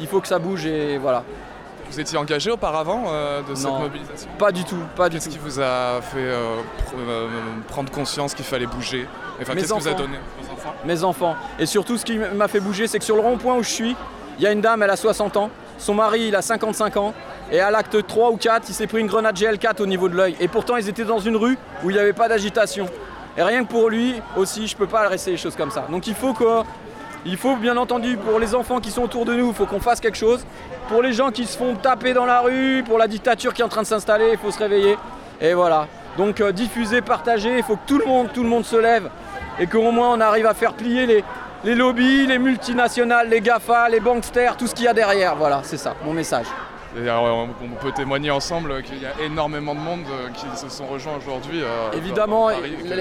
il 0.00 0.06
faut 0.06 0.20
que 0.20 0.28
ça 0.28 0.38
bouge 0.38 0.66
et 0.66 0.98
voilà. 0.98 1.24
Vous 1.90 2.00
étiez 2.00 2.18
engagé 2.18 2.50
auparavant 2.50 3.04
euh, 3.08 3.40
de 3.48 3.54
cette 3.54 3.66
Non. 3.66 3.78
mobilisation? 3.80 4.28
Pas 4.38 4.50
du 4.50 4.64
tout, 4.64 4.76
pas 4.96 5.08
du 5.08 5.16
Qu'est-ce 5.16 5.28
qui 5.28 5.38
vous 5.38 5.60
a 5.60 6.00
fait 6.02 6.16
euh, 6.18 6.56
pr- 6.90 6.94
euh, 7.08 7.28
prendre 7.68 7.90
conscience 7.92 8.34
qu'il 8.34 8.44
fallait 8.44 8.66
bouger? 8.66 9.06
Enfin, 9.40 9.54
qu'est-ce 9.54 9.72
que 9.72 9.78
vous 9.80 9.88
a 9.88 9.92
donné 9.94 10.16
aux 10.40 10.52
enfants? 10.52 10.74
Mes 10.84 11.04
enfants. 11.04 11.36
Et 11.58 11.66
surtout, 11.66 11.96
ce 11.96 12.04
qui 12.04 12.18
m'a 12.18 12.48
fait 12.48 12.60
bouger, 12.60 12.86
c'est 12.88 12.98
que 12.98 13.04
sur 13.04 13.14
le 13.16 13.22
rond-point 13.22 13.54
où 13.56 13.62
je 13.62 13.68
suis, 13.70 13.96
il 14.38 14.44
y 14.44 14.46
a 14.46 14.52
une 14.52 14.60
dame, 14.60 14.82
elle 14.82 14.90
a 14.90 14.96
60 14.96 15.36
ans, 15.36 15.50
son 15.78 15.94
mari, 15.94 16.28
il 16.28 16.36
a 16.36 16.42
55 16.42 16.96
ans, 16.96 17.14
et 17.52 17.60
à 17.60 17.70
l'acte 17.70 18.06
3 18.06 18.30
ou 18.30 18.36
4, 18.36 18.68
il 18.68 18.74
s'est 18.74 18.86
pris 18.86 19.00
une 19.00 19.06
grenade 19.06 19.36
GL4 19.36 19.82
au 19.82 19.86
niveau 19.86 20.08
de 20.08 20.16
l'œil. 20.16 20.36
Et 20.40 20.48
pourtant, 20.48 20.76
ils 20.76 20.88
étaient 20.88 21.04
dans 21.04 21.18
une 21.18 21.36
rue 21.36 21.58
où 21.82 21.90
il 21.90 21.94
n'y 21.94 22.00
avait 22.00 22.12
pas 22.12 22.28
d'agitation. 22.28 22.88
Et 23.36 23.42
rien 23.42 23.64
que 23.64 23.70
pour 23.70 23.90
lui 23.90 24.14
aussi, 24.36 24.66
je 24.66 24.76
peux 24.76 24.86
pas 24.86 25.08
rester 25.08 25.32
des 25.32 25.36
choses 25.36 25.56
comme 25.56 25.70
ça. 25.70 25.86
Donc 25.90 26.06
il 26.06 26.14
faut 26.14 26.32
que. 26.32 26.62
Il 27.26 27.38
faut 27.38 27.56
bien 27.56 27.78
entendu 27.78 28.18
pour 28.18 28.38
les 28.38 28.54
enfants 28.54 28.80
qui 28.80 28.90
sont 28.90 29.00
autour 29.00 29.24
de 29.24 29.34
nous, 29.34 29.48
il 29.48 29.54
faut 29.54 29.64
qu'on 29.64 29.80
fasse 29.80 29.98
quelque 29.98 30.18
chose. 30.18 30.44
Pour 30.88 31.00
les 31.00 31.14
gens 31.14 31.30
qui 31.30 31.46
se 31.46 31.56
font 31.56 31.74
taper 31.74 32.12
dans 32.12 32.26
la 32.26 32.40
rue, 32.42 32.84
pour 32.86 32.98
la 32.98 33.08
dictature 33.08 33.54
qui 33.54 33.62
est 33.62 33.64
en 33.64 33.68
train 33.70 33.80
de 33.80 33.86
s'installer, 33.86 34.32
il 34.32 34.38
faut 34.38 34.50
se 34.50 34.58
réveiller. 34.58 34.98
Et 35.40 35.54
voilà. 35.54 35.88
Donc 36.18 36.42
euh, 36.42 36.52
diffuser, 36.52 37.00
partager, 37.00 37.56
il 37.56 37.64
faut 37.64 37.76
que 37.76 37.86
tout 37.86 37.98
le 37.98 38.04
monde, 38.04 38.28
tout 38.34 38.42
le 38.42 38.48
monde 38.50 38.66
se 38.66 38.76
lève 38.76 39.08
et 39.58 39.66
qu'au 39.66 39.90
moins 39.90 40.12
on 40.12 40.20
arrive 40.20 40.46
à 40.46 40.54
faire 40.54 40.74
plier 40.74 41.06
les, 41.06 41.24
les 41.64 41.74
lobbies, 41.74 42.26
les 42.26 42.38
multinationales, 42.38 43.28
les 43.28 43.40
GAFA, 43.40 43.88
les 43.88 44.00
banksters, 44.00 44.56
tout 44.56 44.66
ce 44.66 44.74
qu'il 44.74 44.84
y 44.84 44.88
a 44.88 44.94
derrière. 44.94 45.34
Voilà, 45.36 45.60
c'est 45.64 45.76
ça, 45.78 45.94
mon 46.04 46.12
message. 46.12 46.46
Et 46.96 47.08
alors, 47.08 47.48
on 47.62 47.68
peut 47.82 47.90
témoigner 47.90 48.30
ensemble 48.30 48.82
qu'il 48.84 49.02
y 49.02 49.06
a 49.06 49.10
énormément 49.24 49.74
de 49.74 49.80
monde 49.80 50.04
euh, 50.08 50.28
qui 50.32 50.46
se 50.56 50.68
sont 50.68 50.86
rejoints 50.86 51.14
aujourd'hui. 51.16 51.60
euh, 51.60 51.90
Évidemment, 51.96 52.50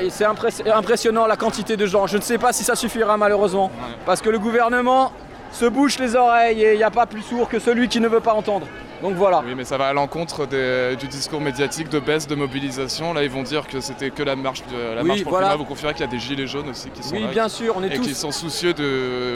c'est 0.09 0.25
impress- 0.25 0.63
impressionnant 0.73 1.27
la 1.27 1.35
quantité 1.35 1.77
de 1.77 1.85
gens. 1.85 2.07
Je 2.07 2.17
ne 2.17 2.21
sais 2.23 2.39
pas 2.39 2.53
si 2.53 2.63
ça 2.63 2.75
suffira 2.75 3.17
malheureusement. 3.17 3.69
Parce 4.07 4.19
que 4.21 4.31
le 4.31 4.39
gouvernement 4.39 5.11
se 5.51 5.65
bouche 5.65 5.99
les 5.99 6.15
oreilles 6.15 6.63
et 6.63 6.71
il 6.73 6.77
n'y 6.77 6.83
a 6.83 6.89
pas 6.89 7.05
plus 7.05 7.21
sourd 7.21 7.47
que 7.47 7.59
celui 7.59 7.87
qui 7.87 7.99
ne 7.99 8.07
veut 8.07 8.19
pas 8.19 8.33
entendre. 8.33 8.65
Donc 9.03 9.15
voilà. 9.15 9.43
Oui, 9.45 9.53
mais 9.55 9.65
ça 9.65 9.77
va 9.77 9.87
à 9.87 9.93
l'encontre 9.93 10.47
du 10.95 11.07
discours 11.07 11.41
médiatique 11.41 11.89
de 11.89 11.99
baisse 11.99 12.25
de 12.25 12.35
mobilisation. 12.35 13.13
Là, 13.13 13.23
ils 13.23 13.29
vont 13.29 13.43
dire 13.43 13.67
que 13.67 13.81
c'était 13.81 14.11
que 14.11 14.23
la 14.23 14.37
marche, 14.37 14.63
de, 14.71 14.95
la 14.95 15.01
Oui, 15.01 15.07
marche 15.09 15.23
pour 15.23 15.31
voilà. 15.33 15.47
le 15.47 15.51
climat. 15.51 15.63
Vous 15.63 15.69
confirmez 15.69 15.93
qu'il 15.93 16.05
y 16.05 16.07
a 16.07 16.11
des 16.11 16.19
gilets 16.19 16.47
jaunes 16.47 16.69
aussi 16.69 16.89
qui 16.89 17.03
sont 17.03 17.13
Oui, 17.15 17.21
là. 17.23 17.27
bien 17.27 17.49
sûr, 17.49 17.75
on 17.77 17.83
est 17.83 17.93
et 17.93 17.97
tous- 17.97 18.03
qui 18.03 18.13
sont 18.15 18.31
soucieux 18.31 18.73
de, 18.73 19.35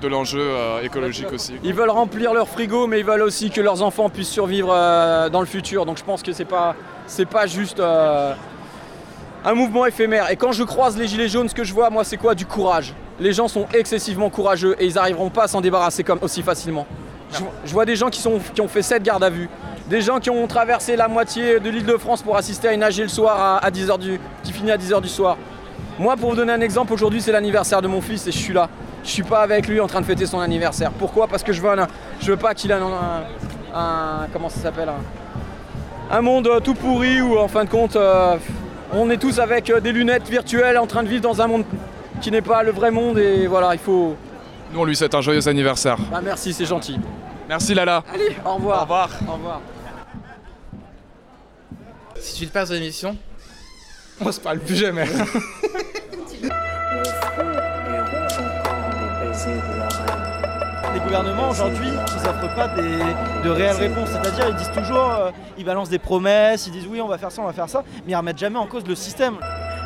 de 0.00 0.08
l'enjeu 0.08 0.40
euh, 0.40 0.80
écologique 0.82 1.30
aussi. 1.30 1.52
Ils 1.62 1.74
veulent 1.74 1.90
remplir 1.90 2.32
leur 2.32 2.48
frigo, 2.48 2.86
mais 2.86 3.00
ils 3.00 3.04
veulent 3.04 3.20
aussi 3.22 3.50
que 3.50 3.60
leurs 3.60 3.82
enfants 3.82 4.08
puissent 4.08 4.30
survivre 4.30 4.70
euh, 4.72 5.28
dans 5.28 5.40
le 5.40 5.46
futur. 5.46 5.84
Donc 5.84 5.98
je 5.98 6.04
pense 6.04 6.22
que 6.22 6.32
c'est 6.32 6.46
pas, 6.46 6.74
c'est 7.06 7.28
pas 7.28 7.46
juste 7.46 7.80
euh, 7.80 8.32
un 9.44 9.52
mouvement 9.52 9.84
éphémère. 9.84 10.30
Et 10.30 10.36
quand 10.36 10.52
je 10.52 10.64
croise 10.64 10.96
les 10.96 11.06
gilets 11.08 11.28
jaunes, 11.28 11.50
ce 11.50 11.54
que 11.54 11.64
je 11.64 11.74
vois, 11.74 11.90
moi, 11.90 12.04
c'est 12.04 12.16
quoi? 12.16 12.34
Du 12.34 12.46
courage. 12.46 12.94
Les 13.20 13.34
gens 13.34 13.48
sont 13.48 13.66
excessivement 13.74 14.30
courageux 14.30 14.76
et 14.78 14.86
ils 14.86 14.94
n'arriveront 14.94 15.28
pas 15.28 15.42
à 15.42 15.48
s'en 15.48 15.60
débarrasser 15.60 16.04
comme 16.04 16.20
aussi 16.22 16.40
facilement. 16.42 16.86
Je, 17.64 17.72
vois 17.72 17.84
des 17.84 17.96
gens 17.96 18.08
qui, 18.10 18.26
ont 18.26 18.68
fait 18.68 18.82
7 18.82 19.02
gardes 19.02 19.24
à 19.24 19.30
vue, 19.30 19.48
des 19.88 20.00
gens 20.00 20.18
qui 20.18 20.30
ont 20.30 20.46
traversé 20.46 20.96
la 20.96 21.08
moitié 21.08 21.60
de 21.60 21.68
l'île 21.70 21.86
de 21.86 21.96
France 21.96 22.22
pour 22.22 22.36
assister 22.36 22.68
à 22.68 22.72
une 22.72 22.82
AG 22.82 22.98
le 22.98 23.08
soir 23.08 23.38
à, 23.40 23.58
à 23.58 23.70
10h 23.70 23.98
du, 23.98 24.20
qui 24.42 24.52
finit 24.52 24.70
à 24.70 24.76
10h 24.78 25.00
du 25.02 25.08
soir. 25.08 25.36
Moi, 25.98 26.16
pour 26.16 26.30
vous 26.30 26.36
donner 26.36 26.52
un 26.52 26.60
exemple, 26.60 26.92
aujourd'hui 26.92 27.20
c'est 27.20 27.32
l'anniversaire 27.32 27.82
de 27.82 27.88
mon 27.88 28.00
fils 28.00 28.26
et 28.26 28.32
je 28.32 28.38
suis 28.38 28.54
là. 28.54 28.68
Je 29.04 29.10
suis 29.10 29.22
pas 29.22 29.40
avec 29.40 29.66
lui 29.68 29.80
en 29.80 29.86
train 29.86 30.00
de 30.00 30.06
fêter 30.06 30.26
son 30.26 30.40
anniversaire. 30.40 30.90
Pourquoi? 30.92 31.26
Parce 31.28 31.42
que 31.42 31.52
je 31.52 31.60
veux, 31.60 31.70
veux 32.22 32.36
pas 32.36 32.54
qu'il 32.54 32.70
ait 32.70 32.74
un, 32.74 32.82
un- 33.74 34.26
comment 34.32 34.48
ça 34.48 34.60
s'appelle? 34.60 34.88
Un, 34.88 36.16
un 36.16 36.20
monde 36.22 36.46
euh, 36.46 36.60
tout 36.60 36.74
pourri 36.74 37.20
où 37.20 37.36
en 37.38 37.48
fin 37.48 37.64
de 37.64 37.70
compte 37.70 37.96
euh, 37.96 38.36
on 38.92 39.10
est 39.10 39.18
tous 39.18 39.38
avec 39.40 39.70
euh, 39.70 39.80
des 39.80 39.92
lunettes 39.92 40.28
virtuelles 40.28 40.78
en 40.78 40.86
train 40.86 41.02
de 41.02 41.08
vivre 41.08 41.22
dans 41.22 41.42
un 41.42 41.46
monde 41.46 41.64
qui 42.20 42.30
n'est 42.30 42.42
pas 42.42 42.62
le 42.62 42.70
vrai 42.70 42.90
monde 42.90 43.18
et 43.18 43.46
voilà, 43.46 43.74
il 43.74 43.78
faut. 43.80 44.16
Nous, 44.72 44.80
on 44.80 44.84
lui 44.84 44.96
souhaite 44.96 45.14
un 45.14 45.20
joyeux 45.20 45.46
anniversaire. 45.48 45.96
Ah, 46.12 46.20
merci, 46.22 46.52
c'est 46.52 46.66
gentil. 46.66 46.98
Merci 47.48 47.74
Lala. 47.74 48.04
Allez, 48.12 48.36
au 48.44 48.54
revoir. 48.54 48.78
Au 48.78 48.82
revoir. 48.82 49.10
Au 49.28 49.32
revoir. 49.32 49.60
Si 52.20 52.34
tu 52.40 52.46
te 52.46 52.52
passes 52.52 52.68
de 52.68 52.74
l'émission, 52.74 53.16
on 54.20 54.30
se 54.32 54.40
parle 54.40 54.58
plus 54.58 54.76
jamais. 54.76 55.06
Les 60.94 61.00
gouvernements 61.00 61.50
aujourd'hui, 61.50 61.88
ils 61.88 62.22
n'offrent 62.22 62.54
pas 62.54 62.68
des- 62.68 63.44
de 63.44 63.50
réelles 63.50 63.76
réponses. 63.76 64.08
C'est-à-dire, 64.10 64.46
ils 64.48 64.56
disent 64.56 64.72
toujours, 64.72 65.10
euh, 65.10 65.30
ils 65.58 65.64
balancent 65.64 65.90
des 65.90 65.98
promesses, 65.98 66.66
ils 66.66 66.72
disent 66.72 66.86
oui, 66.88 67.00
on 67.00 67.08
va 67.08 67.18
faire 67.18 67.30
ça, 67.30 67.42
on 67.42 67.46
va 67.46 67.52
faire 67.52 67.68
ça, 67.68 67.84
mais 68.06 68.12
ils 68.12 68.16
remettent 68.16 68.38
jamais 68.38 68.58
en 68.58 68.66
cause 68.66 68.84
le 68.86 68.94
système. 68.94 69.34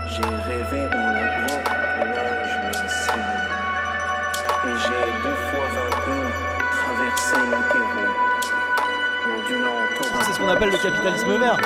J'ai 0.08 0.22
rêvé 0.22 0.88
dans 0.90 0.96
la 0.98 1.81
C'est 10.24 10.32
ce 10.34 10.38
qu'on 10.38 10.48
appelle 10.48 10.70
le 10.70 10.76
capitalisme 10.76 11.38
vert. 11.38 11.56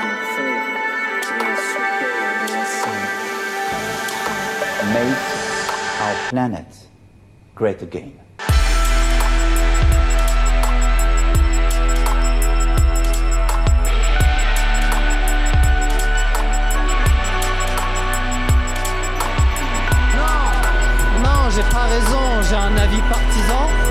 Make 4.93 5.17
our 6.01 6.15
planet 6.31 6.67
great 7.57 7.83
again. 7.83 8.13
Non, 20.17 21.23
non, 21.23 21.51
j'ai 21.51 21.63
pas 21.63 21.87
raison, 21.87 22.43
j'ai 22.49 22.55
un 22.55 22.77
avis 22.77 23.03
partisan. 23.11 23.86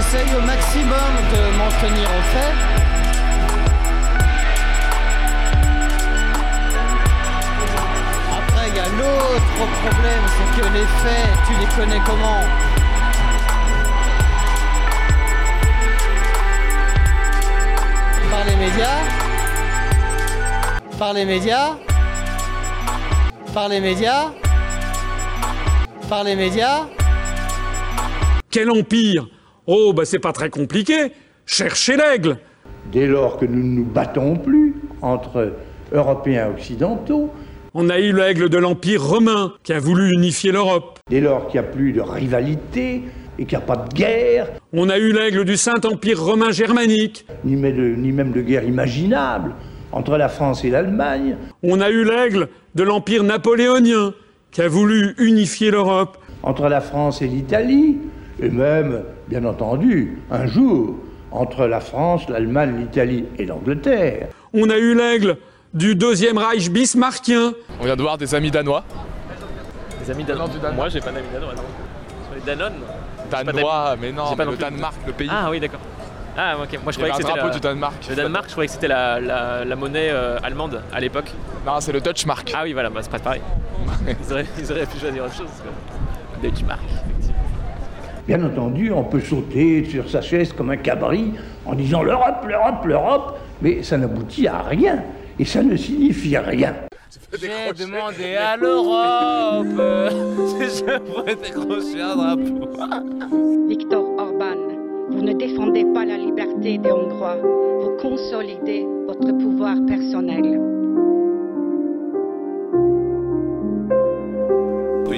J'essaye 0.00 0.34
au 0.34 0.40
maximum 0.40 1.12
de 1.30 1.40
m'en 1.58 1.68
tenir 1.78 2.08
aux 2.08 2.24
faits. 2.32 2.56
Après, 8.32 8.68
il 8.68 8.76
y 8.76 8.78
a 8.78 8.88
l'autre 8.98 9.66
problème, 9.82 10.24
c'est 10.26 10.50
que 10.58 10.66
les 10.72 10.86
faits, 11.02 11.30
tu 11.46 11.52
les 11.60 11.66
connais 11.76 12.00
comment? 12.06 12.40
Par 18.30 18.44
les 18.46 18.56
médias. 18.56 19.00
Par 20.98 21.12
les 21.12 21.24
médias. 21.26 21.76
Par 23.52 23.68
les 23.68 23.80
médias. 23.80 24.30
Par 26.08 26.24
les 26.24 26.36
médias. 26.36 26.86
Quel 28.50 28.70
empire 28.70 29.26
Oh, 29.66 29.92
bah 29.92 30.04
c'est 30.04 30.18
pas 30.18 30.32
très 30.32 30.50
compliqué. 30.50 31.12
Cherchez 31.46 31.96
l'aigle. 31.96 32.38
Dès 32.92 33.06
lors 33.06 33.38
que 33.38 33.44
nous 33.44 33.58
ne 33.62 33.76
nous 33.80 33.84
battons 33.84 34.36
plus 34.36 34.74
entre 35.02 35.52
Européens 35.92 36.48
occidentaux, 36.48 37.30
On 37.74 37.88
a 37.88 38.00
eu 38.00 38.12
l'aigle 38.12 38.48
de 38.48 38.58
l'Empire 38.58 39.02
romain 39.04 39.52
qui 39.62 39.72
a 39.72 39.78
voulu 39.78 40.12
unifier 40.12 40.50
l'Europe. 40.50 40.98
dès 41.08 41.20
lors 41.20 41.46
qu'il 41.48 41.60
n'y 41.60 41.66
a 41.66 41.70
plus 41.70 41.92
de 41.92 42.00
rivalité 42.00 43.02
et 43.38 43.44
qu'il 43.44 43.56
n'y 43.58 43.62
a 43.62 43.66
pas 43.66 43.76
de 43.76 43.94
guerre, 43.94 44.48
On 44.72 44.88
a 44.88 44.98
eu 44.98 45.12
l'aigle 45.12 45.44
du 45.44 45.56
Saint-Empire 45.56 46.20
romain 46.22 46.50
germanique. 46.50 47.26
ni 47.44 47.54
même, 47.56 47.76
de, 47.76 47.94
ni 47.96 48.10
même 48.12 48.32
de 48.32 48.40
guerre 48.40 48.64
imaginable 48.64 49.54
entre 49.92 50.16
la 50.16 50.28
France 50.28 50.64
et 50.64 50.70
l'Allemagne, 50.70 51.36
On 51.62 51.80
a 51.80 51.90
eu 51.90 52.04
l'aigle 52.04 52.48
de 52.74 52.82
l'Empire 52.82 53.22
napoléonien 53.24 54.14
qui 54.50 54.62
a 54.62 54.68
voulu 54.68 55.14
unifier 55.18 55.70
l'Europe. 55.70 56.16
entre 56.42 56.68
la 56.68 56.80
France 56.80 57.22
et 57.22 57.26
l'Italie, 57.28 57.98
et 58.42 58.48
même, 58.48 59.02
bien 59.30 59.44
entendu, 59.44 60.18
un 60.28 60.46
jour, 60.48 60.96
entre 61.30 61.66
la 61.66 61.78
France, 61.78 62.28
l'Allemagne, 62.28 62.76
l'Italie 62.80 63.26
et 63.38 63.46
l'Angleterre. 63.46 64.26
On 64.52 64.68
a 64.68 64.76
eu 64.76 64.96
l'aigle 64.96 65.36
du 65.72 65.94
Deuxième 65.94 66.36
Reich 66.36 66.68
bismarckien. 66.68 67.52
On 67.80 67.84
vient 67.84 67.94
de 67.94 68.02
voir 68.02 68.18
des 68.18 68.34
amis 68.34 68.50
danois. 68.50 68.82
Des 70.04 70.10
amis 70.10 70.24
danois. 70.24 70.48
Moi, 70.74 70.88
j'ai 70.88 71.00
pas 71.00 71.12
d'amis 71.12 71.28
danois, 71.32 71.54
non. 71.54 71.62
Sur 72.26 72.34
les 72.34 72.40
Danone 72.40 72.72
Danois, 73.30 73.96
mais 74.00 74.10
non, 74.10 74.24
mais 74.36 74.44
le. 74.44 74.56
Danemark, 74.56 74.96
le 75.06 75.12
pays. 75.12 75.28
Ah 75.30 75.48
oui, 75.48 75.60
d'accord. 75.60 75.80
Ah, 76.36 76.56
ok. 76.60 76.80
Moi, 76.82 76.90
je 76.90 76.96
croyais 76.98 77.12
que 77.14 77.22
c'était 77.22 77.36
la... 77.36 77.50
du 77.50 77.60
Danemark. 77.60 78.06
Le 78.08 78.16
Danemark, 78.16 78.44
je 78.46 78.52
croyais 78.52 78.66
que 78.66 78.72
c'était 78.74 78.88
la, 78.88 79.20
la, 79.20 79.64
la 79.64 79.76
monnaie 79.76 80.10
euh, 80.10 80.38
allemande 80.42 80.82
à 80.92 80.98
l'époque. 80.98 81.30
Non, 81.64 81.80
c'est 81.80 81.92
le 81.92 82.00
Deutschmark. 82.00 82.50
Ah 82.52 82.62
oui, 82.64 82.72
voilà, 82.72 82.90
bah, 82.90 83.00
c'est 83.02 83.10
pas 83.10 83.20
pareil. 83.20 83.42
ils, 84.08 84.32
auraient, 84.32 84.46
ils 84.58 84.72
auraient 84.72 84.86
pu 84.86 84.98
choisir 84.98 85.24
autre 85.24 85.36
chose. 85.36 85.50
Quoi. 85.62 86.42
Deutschmark. 86.42 86.80
Bien 88.30 88.44
entendu, 88.44 88.92
on 88.92 89.02
peut 89.02 89.18
sauter 89.18 89.84
sur 89.84 90.08
sa 90.08 90.22
chaise 90.22 90.52
comme 90.52 90.70
un 90.70 90.76
cabri 90.76 91.32
en 91.66 91.74
disant 91.74 92.04
l'Europe, 92.04 92.46
l'Europe, 92.46 92.86
l'Europe, 92.86 93.38
mais 93.60 93.82
ça 93.82 93.98
n'aboutit 93.98 94.46
à 94.46 94.62
rien 94.62 95.02
et 95.36 95.44
ça 95.44 95.64
ne 95.64 95.74
signifie 95.74 96.38
rien. 96.38 96.76
J'ai 97.32 97.72
demandé 97.76 98.36
à 98.36 98.56
l'Europe 98.56 99.66
si 100.46 100.78
je 100.78 100.98
pourrais 101.00 101.34
décrocher 101.34 102.00
un 102.00 102.14
drapeau. 102.14 103.66
Viktor 103.68 104.04
Orban, 104.16 104.60
vous 105.10 105.22
ne 105.22 105.32
défendez 105.32 105.84
pas 105.92 106.04
la 106.04 106.16
liberté 106.16 106.78
des 106.78 106.92
Hongrois, 106.92 107.38
vous 107.80 107.96
consolidez 108.00 108.86
votre 109.08 109.36
pouvoir 109.38 109.74
personnel. 109.88 110.60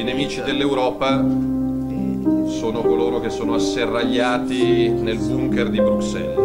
I 0.02 0.04
nemici 0.04 0.40
dell'Europa 0.40 1.22
sono 2.46 2.82
coloro 2.82 3.20
che 3.20 3.30
sono 3.30 3.54
asserragliati 3.54 4.90
nel 4.90 5.18
bunker 5.18 5.68
di 5.70 5.80
Bruxelles. 5.80 6.36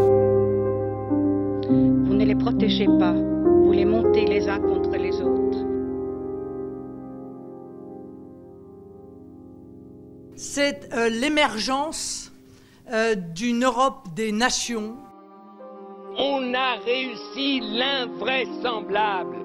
Vous 2.08 2.14
ne 2.14 2.26
les 2.26 2.36
protégez 2.36 2.88
pas, 3.00 3.14
vous 3.14 3.72
les 3.72 3.86
montez 3.86 4.26
les 4.26 4.48
uns 4.48 4.60
contre 4.60 4.96
les 4.98 5.22
autres. 5.22 5.66
C'est 10.36 10.90
euh, 10.94 11.10
l'émergence 11.10 12.32
euh, 12.92 13.16
d'une 13.16 13.64
Europe 13.64 14.08
des 14.16 14.32
nations. 14.32 14.96
On 16.18 16.54
a 16.54 16.78
réussi 16.84 17.60
l'invraisemblable. 17.60 19.38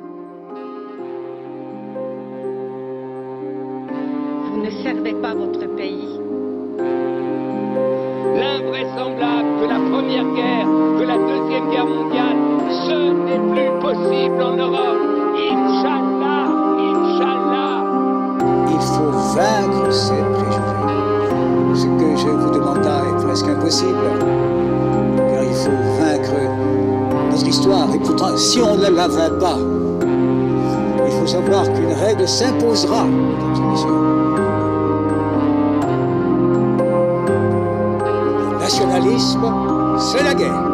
Vous 4.49 4.62
ne 4.62 4.71
servez 4.83 5.12
pas 5.14 5.35
votre 5.35 5.66
pays. 5.77 6.21
L'invraisemblable 8.35 9.49
que 9.61 9.66
la 9.68 9.81
Première 9.90 10.29
Guerre, 10.35 10.66
que 10.99 11.05
la 11.05 11.18
Deuxième 11.18 11.71
Guerre 11.71 11.87
mondiale, 11.87 12.38
ce 12.87 13.12
n'est 13.25 13.45
plus 13.53 13.71
possible 13.81 14.42
en 14.42 14.57
Europe. 14.57 15.03
Inch'Allah, 15.35 16.45
Inch'Allah. 16.79 17.75
Il 18.68 18.81
faut 18.81 19.12
vaincre 19.37 19.92
ces 19.92 20.23
préjugés. 20.35 20.62
Ce 21.75 21.87
que 21.87 22.16
je 22.16 22.29
vous 22.29 22.51
demande 22.51 22.79
est 22.79 23.25
presque 23.25 23.49
impossible, 23.49 23.97
car 25.16 25.42
il 25.42 25.55
faut 25.55 25.83
vaincre 26.01 26.38
notre 27.31 27.47
histoire. 27.47 27.88
Et 27.95 28.37
si 28.37 28.61
on 28.61 28.77
ne 28.77 28.88
la 28.95 29.09
vainc 29.09 29.38
pas, 29.40 29.59
il 31.07 31.12
faut 31.12 31.27
savoir 31.27 31.64
qu'une 31.73 31.92
règle 31.92 32.29
s'imposera, 32.29 33.05
mesdames 33.05 33.57
et 33.57 33.71
messieurs. 33.73 34.01
Nationalisme, 39.22 39.98
c'est 39.98 40.22
la 40.22 40.35
guerre. 40.35 40.71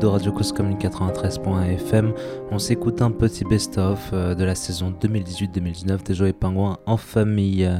De 0.00 0.06
Radio 0.06 0.32
Cause 0.32 0.52
Commune 0.52 0.78
93.1 0.78 1.74
FM. 1.74 2.14
On 2.50 2.58
s'écoute 2.58 3.02
un 3.02 3.10
petit 3.10 3.44
best-of 3.44 3.98
euh, 4.12 4.34
de 4.34 4.44
la 4.44 4.54
saison 4.54 4.94
2018-2019 4.98 6.02
des 6.04 6.14
Joyeux 6.14 6.32
Pingouins 6.32 6.78
en 6.86 6.96
famille. 6.96 7.70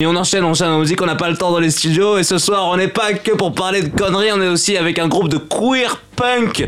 Et 0.00 0.06
on 0.06 0.14
enchaîne, 0.14 0.44
on 0.44 0.50
enchaîne 0.50 0.70
la 0.70 0.78
musique, 0.78 1.00
on 1.00 1.06
n'a 1.06 1.16
pas 1.16 1.30
le 1.30 1.38
temps 1.38 1.50
dans 1.52 1.58
les 1.58 1.70
studios. 1.70 2.18
Et 2.18 2.22
ce 2.22 2.36
soir, 2.36 2.68
on 2.68 2.76
n'est 2.76 2.88
pas 2.88 3.14
que 3.14 3.32
pour 3.32 3.54
parler 3.54 3.82
de 3.82 3.88
conneries, 3.88 4.30
on 4.32 4.42
est 4.42 4.48
aussi 4.48 4.76
avec 4.76 4.98
un 4.98 5.08
groupe 5.08 5.28
de 5.28 5.38
queer 5.38 6.02
punk. 6.16 6.60
Euh, 6.60 6.66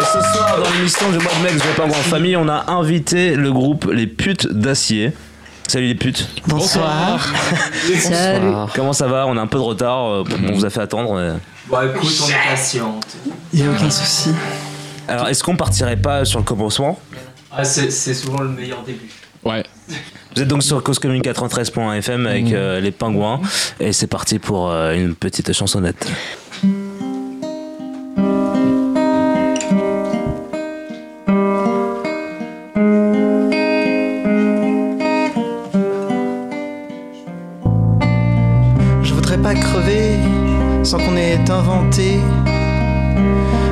ce 0.00 0.20
soir, 0.32 0.60
dans 0.62 0.70
l'émission 0.76 1.10
du 1.10 1.18
mois 1.18 1.32
de 1.38 1.42
mai, 1.42 1.50
je 1.50 1.58
vais 1.58 1.74
pas 1.76 1.86
en 1.86 1.90
famille, 1.90 2.36
on 2.36 2.48
a 2.48 2.70
invité 2.70 3.34
le 3.34 3.52
groupe 3.52 3.90
Les 3.92 4.06
Putes 4.06 4.46
d'Acier. 4.46 5.12
Salut 5.76 5.88
les 5.88 5.94
putes. 5.94 6.26
Bonsoir. 6.46 7.20
Salut. 8.00 8.50
Comment 8.74 8.94
ça 8.94 9.06
va 9.08 9.26
On 9.26 9.36
a 9.36 9.42
un 9.42 9.46
peu 9.46 9.58
de 9.58 9.62
retard, 9.62 10.06
euh, 10.06 10.24
on 10.48 10.52
vous 10.52 10.64
a 10.64 10.70
fait 10.70 10.80
attendre. 10.80 11.14
mais- 11.16 11.38
Bon, 11.68 11.76
écoute, 11.94 12.18
on 12.24 12.28
est 12.30 12.48
patiente. 12.50 13.06
Il 13.52 13.60
n'y 13.60 13.68
a 13.68 13.70
aucun 13.72 13.90
souci. 13.90 14.30
Alors, 15.06 15.28
est-ce 15.28 15.44
qu'on 15.44 15.54
partirait 15.54 15.98
pas 15.98 16.24
sur 16.24 16.38
le 16.38 16.46
commencement? 16.46 16.98
Ah, 17.52 17.62
c'est 17.62 17.90
c'est 17.90 18.14
souvent 18.14 18.40
le 18.40 18.48
meilleur 18.48 18.84
début. 18.84 19.10
Ouais. 19.44 19.64
Vous 20.34 20.40
êtes 20.40 20.48
donc 20.48 20.62
sur 20.62 20.82
Cause 20.82 20.98
Commune 20.98 21.20
93.1 21.20 21.92
FM 21.98 22.26
avec 22.26 22.52
euh, 22.54 22.80
les 22.80 22.90
pingouins 22.90 23.42
et 23.78 23.92
c'est 23.92 24.06
parti 24.06 24.38
pour 24.38 24.70
euh, 24.70 24.94
une 24.94 25.14
petite 25.14 25.52
chansonnette. 25.52 26.10
Sans 40.86 40.98
qu'on 40.98 41.16
ait 41.16 41.40
inventé. 41.50 42.20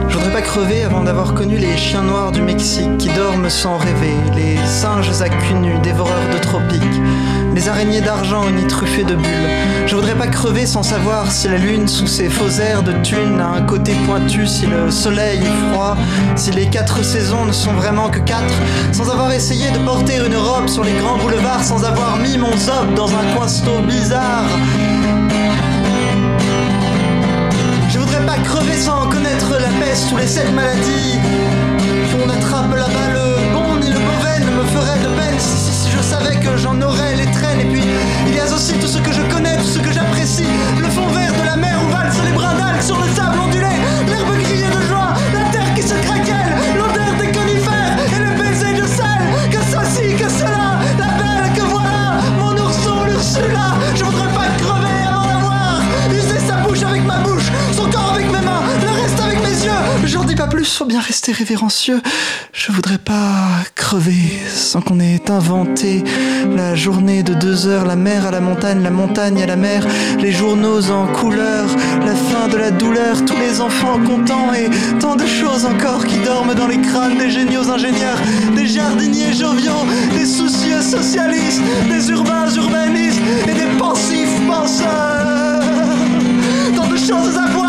Je 0.09 0.14
voudrais 0.16 0.33
pas 0.33 0.42
crever 0.42 0.83
avant 0.83 1.05
d'avoir 1.05 1.35
connu 1.35 1.57
les 1.57 1.77
chiens 1.77 2.03
noirs 2.03 2.33
du 2.33 2.42
Mexique 2.42 2.98
qui 2.98 3.09
dorment 3.11 3.48
sans 3.48 3.77
rêver, 3.77 4.16
les 4.35 4.57
singes 4.66 5.22
à 5.22 5.29
cul 5.29 5.55
nu, 5.55 5.79
dévoreurs 5.79 6.29
de 6.33 6.38
tropiques, 6.38 7.00
les 7.55 7.68
araignées 7.68 8.00
d'argent 8.00 8.42
truffées 8.68 9.05
de 9.05 9.14
bulles. 9.14 9.48
Je 9.87 9.94
voudrais 9.94 10.16
pas 10.16 10.27
crever 10.27 10.66
sans 10.66 10.83
savoir 10.83 11.31
si 11.31 11.46
la 11.46 11.59
lune, 11.59 11.87
sous 11.87 12.09
ses 12.09 12.29
faux 12.29 12.61
airs 12.61 12.83
de 12.83 12.92
thunes, 13.05 13.40
a 13.40 13.59
un 13.59 13.62
côté 13.62 13.92
pointu, 14.07 14.44
si 14.48 14.66
le 14.66 14.90
soleil 14.90 15.38
est 15.38 15.72
froid, 15.72 15.96
si 16.35 16.50
les 16.50 16.66
quatre 16.66 17.05
saisons 17.05 17.44
ne 17.44 17.53
sont 17.53 17.74
vraiment 17.74 18.09
que 18.09 18.18
quatre, 18.18 18.55
sans 18.90 19.09
avoir 19.09 19.31
essayé 19.31 19.70
de 19.70 19.79
porter 19.79 20.16
une 20.16 20.37
robe 20.37 20.66
sur 20.66 20.83
les 20.83 20.94
grands 20.94 21.18
boulevards, 21.18 21.62
sans 21.62 21.85
avoir 21.85 22.16
mis 22.16 22.38
mon 22.38 22.57
zob 22.57 22.92
dans 22.96 23.09
un 23.09 23.37
coinceau 23.37 23.81
bizarre. 23.87 24.48
Pas 28.26 28.37
crever 28.38 28.76
sans 28.76 29.08
connaître 29.08 29.50
la 29.52 29.68
peste 29.84 30.12
ou 30.12 30.16
les 30.16 30.26
sept 30.26 30.52
maladies 30.54 31.18
qu'on 32.10 32.28
attrape 32.28 32.74
là-bas. 32.74 33.08
Le 33.12 33.52
bon 33.52 33.76
ni 33.80 33.90
le 33.90 33.98
mauvais 33.98 34.40
ne 34.40 34.50
me 34.58 34.64
ferait 34.64 34.98
de 35.00 35.08
peine 35.18 35.38
si, 35.38 35.56
si, 35.56 35.72
si 35.72 35.90
je 35.90 36.02
savais 36.02 36.37
que 36.37 36.56
j'en 36.56 36.80
aurais 36.80 37.16
les 37.16 37.30
traînes. 37.32 37.60
Et 37.60 37.64
puis 37.64 37.82
il 38.26 38.34
y 38.34 38.40
a 38.40 38.44
aussi 38.44 38.74
tout 38.74 38.87
ce 38.87 38.98
que 38.98 39.12
je 39.12 39.22
connais, 39.32 39.53
faut 60.72 60.87
bien 60.87 61.00
rester 61.00 61.33
révérencieux. 61.33 62.00
Je 62.53 62.72
voudrais 62.72 62.98
pas 62.98 63.48
crever 63.74 64.40
sans 64.48 64.81
qu'on 64.81 64.98
ait 65.00 65.31
inventé 65.31 66.03
la 66.57 66.74
journée 66.74 67.22
de 67.22 67.35
deux 67.35 67.66
heures, 67.66 67.85
la 67.85 67.96
mer 67.96 68.27
à 68.27 68.31
la 68.31 68.40
montagne, 68.40 68.83
la 68.83 68.90
montagne 68.90 69.42
à 69.42 69.46
la 69.46 69.57
mer, 69.57 69.87
les 70.18 70.33
journaux 70.33 70.90
en 70.90 71.07
couleur, 71.09 71.66
la 72.00 72.14
fin 72.14 72.48
de 72.48 72.57
la 72.57 72.70
douleur, 72.70 73.24
tous 73.24 73.37
les 73.37 73.61
enfants 73.61 73.98
contents 74.07 74.53
et 74.55 74.70
tant 74.98 75.16
de 75.16 75.27
choses 75.27 75.66
encore 75.66 76.05
qui 76.07 76.18
dorment 76.18 76.55
dans 76.55 76.68
les 76.68 76.81
crânes 76.81 77.18
des 77.18 77.31
géniaux 77.31 77.68
ingénieurs, 77.70 78.20
des 78.57 78.66
jardiniers 78.66 79.33
joviaux, 79.33 79.85
des 80.16 80.27
soucieux 80.27 80.83
socialistes, 80.83 81.62
des 81.88 82.11
urbains 82.11 82.50
urbanistes 82.55 83.20
et 83.48 83.55
des 83.55 83.79
pensifs 83.79 84.40
penseurs. 84.46 85.61
Tant 86.77 86.88
de 86.88 86.96
choses 86.96 87.37
à 87.37 87.46
voir, 87.53 87.63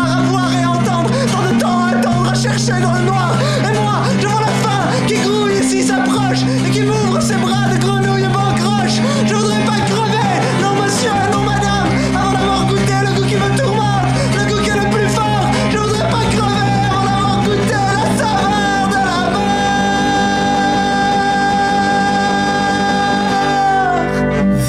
chercher 2.36 2.80
dans 2.82 2.92
le 2.92 3.00
noir. 3.00 3.34
Et 3.60 3.72
moi, 3.78 4.02
je 4.20 4.26
vois 4.26 4.40
la 4.40 4.46
faim 4.62 4.82
qui 5.06 5.14
grouille 5.14 5.58
ici 5.60 5.82
s'approche 5.82 6.42
et 6.66 6.70
qui 6.70 6.82
m'ouvre 6.82 7.20
ses 7.20 7.36
bras 7.36 7.68
de 7.72 7.78
grenouille 7.78 8.28
bancroche. 8.28 9.00
Je 9.26 9.34
voudrais 9.34 9.64
pas 9.64 9.80
crever, 9.88 10.32
non 10.62 10.74
monsieur, 10.82 11.16
non 11.32 11.42
madame, 11.44 11.88
avant 12.14 12.32
d'avoir 12.32 12.66
goûté 12.66 12.92
le 13.04 13.10
goût 13.16 13.26
qui 13.26 13.36
me 13.36 13.56
tourmente, 13.56 14.06
le 14.36 14.42
goût 14.48 14.60
qui 14.62 14.70
est 14.70 14.76
le 14.76 14.88
plus 14.90 15.08
fort. 15.08 15.48
Je 15.72 15.78
voudrais 15.78 16.08
pas 16.10 16.24
crever 16.34 16.74
avant 16.90 17.04
d'avoir 17.08 17.36
goûté 17.42 17.78
la 17.98 18.06
saveur 18.20 18.80
de 18.92 19.00
la 19.08 19.20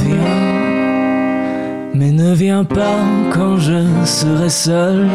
Viens, 0.02 0.40
mais 1.94 2.12
ne 2.12 2.34
viens 2.34 2.64
pas 2.64 3.00
quand 3.34 3.58
je 3.58 3.80
serai 4.06 4.50
seul. 4.50 5.10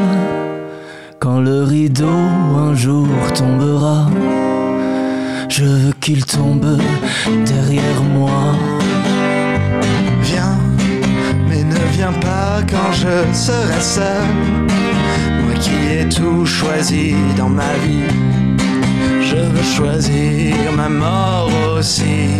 Quand 1.23 1.41
le 1.41 1.63
rideau 1.63 2.19
un 2.57 2.75
jour 2.75 3.07
tombera, 3.33 4.11
je 5.49 5.63
veux 5.63 5.93
qu'il 6.01 6.25
tombe 6.25 6.81
derrière 7.47 8.03
moi. 8.13 8.57
Viens, 10.23 10.59
mais 11.49 11.63
ne 11.63 11.79
viens 11.93 12.13
pas 12.13 12.59
quand 12.69 12.91
je 12.91 13.33
serai 13.33 13.81
seul. 13.81 14.27
Moi 15.45 15.55
qui 15.61 15.77
ai 15.97 16.09
tout 16.09 16.45
choisi 16.45 17.15
dans 17.37 17.51
ma 17.51 17.73
vie. 17.85 18.11
Je 19.21 19.37
veux 19.37 19.63
choisir 19.63 20.57
ma 20.77 20.89
mort 20.89 21.53
aussi. 21.79 22.31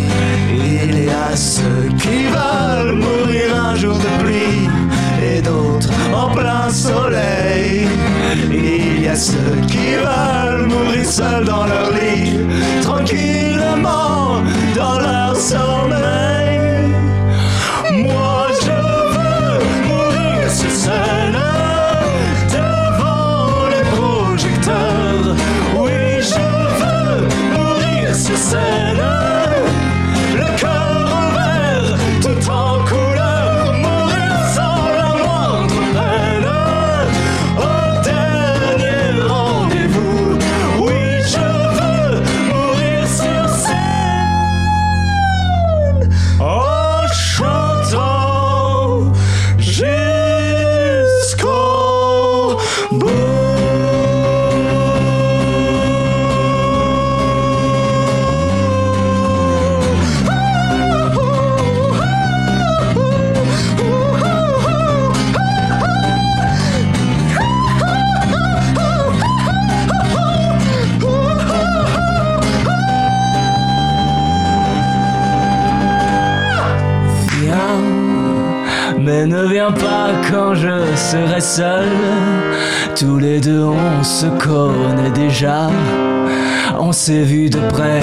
Il 0.57 1.05
y 1.05 1.09
a 1.09 1.33
ceux 1.37 1.87
qui 1.97 2.25
veulent 2.35 2.95
mourir 2.95 3.65
un 3.65 3.75
jour 3.75 3.95
de 3.95 4.23
pluie 4.23 4.67
d'autres 5.43 5.89
en 6.13 6.33
plein 6.33 6.69
soleil. 6.69 7.87
Il 8.51 9.03
y 9.03 9.07
a 9.07 9.15
ceux 9.15 9.55
qui 9.67 9.95
veulent 9.95 10.67
mourir 10.67 11.05
seuls 11.05 11.45
dans 11.45 11.65
leur 11.65 11.91
lit, 11.91 12.39
tranquillement 12.81 14.41
dans 14.75 14.99
leur 14.99 15.35
sommeil. 15.35 16.59
Moi 17.91 18.47
je 18.61 18.77
veux 19.15 19.59
mourir 19.87 20.49
sur 20.49 20.69
scène 20.69 21.39
devant 22.49 23.67
les 23.73 23.85
projecteurs. 23.95 25.35
Oui, 25.77 26.21
je 26.31 26.45
veux 26.79 27.27
mourir 27.53 28.15
sur 28.15 28.37
ne 79.27 79.45
viens 79.45 79.71
pas 79.71 80.09
quand 80.29 80.53
je 80.55 80.95
serai 80.95 81.39
seul. 81.39 81.87
Tous 82.95 83.17
les 83.17 83.39
deux 83.39 83.63
on 83.63 84.03
se 84.03 84.25
connaît 84.25 85.11
déjà. 85.11 85.69
On 86.79 86.91
s'est 86.91 87.23
vu 87.23 87.49
de 87.49 87.59
près, 87.69 88.01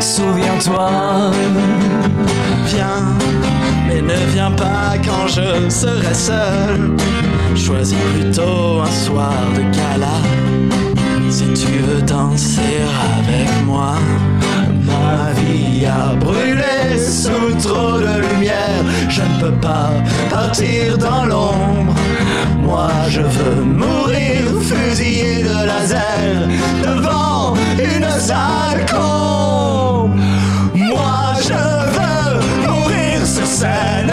souviens-toi. 0.00 0.90
Viens, 2.66 3.04
mais 3.86 4.00
ne 4.00 4.32
viens 4.32 4.52
pas 4.52 4.94
quand 5.04 5.26
je 5.26 5.68
serai 5.68 6.14
seul. 6.14 6.96
Choisis 7.54 7.98
plutôt 8.14 8.80
un 8.82 8.90
soir 8.90 9.34
de 9.56 9.62
gala. 9.76 10.18
Si 11.30 11.46
tu 11.54 11.72
veux 11.78 12.02
danser 12.02 12.78
avec 13.18 13.64
moi, 13.66 13.94
ma 14.86 15.32
vie 15.40 15.86
a 15.86 16.14
brûlé 16.14 16.71
sous 17.22 17.68
trop 17.68 17.98
de 18.00 18.14
lumière. 18.26 18.82
Je 19.08 19.22
ne 19.22 19.40
peux 19.40 19.56
pas 19.60 19.90
partir 20.28 20.98
dans 20.98 21.24
l'ombre. 21.24 21.94
Moi 22.60 22.90
je 23.08 23.20
veux 23.20 23.62
mourir 23.62 24.40
fusillé 24.60 25.42
de 25.48 25.66
laser 25.70 26.34
devant 26.82 27.54
une 27.78 28.10
salle 28.18 28.80
comble. 28.90 30.20
Moi 30.74 31.20
je 31.48 31.62
veux 31.96 32.32
mourir 32.66 33.18
sur 33.24 33.46
scène 33.46 34.12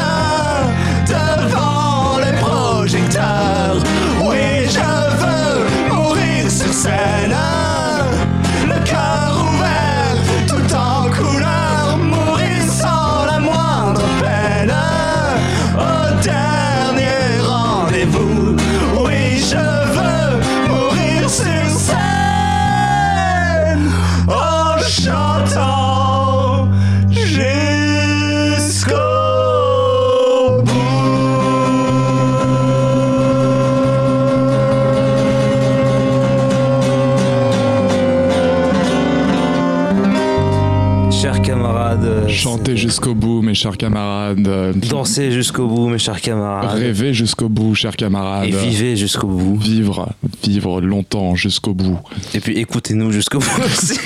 jusqu'au 42.89 43.13
bout, 43.13 43.41
mes 43.43 43.53
chers 43.53 43.77
camarades. 43.77 44.41
Dansez 44.89 45.31
jusqu'au 45.31 45.67
bout, 45.67 45.89
mes 45.89 45.99
chers 45.99 46.21
camarades. 46.21 46.79
Rêvez 46.79 47.13
jusqu'au 47.13 47.47
bout, 47.47 47.75
chers 47.75 47.95
camarades. 47.95 48.47
Et 48.47 48.51
vivez 48.51 48.95
jusqu'au 48.95 49.27
bout. 49.27 49.57
Vivre, 49.57 50.09
vivre 50.43 50.81
longtemps 50.81 51.35
jusqu'au 51.35 51.73
bout. 51.73 51.99
Et 52.33 52.39
puis 52.39 52.57
écoutez-nous 52.57 53.11
jusqu'au 53.11 53.39
bout 53.39 53.61
aussi. 53.65 53.99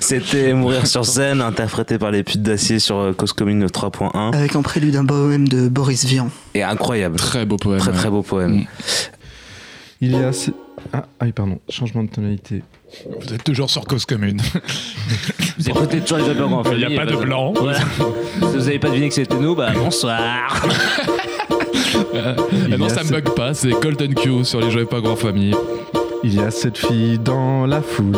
C'était 0.00 0.52
Mourir 0.52 0.86
sur 0.86 1.06
scène, 1.06 1.40
interprété 1.40 1.98
par 1.98 2.10
les 2.10 2.24
putes 2.24 2.42
d'acier 2.42 2.80
sur 2.80 2.96
euh, 2.96 3.12
Cause 3.12 3.32
Commune 3.32 3.66
3.1. 3.66 4.34
Avec 4.34 4.56
en 4.56 4.62
prélude 4.62 4.96
un 4.96 5.06
poème 5.06 5.46
de 5.46 5.68
Boris 5.68 6.04
Vian. 6.04 6.28
Et 6.54 6.62
incroyable. 6.62 7.16
Très 7.16 7.46
beau 7.46 7.56
poème. 7.56 7.80
Très 7.80 7.92
très 7.92 8.10
beau 8.10 8.22
poème. 8.22 8.64
Il 10.04 10.12
y 10.12 10.16
a. 10.16 10.32
ce- 10.32 10.50
Ah, 10.92 11.04
ah 11.20 11.24
oui, 11.24 11.30
pardon, 11.32 11.60
changement 11.68 12.02
de 12.02 12.08
tonalité. 12.08 12.64
Vous 13.20 13.32
êtes 13.32 13.44
toujours 13.44 13.70
sur 13.70 13.84
cause 13.84 14.04
commune. 14.04 14.40
Vous 15.58 15.70
écoutez 15.70 16.00
toujours 16.00 16.18
les 16.18 16.24
Jabberons 16.24 16.56
en 16.56 16.64
Il 16.72 16.78
n'y 16.78 16.84
a 16.96 17.00
pas 17.04 17.06
de 17.08 17.14
bah, 17.14 17.24
blanc. 17.24 17.52
Voilà. 17.56 17.78
Si 17.78 17.84
vous 18.40 18.58
n'avez 18.58 18.78
pas 18.80 18.88
deviné 18.88 19.08
que 19.08 19.14
c'était 19.14 19.36
nous, 19.38 19.54
bah 19.54 19.70
bonsoir. 19.74 20.66
Euh, 22.14 22.34
ah 22.72 22.76
non, 22.76 22.88
ça 22.88 23.04
me 23.04 23.10
bug 23.10 23.30
pas, 23.34 23.54
c'est 23.54 23.70
Golden 23.70 24.14
Q 24.14 24.44
sur 24.44 24.60
les 24.60 24.70
Jouets 24.72 24.84
pas 24.86 25.00
grand 25.00 25.14
famille. 25.16 25.54
Il 26.24 26.34
y 26.34 26.40
a 26.40 26.50
cette 26.50 26.76
fille 26.78 27.18
dans 27.18 27.64
la 27.66 27.80
foule 27.80 28.16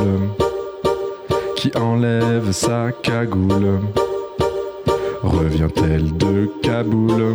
qui 1.56 1.70
enlève 1.76 2.50
sa 2.52 2.92
cagoule. 3.02 3.80
Revient-elle 5.22 6.16
de 6.16 6.50
Kaboul? 6.62 7.34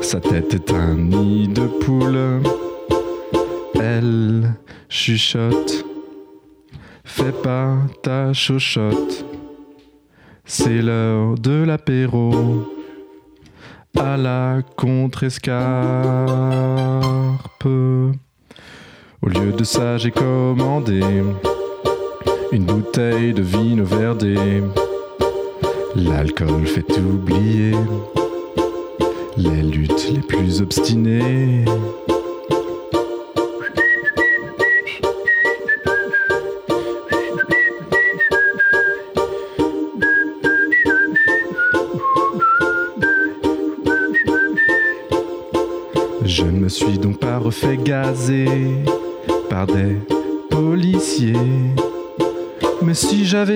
Sa 0.00 0.20
tête 0.20 0.54
est 0.54 0.70
un 0.72 0.94
nid 0.94 1.48
de 1.48 1.66
poule. 1.66 2.40
Elle 3.88 4.52
chuchote. 4.88 5.84
Fais 7.04 7.30
pas 7.30 7.76
ta 8.02 8.32
chochotte. 8.32 9.24
C'est 10.44 10.82
l'heure 10.82 11.36
de 11.38 11.62
l'apéro. 11.62 12.66
À 13.96 14.16
la 14.16 14.58
contre-escarpe. 14.76 15.54
Au 17.64 19.28
lieu 19.28 19.52
de 19.56 19.62
ça, 19.62 19.98
j'ai 19.98 20.10
commandé 20.10 21.00
une 22.50 22.64
bouteille 22.64 23.32
de 23.34 23.42
vino 23.42 23.84
verdé. 23.84 24.62
L'alcool 25.94 26.66
fait 26.66 26.98
oublier 26.98 27.72
les 29.36 29.62
luttes 29.62 30.10
les 30.12 30.22
plus 30.22 30.60
obstinées. 30.60 31.64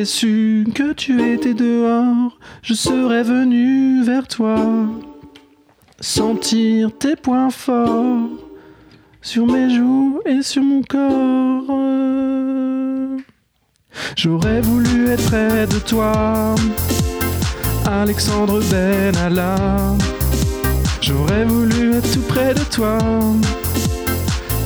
Su 0.04 0.64
que 0.74 0.92
tu 0.92 1.20
étais 1.22 1.54
dehors, 1.54 2.38
je 2.62 2.74
serais 2.74 3.22
venu 3.22 4.02
vers 4.02 4.26
toi. 4.28 4.56
Sentir 6.00 6.90
tes 6.98 7.16
points 7.16 7.50
forts 7.50 8.28
sur 9.20 9.46
mes 9.46 9.68
joues 9.74 10.20
et 10.24 10.42
sur 10.42 10.62
mon 10.62 10.82
corps. 10.82 11.66
J'aurais 14.16 14.60
voulu 14.60 15.08
être 15.08 15.24
près 15.26 15.66
de 15.66 15.78
toi, 15.78 16.54
Alexandre 17.86 18.60
Benalla. 18.70 19.56
J'aurais 21.00 21.44
voulu 21.44 21.94
être 21.94 22.12
tout 22.12 22.22
près 22.28 22.54
de 22.54 22.64
toi, 22.70 22.98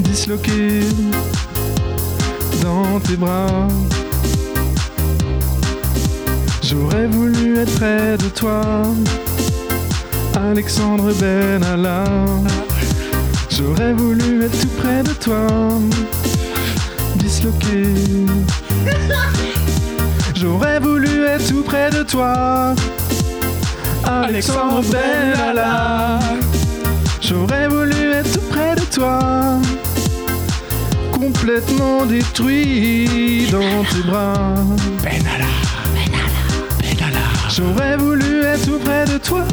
disloqué 0.01 0.81
dans 2.63 3.01
tes 3.01 3.17
bras. 3.17 3.69
J'aurais 6.67 7.07
voulu 7.07 7.59
être 7.59 7.75
près 7.75 8.17
de 8.17 8.29
toi, 8.31 8.63
Alexandre 10.35 11.13
Benalla. 11.13 12.05
J'aurais 13.51 13.93
voulu 13.93 14.43
être 14.43 14.59
tout 14.59 14.75
près 14.79 15.03
de 15.03 15.13
toi, 15.13 15.47
disloqué. 17.17 17.85
J'aurais 20.35 20.81
voulu 20.81 21.25
être 21.25 21.47
tout 21.47 21.63
près 21.63 21.91
de 21.91 22.03
toi, 22.03 22.75
Alexandre 24.05 24.83
Benalla. 24.91 26.19
J'aurais 27.21 27.69
voulu 27.69 28.13
être 28.13 28.33
tout 28.33 28.47
près 28.51 28.75
de 28.75 28.85
toi, 28.91 29.59
complètement 31.13 32.07
détruit 32.07 33.49
dans 33.53 33.85
tes 33.85 34.09
bras. 34.09 34.55
Benalla, 35.03 35.45
J'aurais 37.57 37.97
voulu 37.97 38.43
être 38.43 38.67
tout 38.67 38.79
près 38.81 39.05
de 39.05 39.17
toi, 39.19 39.45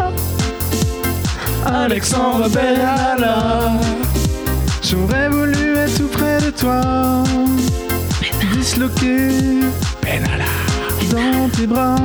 Alexandre 1.67 2.49
Benalla. 2.49 3.73
J'aurais 4.81 5.29
voulu 5.29 5.75
être 5.77 5.97
tout 5.97 6.07
près 6.07 6.39
de 6.41 6.49
toi, 6.49 7.23
disloqué 8.53 9.29
dans 11.11 11.49
tes 11.49 11.67
bras. 11.67 11.95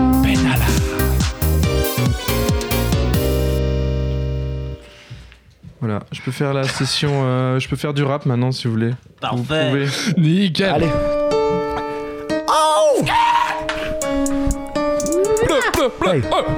Voilà, 5.80 6.01
je 6.12 6.20
peux 6.20 6.30
faire 6.32 6.53
la 6.53 6.64
session, 6.64 7.11
euh, 7.24 7.59
je 7.59 7.68
peux 7.68 7.76
faire 7.76 7.94
du 7.94 8.03
rap 8.03 8.26
maintenant 8.26 8.53
si 8.53 8.66
vous 8.66 8.72
voulez. 8.74 8.90
Vous 9.32 9.42
Parfait. 9.44 9.68
pouvez. 9.70 9.86
Nickel. 10.18 10.74
Allez. 10.74 10.88
Hey. 16.23 16.57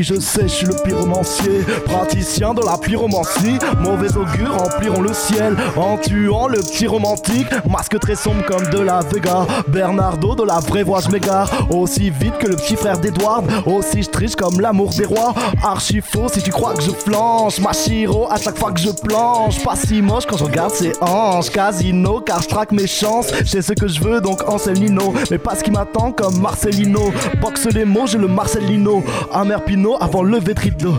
Je 0.00 0.14
sais, 0.20 0.42
je 0.42 0.48
suis 0.48 0.66
le 0.66 0.74
pyromancier, 0.84 1.64
praticien 1.84 2.54
de 2.54 2.62
la 2.64 2.78
pyromancie. 2.78 3.58
Mauvais 3.80 4.16
augure 4.16 4.56
rempliront 4.56 5.00
le 5.00 5.12
ciel 5.12 5.56
en 5.76 5.96
tuant 5.98 6.46
le 6.46 6.58
petit 6.58 6.86
romantique. 6.86 7.48
Masque 7.68 7.98
très 7.98 8.14
sombre 8.14 8.44
comme 8.46 8.64
de 8.68 8.78
la 8.78 9.00
Vega. 9.00 9.46
Bernardo 9.66 10.36
de 10.36 10.44
la 10.44 10.60
vraie 10.60 10.84
voix, 10.84 11.00
je 11.00 11.10
m'égare. 11.10 11.50
Aussi 11.70 12.10
vite 12.10 12.38
que 12.38 12.46
le 12.46 12.56
petit 12.56 12.76
frère 12.76 12.98
d'Edward. 12.98 13.44
Aussi 13.66 14.02
je 14.04 14.08
triche 14.08 14.36
comme 14.36 14.60
l'amour 14.60 14.90
des 14.90 15.04
rois. 15.04 15.34
Archi 15.64 16.00
faux 16.00 16.28
si 16.32 16.42
tu 16.42 16.50
crois 16.50 16.74
que 16.74 16.82
je 16.82 16.90
flanche. 16.90 17.58
Machiro 17.58 18.28
à 18.30 18.36
chaque 18.36 18.58
fois 18.58 18.70
que 18.70 18.80
je 18.80 18.90
planche. 18.90 19.62
Pas 19.64 19.74
si 19.74 20.00
moche 20.00 20.26
quand 20.26 20.36
je 20.36 20.44
regarde 20.44 20.72
ses 20.72 20.92
hanches. 21.00 21.50
Casino 21.50 22.20
car 22.20 22.40
je 22.40 22.48
traque 22.48 22.72
mes 22.72 22.86
chances. 22.86 23.32
J'ai 23.44 23.62
ce 23.62 23.72
que 23.72 23.88
je 23.88 24.00
veux 24.00 24.20
donc 24.20 24.48
Anselino. 24.48 25.12
Mais 25.30 25.38
pas 25.38 25.56
ce 25.56 25.64
qui 25.64 25.72
m'attend 25.72 26.12
comme 26.12 26.40
Marcelino. 26.40 27.10
Boxe 27.40 27.66
les 27.66 27.84
mots, 27.84 28.06
j'ai 28.06 28.18
le 28.18 28.28
Marcelino. 28.28 29.02
Amer 29.32 29.64
Pinot 29.64 29.87
avant 29.96 30.22
le 30.22 30.38
vétrito. 30.38 30.94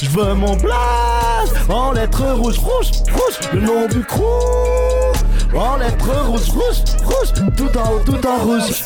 Je 0.00 0.08
veux 0.10 0.34
mon 0.34 0.54
blaze 0.56 1.54
en 1.68 1.92
lettres 1.92 2.32
rouges, 2.32 2.58
rouges, 2.58 2.90
rouges. 3.12 3.38
Le 3.52 3.60
nom 3.60 3.86
du 3.88 4.00
crew 4.04 4.22
en 5.54 5.76
lettres 5.76 6.26
rouges, 6.26 6.48
rouges, 6.50 6.84
rouges. 7.04 7.32
Tout 7.56 7.78
en 7.78 7.92
haut, 7.92 8.00
tout 8.04 8.26
en 8.26 8.36
rouge. 8.38 8.84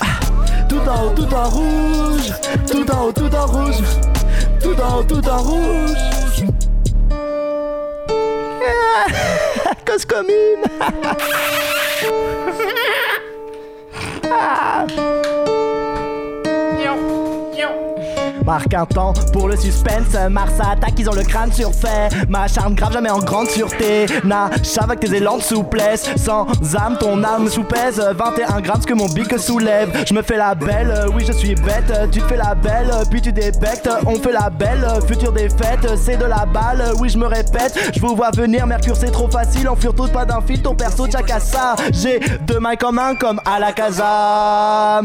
Tout 0.69 0.81
en 0.89 1.05
haut, 1.05 1.15
tout 1.15 1.35
en 1.35 1.49
rouge. 1.49 2.33
Tout 2.71 2.91
en 2.91 3.05
haut, 3.05 3.13
tout 3.13 3.35
en 3.35 3.47
rouge. 3.47 3.83
Tout 4.61 4.81
en 4.81 4.99
haut, 4.99 5.05
tout 5.05 5.29
en 5.29 5.39
rouge. 5.39 5.97
Cause 9.87 10.05
commune. 10.05 10.65
Ah. 14.29 14.85
Marque 18.47 18.75
un 18.75 18.87
temps 18.87 19.13
pour 19.33 19.49
le 19.49 19.57
suspense. 19.57 20.15
Mars 20.31 20.53
attaque, 20.61 20.95
ils 20.99 21.11
ont 21.11 21.15
le 21.15 21.25
crâne 21.25 21.53
surfait. 21.53 22.09
Ma 22.29 22.47
charme 22.47 22.77
grave, 22.77 22.93
jamais 22.93 23.11
en 23.11 23.19
grande 23.19 23.49
sûreté. 23.49 24.07
Nage 24.23 24.79
avec 24.79 25.01
tes 25.01 25.17
élans 25.17 25.39
de 25.39 25.43
souplesse. 25.43 26.09
Sans 26.15 26.47
âme, 26.77 26.97
ton 27.01 27.25
âme 27.25 27.49
sous-pèse. 27.49 28.01
21 28.17 28.61
grammes, 28.61 28.81
ce 28.81 28.87
que 28.87 28.95
mon 28.95 29.09
bic 29.09 29.37
soulève. 29.37 30.05
Je 30.07 30.15
me 30.15 30.23
fais 30.23 30.37
la 30.37 30.55
belle, 30.55 31.07
oui, 31.13 31.25
je 31.27 31.33
suis 31.33 31.57
bête. 31.57 31.93
Tu 32.13 32.21
te 32.21 32.29
fais 32.29 32.37
la 32.37 32.55
belle, 32.55 32.93
puis 33.11 33.21
tu 33.21 33.33
débectes. 33.33 33.91
On 34.07 34.15
fait 34.15 34.33
la 34.33 34.49
belle, 34.49 34.87
future 35.09 35.33
défaite. 35.33 35.89
C'est 35.97 36.17
de 36.17 36.27
la 36.27 36.47
balle, 36.47 36.93
oui, 37.01 37.09
je 37.09 37.19
me 37.19 37.27
répète. 37.27 37.77
Je 37.93 38.01
vous 38.01 38.15
vois 38.15 38.31
venir, 38.31 38.65
Mercure, 38.65 38.97
c'est 38.97 39.11
trop 39.11 39.29
facile. 39.29 39.69
On 39.69 39.75
fure 39.75 39.93
toutes 39.93 40.13
pas 40.13 40.25
d'un 40.25 40.41
fil, 40.41 40.63
ton 40.63 40.77
perso, 40.77 41.09
tchak 41.09 41.29
à 41.33 41.41
ça. 41.41 41.75
J'ai 41.93 42.21
deux 42.43 42.61
mains 42.61 42.77
comme 42.77 43.01
un, 43.01 43.17
comme 43.17 43.41
à 43.45 43.59
la. 43.59 43.73
Ha 43.77 45.03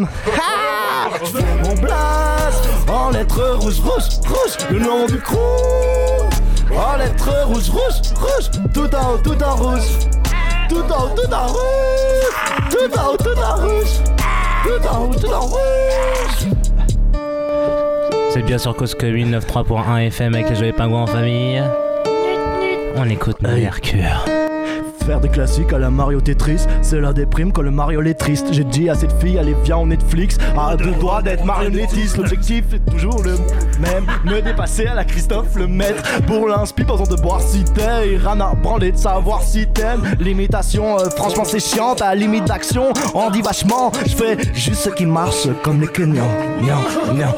Mon 1.64 1.74
blast 1.82 2.70
en 2.88 3.10
lettres 3.10 3.58
rouges, 3.60 3.80
rouges, 3.80 4.20
rouges, 4.28 4.58
le 4.70 4.80
nom 4.80 5.06
du 5.08 5.20
crew. 5.20 5.38
En 6.72 6.98
lettres 6.98 7.46
rouges, 7.46 7.70
rouges, 7.70 8.02
rouges, 8.20 8.52
tout 8.74 8.96
en 8.96 9.14
haut, 9.14 9.18
tout 9.18 9.44
en 9.44 9.56
rouge. 9.56 9.82
Tout 10.70 10.78
en 10.78 11.06
haut, 11.06 11.16
tout 11.16 11.34
en 11.34 11.48
rouge. 11.48 12.32
Tout 12.70 13.00
en 13.00 13.14
haut, 13.14 13.18
tout 13.18 13.40
en 13.40 13.56
rouge. 13.56 14.02
Tout 14.64 14.88
en 14.88 15.06
haut, 15.06 15.16
tout 15.16 15.34
en 15.34 15.42
rouge. 15.42 16.48
C'est 18.34 18.44
bien 18.44 18.58
sur 18.58 18.76
Cause 18.76 18.96
Commune 18.96 19.38
93.1 19.40 20.08
FM 20.08 20.36
avec 20.36 20.50
les 20.50 20.56
joyeux 20.56 20.74
pingouins 20.74 21.04
en 21.04 21.08
famille. 21.08 21.64
On 22.96 23.10
écoute 23.10 23.42
Mercure. 23.42 24.41
Faire 25.06 25.20
des 25.20 25.30
classiques 25.30 25.74
à 25.74 25.80
la 25.80 25.90
Mario 25.90 26.22
Tetris, 26.22 26.66
c'est 26.82 27.00
la 27.00 27.12
déprime 27.12 27.52
quand 27.52 27.64
le 27.64 27.72
Mario 27.72 28.02
est 28.04 28.14
triste. 28.14 28.48
J'ai 28.52 28.64
dit 28.64 28.90
à 28.90 28.96
cette 28.96 29.12
fille, 29.20 29.38
allez 29.38 29.56
viens 29.64 29.78
on 29.78 29.88
Netflix, 29.88 30.38
à 30.58 30.76
deux 30.76 30.92
doigts 30.92 31.22
d'être 31.22 31.44
marionnettiste. 31.44 32.18
L'objectif 32.18 32.66
est 32.74 32.92
toujours 32.92 33.22
le 33.24 33.36
même, 33.80 34.06
me 34.26 34.42
dépasser 34.42 34.86
à 34.86 34.94
la 34.94 35.04
Christophe 35.04 35.56
le 35.56 35.68
maître. 35.68 36.04
Pas 36.22 36.98
besoin 36.98 37.16
de 37.16 37.22
boire 37.22 37.42
si 37.42 37.64
t'es, 37.64 38.18
Rana 38.18 38.54
branlé 38.62 38.92
de 38.92 38.98
savoir 38.98 39.42
si 39.42 39.68
t'aimes. 39.68 40.04
L'imitation, 40.20 41.00
euh, 41.00 41.10
franchement 41.10 41.46
c'est 41.46 41.60
chiant, 41.60 41.94
à 42.00 42.16
limite 42.16 42.46
d'action, 42.46 42.94
on 43.14 43.30
dit 43.30 43.42
vachement. 43.42 43.92
Je 44.06 44.16
fais 44.16 44.38
juste 44.54 44.82
ce 44.82 44.90
qui 44.90 45.06
marche 45.06 45.48
comme 45.64 45.82
les 45.82 45.88
Kenyans. 45.88 46.28
Nian, 46.62 46.80
nian. 47.14 47.34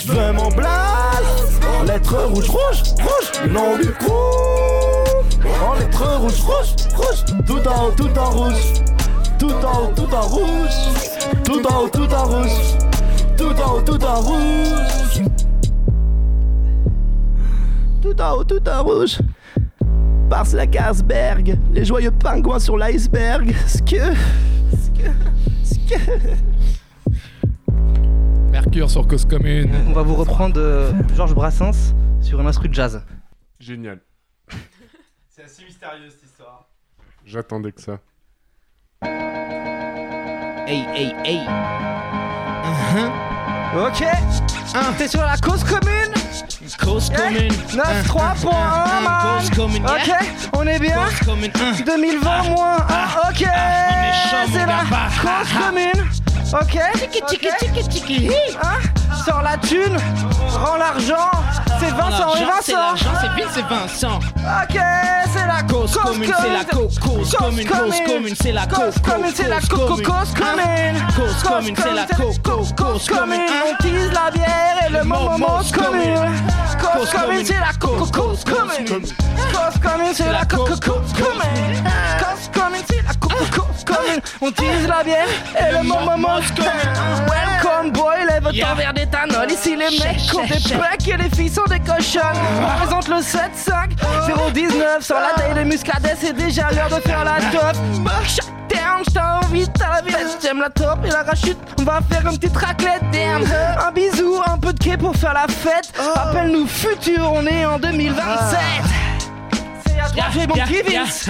Je 0.00 0.12
veux 0.12 0.32
mon 0.32 0.48
blaze, 0.48 1.60
en 1.80 1.84
lettres 1.84 2.24
rouges, 2.24 2.48
rouges, 2.48 2.82
rouges, 3.00 3.42
le 3.44 3.50
nom 3.52 3.76
du 3.76 3.90
crew. 3.92 4.53
En 5.74 5.78
lettres 5.78 6.18
rouges, 6.18 6.40
rouges, 6.40 6.74
rouges, 6.94 7.24
tout 7.46 7.68
en 7.68 7.86
haut, 7.86 7.92
tout 7.96 8.18
en 8.18 8.30
rouge. 8.30 8.82
Tout 9.38 9.50
en 9.50 9.82
haut, 9.82 9.92
tout 9.94 10.14
en 10.14 10.20
rouge. 10.20 10.70
Tout 11.44 11.66
en 11.66 11.82
haut, 11.82 11.88
tout 11.88 12.12
en 12.12 12.24
rouge. 12.24 12.76
Tout 13.36 13.60
en 13.60 13.74
haut, 13.74 13.82
tout 13.82 14.04
en 14.04 14.20
rouge. 14.20 15.22
Tout 18.00 18.20
en 18.20 18.36
haut, 18.36 18.44
tout 18.44 18.68
en 18.68 18.84
rouge. 18.84 19.18
Parce 20.30 20.52
la 20.52 20.66
Carlsberg, 20.66 21.58
les 21.72 21.84
joyeux 21.84 22.12
pingouins 22.12 22.60
sur 22.60 22.76
l'iceberg. 22.76 23.52
Ce 23.66 23.78
que. 23.78 24.14
Ce 24.70 24.90
que. 24.90 25.10
Ce 25.64 25.74
que. 25.74 25.98
Mercure 28.52 28.90
sur 28.90 29.08
Cause 29.08 29.24
Commune. 29.24 29.70
On 29.88 29.92
va 29.92 30.02
vous 30.02 30.14
reprendre 30.14 30.54
euh, 30.58 30.92
Georges 31.16 31.34
Brassens 31.34 31.94
sur 32.20 32.40
un 32.40 32.46
instru 32.46 32.68
de 32.68 32.74
jazz. 32.74 33.02
Génial. 33.58 34.00
C'est 35.46 35.52
assez 35.52 35.64
mystérieux 35.64 36.08
cette 36.10 36.22
histoire. 36.22 36.64
J'attendais 37.26 37.72
que 37.72 37.80
ça. 37.80 37.98
Hey, 40.66 40.86
hey, 40.94 41.14
hey. 41.22 41.40
Ok. 43.76 44.04
T'es 44.96 45.08
sur 45.08 45.20
la 45.20 45.36
cause 45.36 45.62
commune? 45.64 46.14
Cause 46.80 47.10
commune. 47.10 47.52
9, 47.74 48.06
3.1, 48.06 49.02
man. 49.02 49.38
Cause 49.38 49.50
commune, 49.50 49.84
Ok, 49.84 50.06
yeah. 50.06 50.20
on 50.54 50.66
est 50.66 50.78
bien? 50.78 51.04
Cause 51.04 51.26
commune, 51.26 51.52
un. 51.60 51.72
2020 51.82 52.42
moins 52.44 52.76
1, 52.78 53.30
ok. 53.30 53.36
chaud, 53.36 54.36
mon 54.48 54.52
C'est 54.52 54.66
la 54.66 54.78
cause 54.78 54.88
ah, 55.26 55.42
ah. 55.44 55.66
commune. 55.66 56.10
Ok. 56.54 56.80
Tiki, 56.94 57.22
tiki, 57.26 57.48
ok. 57.48 57.56
tiki, 57.58 57.88
tiki. 57.88 58.30
Hein 58.62 58.93
Sors 59.24 59.42
la 59.42 59.56
thune, 59.56 59.96
rends 60.58 60.76
l'argent. 60.76 61.30
C'est 61.80 61.90
Vincent 61.90 62.34
et 62.34 62.38
C'est 62.38 62.44
Vincent. 62.44 62.76
l'argent, 62.78 63.10
c'est 63.20 63.34
Bill, 63.34 63.46
c'est 63.52 63.64
Vincent. 63.66 64.16
Ok, 64.18 64.78
c'est 65.32 65.46
la 65.46 65.62
Cause 65.68 65.96
commune, 65.96 66.32
c'est 66.40 66.52
la 66.52 66.64
cause 66.64 66.98
commune, 66.98 67.66
cause 67.66 68.00
commune, 68.06 68.34
c'est 68.40 68.52
la 68.52 68.66
cause 68.66 68.94
commune, 69.02 69.32
c'est 69.34 69.48
la 69.48 69.60
cause 69.60 69.68
co- 69.68 69.76
co- 69.86 69.96
commune. 69.96 70.04
cause 70.04 70.34
commune, 70.34 71.06
Cause 71.16 71.42
commune, 71.42 71.76
c'est 71.76 71.94
la 71.94 72.06
cause 72.76 73.06
commune. 73.06 73.40
On 73.70 73.74
tease 73.82 74.12
la 74.12 74.30
bière 74.30 74.76
et 74.86 74.90
le 74.92 75.04
moment 75.04 75.60
commune. 75.72 75.72
commune. 75.72 76.30
Cause 76.80 76.92
Cause 76.92 77.10
commune, 77.10 77.28
commune. 77.28 77.46
c'est 77.46 77.60
la 77.60 77.72
cause 77.78 78.10
Cause 78.10 78.44
commune. 78.44 79.02
Cause 79.52 79.78
commune, 79.82 80.14
c'est 80.14 80.32
la 80.32 80.44
commune. 80.44 80.68
Cause 80.68 80.80
commune, 82.52 82.82
c'est 82.88 83.02
la 83.02 83.14
coco 83.20 83.66
commune. 83.86 84.20
On 84.40 84.48
utilise 84.48 84.86
la 84.88 85.02
bière 85.02 85.28
et 85.58 85.72
le 85.72 85.82
moment 85.82 86.16
Welcome 87.28 87.90
boy, 87.92 88.16
lève 88.28 88.44
ton 88.44 88.74
verre 88.76 88.92
Ici 89.48 89.76
les 89.76 89.98
mecs 89.98 90.34
ont 90.34 90.44
des 90.44 90.60
pecs 90.60 91.08
et 91.08 91.16
les 91.16 91.30
filles 91.30 91.48
sont 91.48 91.64
des 91.64 91.78
cochonnes. 91.78 92.22
On 92.60 92.84
présente 92.84 93.08
le 93.08 93.16
7-5 93.16 94.52
019 94.52 95.02
sur 95.02 95.16
la 95.16 95.30
taille 95.36 95.54
de 95.54 95.68
muscadet. 95.68 96.16
C'est 96.20 96.32
déjà 96.32 96.70
l'heure 96.72 96.88
de 96.88 97.00
faire 97.02 97.24
la 97.24 97.36
top. 97.52 97.76
Shut 98.26 98.44
down, 98.68 99.04
envie, 99.44 99.66
la. 99.78 100.02
J'aime 100.42 100.60
la 100.60 100.70
top 100.70 100.98
et 101.06 101.10
la 101.10 101.22
rachute. 101.22 101.58
On 101.78 101.84
va 101.84 102.00
faire 102.10 102.26
une 102.30 102.38
petite 102.38 102.56
raclette. 102.56 103.02
Damn. 103.12 103.44
Un 103.86 103.92
bisou, 103.92 104.40
un 104.46 104.58
peu 104.58 104.72
de 104.72 104.82
quai 104.82 104.96
pour 104.96 105.14
faire 105.14 105.34
la 105.34 105.46
fête. 105.48 105.92
Appelle-nous 106.14 106.66
futur, 106.66 107.32
on 107.32 107.46
est 107.46 107.64
en 107.64 107.78
2027. 107.78 109.03
C'est 110.14 110.40
j'ai 110.40 110.46
mon 110.46 110.54
petit 110.54 110.82
Vince. 110.82 111.28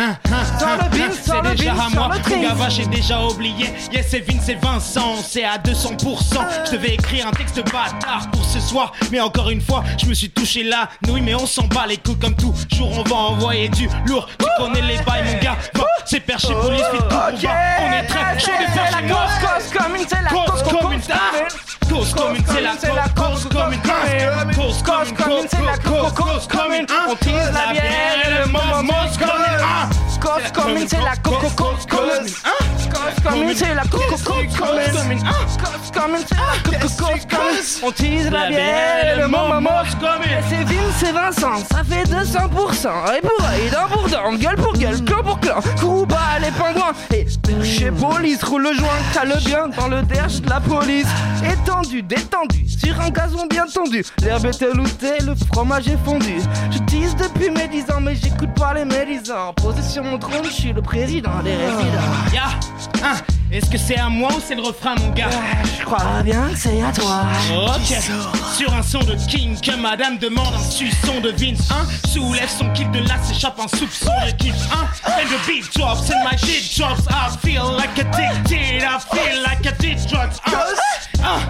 Dans 0.60 0.76
le 0.76 0.96
Vince, 0.96 1.20
C'est 1.24 1.42
le 1.42 1.54
déjà 1.54 1.72
Vince, 1.74 1.94
moi, 1.94 2.10
le. 2.12 2.42
Gava 2.42 2.68
j'ai 2.68 2.86
déjà 2.86 3.20
oublié. 3.22 3.72
Yes 3.92 4.06
c'est 4.08 4.20
Vince 4.20 4.48
et 4.48 4.54
Vincent, 4.54 5.16
c'est 5.26 5.44
à 5.44 5.58
200% 5.58 6.38
Je 6.66 6.72
devais 6.72 6.94
écrire 6.94 7.26
un 7.28 7.32
texte 7.32 7.56
bâtard 7.64 8.28
pour 8.32 8.44
ce 8.44 8.60
soir. 8.60 8.92
Mais 9.10 9.20
encore 9.20 9.50
une 9.50 9.60
fois, 9.60 9.84
je 10.00 10.06
me 10.06 10.14
suis 10.14 10.30
touché 10.30 10.62
la 10.64 10.88
nouille 11.06 11.22
Mais 11.22 11.34
on 11.34 11.46
s'en 11.46 11.64
bat 11.64 11.86
les 11.86 11.96
couilles 11.96 12.18
comme 12.18 12.34
toujours. 12.34 12.98
On 12.98 13.02
va 13.02 13.16
envoyer 13.16 13.68
du 13.68 13.88
lourd, 14.06 14.28
tu 14.38 14.46
connais 14.58 14.82
les 14.82 14.98
bails 14.98 15.24
mon 15.24 15.38
gars. 15.40 15.56
Va, 15.74 15.84
C'est 16.04 16.20
perché 16.20 16.52
police, 16.54 16.82
vite 16.92 17.08
tout 17.08 17.16
on 17.16 17.92
est 17.92 18.06
très 18.06 18.38
chaud 18.38 18.50
de 18.60 18.72
faire 18.72 18.86
C'est 18.90 19.02
la 19.02 19.14
cause, 19.14 19.38
cause 19.40 19.82
commune, 19.82 20.06
c'est 20.08 20.22
la 20.22 20.30
Cause 20.30 20.62
cause 20.62 20.80
commune, 20.80 21.00
ah. 21.10 21.88
Cause 21.88 22.14
commune, 22.14 22.44
c'est 22.46 22.86
c'est 22.86 22.94
la 22.94 23.08
cause 23.08 23.23
commune 23.64 23.80
ah. 23.86 24.44
Cause 24.54 24.82
commune, 24.82 25.16
commune, 25.16 25.46
c'est 25.50 25.62
la 25.62 25.76
cause 25.78 26.12
cause 26.12 26.14
cause 26.14 26.48
commune 26.48 26.86
commune. 26.86 26.86
On 27.08 27.16
tise 27.16 27.52
la 27.52 27.72
bière 27.72 28.26
et 28.26 28.30
le 28.40 28.46
moment 28.46 28.82
mos 28.82 29.18
commune 29.18 29.60
ah. 29.62 29.88
Cause 30.20 30.52
commune, 30.52 30.88
c'est 30.88 31.00
la 31.00 31.16
coco 31.16 31.48
cause 31.56 31.86
commune. 31.86 32.32
C'est 33.54 33.74
la 33.74 33.82
coco 33.82 34.02
cause 34.10 34.22
commune. 34.22 34.50
Cause 34.50 35.90
commune, 35.92 36.24
c'est 36.28 36.36
la 36.36 36.78
commune. 37.38 37.56
On 37.82 37.90
tease 37.90 38.30
la 38.30 38.48
bière 38.48 39.14
et 39.14 39.20
le 39.20 39.28
moment 39.28 39.82
c'est 40.48 40.64
Vince 40.64 40.94
c'est 40.98 41.12
Vincent, 41.12 41.64
ça 41.70 41.82
fait 41.84 42.04
200%. 42.04 43.16
Et 43.16 43.20
pour 43.20 43.46
œil, 43.46 43.70
dent 43.70 43.88
pour 43.90 44.08
dent, 44.08 44.34
gueule 44.34 44.56
pour 44.56 44.74
gueule, 44.74 45.02
clan 45.04 45.22
pour 45.22 45.40
clan. 45.40 45.60
Kouba, 45.80 46.38
les 46.40 46.50
pingouins. 46.50 46.92
Et 47.12 47.26
chez 47.64 47.90
police, 47.90 48.42
roule 48.44 48.64
le 48.64 48.74
joint, 48.74 48.88
cale 49.12 49.38
bien 49.44 49.68
dans 49.68 49.88
le 49.88 50.02
derge 50.02 50.42
de 50.42 50.50
la 50.50 50.60
police. 50.60 51.08
Étendu, 51.50 52.02
détendu, 52.02 52.66
sur 52.68 53.00
un 53.00 53.10
gazon 53.10 53.46
bien 53.48 53.66
tendu. 53.66 54.04
L'herbe 54.22 54.46
est 54.46 54.62
veloutée, 54.62 55.18
le 55.26 55.34
fromage 55.52 55.88
est 55.88 55.98
fondu. 56.04 56.36
Je 56.70 56.78
tease 56.80 57.16
depuis 57.16 57.50
mes 57.50 57.68
10 57.68 57.82
ans, 57.92 58.00
mais 58.00 58.14
j'écoute 58.14 58.54
pas 58.54 58.74
les 58.74 58.84
médisants. 58.84 59.52
Posé 59.54 59.82
sur 59.82 60.04
mon 60.04 60.18
trône, 60.18 60.44
je 60.44 60.50
suis 60.50 60.72
le 60.72 60.82
président 60.82 61.42
des 61.42 61.54
résidents. 61.56 62.44
Hein, 63.02 63.13
Est-ce 63.54 63.70
que 63.70 63.78
c'est 63.78 63.96
à 63.96 64.08
moi 64.08 64.30
ou 64.36 64.40
c'est 64.44 64.56
le 64.56 64.62
refrain 64.62 64.96
mon 64.96 65.10
gars 65.10 65.30
Je 65.78 65.84
crois 65.84 66.24
bien 66.24 66.48
que 66.48 66.58
c'est 66.58 66.82
à 66.82 66.90
toi. 66.90 67.22
Ok, 67.52 67.96
sur 68.56 68.74
un 68.74 68.82
son 68.82 68.98
de 68.98 69.14
King 69.28 69.56
que 69.60 69.76
madame 69.76 70.18
demande 70.18 70.52
un 70.52 70.58
suçon 70.58 71.20
de 71.20 71.30
Vince 71.30 71.70
1 71.70 72.08
Soulève 72.08 72.48
son 72.48 72.68
kick 72.70 72.90
de 72.90 72.98
là 73.06 73.14
s'échappe 73.22 73.60
un 73.60 73.68
soupçon 73.68 74.10
de 74.26 74.32
kick 74.32 74.54
1 75.06 75.08
And 75.08 75.28
the 75.28 75.46
beat 75.46 75.72
drops 75.72 76.10
and 76.10 76.24
my 76.24 76.36
dick 76.36 76.74
drops. 76.76 77.06
I 77.08 77.36
feel 77.46 77.70
like 77.76 77.96
addicted, 77.96 78.82
I 78.82 78.98
feel 78.98 79.40
like 79.44 79.62
did 79.78 79.98
drugs 80.08 80.40
Uh, 81.22 81.40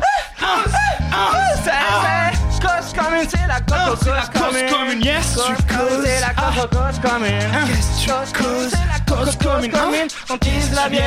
uh, 0.42 0.66
uh, 1.10 1.68
uh, 1.70 2.53
Cause 2.60 2.92
commune, 2.94 3.28
c'est 3.28 3.46
la 3.46 3.60
coco 3.60 3.98
c'est 4.02 4.10
la 4.10 4.26
commune. 4.26 4.70
commune, 4.70 5.02
yes, 5.04 5.34
tu 5.34 5.54
causes. 5.74 6.04
c'est 6.04 6.20
la 6.20 6.34
coco 6.34 6.68
cause 6.76 6.98
commune. 7.00 7.50
Qu'est-ce 7.66 8.02
que 8.02 8.04
tu 8.04 8.10
Cause 8.10 8.32
commune, 8.32 8.70
c'est 8.70 8.88
la 8.88 9.52
commune, 9.52 9.70
hein? 9.74 9.78
commune. 9.84 10.08
On 10.30 10.38
tease 10.38 10.72
la 10.74 10.88
bière 10.88 11.02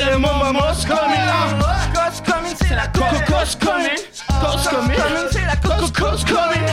et 0.00 0.12
le 0.12 0.18
moment 0.18 0.52
mos 0.52 0.86
commune. 0.86 1.30
Cause 1.94 2.22
commune, 2.24 2.56
c'est 2.60 2.74
la 2.74 2.86
coco 2.88 3.16
cause 3.26 3.56
commune. 3.56 4.02
Cause 4.40 4.68
commune, 4.68 5.28
c'est 5.30 5.46
la 5.46 5.56
coco 5.56 5.86
cause 5.92 6.24
commune. 6.24 6.66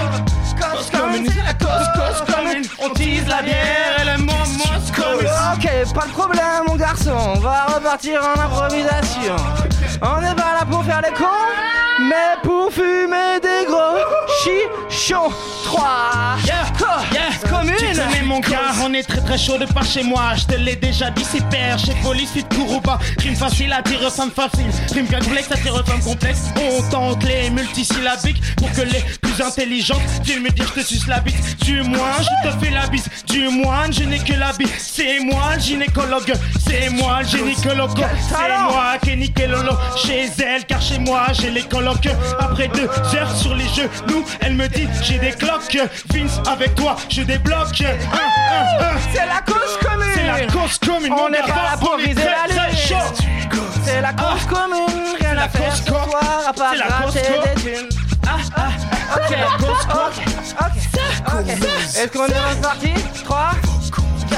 Cause 0.59 0.89
commune, 0.91 1.27
c'est 1.33 1.43
la 1.43 1.53
cause 1.53 1.87
cause 1.95 2.35
commune. 2.35 2.65
On 2.81 2.89
tease 2.93 3.27
la 3.27 3.41
bière 3.41 4.01
et 4.01 4.05
le 4.05 4.17
moment 4.17 4.45
mos 4.57 4.91
commune. 4.95 5.29
Ok, 5.53 5.93
pas 5.93 6.05
de 6.05 6.11
problème 6.11 6.39
mon 6.67 6.75
garçon, 6.75 7.15
on 7.35 7.39
va 7.39 7.65
repartir 7.65 8.21
en 8.23 8.39
improvisation. 8.39 9.35
On 10.01 10.21
n'est 10.21 10.35
pas 10.35 10.53
là 10.59 10.65
pour 10.69 10.78
faire 10.83 11.01
les 11.01 11.13
cons, 11.13 11.25
mais 11.99 12.39
pour 12.43 12.71
fumer 12.71 13.39
des 13.41 13.65
gros 13.67 13.97
chichons. 14.43 15.31
3 15.65 16.19
Yeah, 16.45 16.65
yeah, 17.11 17.49
commune. 17.49 17.75
Tu 17.77 17.85
connais 17.85 18.21
mon 18.23 18.39
gars, 18.39 18.71
on 18.83 18.93
est 18.93 19.03
très 19.03 19.21
très 19.21 19.37
chaud 19.37 19.57
de 19.57 19.65
par 19.65 19.83
chez 19.83 20.03
moi. 20.03 20.33
Je 20.35 20.45
te 20.45 20.55
l'ai 20.55 20.75
déjà 20.75 21.09
dit, 21.11 21.23
c'est 21.23 21.43
père. 21.49 21.77
Chez 21.77 21.93
police, 22.01 22.31
fit 22.31 22.43
Kourouba. 22.43 22.97
Rime 23.19 23.35
facile 23.35 23.73
attire 23.73 24.11
femme 24.11 24.31
facile. 24.31 24.69
Rime 24.93 25.07
complexe 25.07 25.51
attire 25.51 25.83
femme 25.85 26.01
complexe. 26.01 26.45
On 26.55 26.81
tente 26.89 27.23
les 27.23 27.49
multisyllabiques 27.49 28.41
pour 28.55 28.71
que 28.71 28.81
les 28.81 29.03
plus 29.21 29.41
intelligentes 29.41 30.01
viennent 30.23 30.43
me 30.43 30.49
dire 30.49 30.65
je 30.75 30.81
te 30.81 30.85
suce 30.85 31.07
la 31.07 31.19
bite. 31.19 31.35
Du 31.63 31.81
moins, 31.83 32.17
je 32.21 32.49
te 32.49 32.63
fais 32.63 32.71
la 32.71 32.87
bise. 32.87 33.09
Du 33.27 33.49
moins, 33.49 33.91
je 33.91 34.03
n'ai 34.03 34.19
que 34.19 34.33
la 34.33 34.53
bite. 34.53 34.73
C'est 34.77 35.19
moi 35.19 35.55
le 35.55 35.61
gynécologue. 35.61 36.33
C'est 36.67 36.89
moi 36.89 37.21
le 37.21 37.27
gynécologue. 37.27 38.05
C'est 38.29 38.57
moi 38.71 38.97
qui 39.01 39.11
ai 39.11 39.15
niqué 39.15 39.47
Lolo 39.47 39.73
chez 39.97 40.29
elle. 40.39 40.65
Car 40.69 40.81
chez 40.81 40.99
moi, 40.99 41.25
j'ai 41.33 41.49
les 41.49 41.63
colocs. 41.63 42.07
Après 42.39 42.67
deux 42.67 42.87
heures 43.17 43.35
sur 43.35 43.55
les 43.55 43.67
genoux, 43.69 44.23
elle 44.39 44.53
me 44.53 44.67
dit 44.67 44.87
j'ai 45.01 45.17
des 45.17 45.31
cloques. 45.31 45.77
Vince, 46.13 46.39
avec 46.47 46.75
toi, 46.75 46.95
je 47.09 47.23
débloque. 47.23 47.75
C'est 47.75 49.25
la 49.25 49.41
cause 49.41 49.77
commune. 49.81 50.07
C'est 50.13 50.27
la 50.27 50.45
cause 50.45 50.77
commune. 50.77 51.13
On 51.13 51.29
n'est 51.29 51.39
pas 51.39 51.63
là 51.71 51.77
pour 51.79 51.97
viser 51.97 52.21
la 52.23 52.47
lune. 52.53 52.77
C'est 53.83 54.01
la 54.01 54.13
cause 54.13 54.45
commune. 54.47 55.17
Rien 55.19 55.37
à 55.37 55.49
faire 55.49 55.75
ce 55.75 55.83
soir 55.85 56.07
à 56.47 56.53
part 56.53 56.71
C'est 56.71 56.77
la 56.77 56.85
gratter 56.85 57.61
des. 57.63 57.89
Ah, 58.27 58.37
ah, 58.55 58.69
ok, 59.15 59.37
ok, 59.59 59.69
ok, 59.89 60.77
ok. 61.39 61.49
Est-ce 61.49 62.07
qu'on 62.15 62.27
est 62.27 62.55
reparti 62.55 62.93
3, 63.23 63.51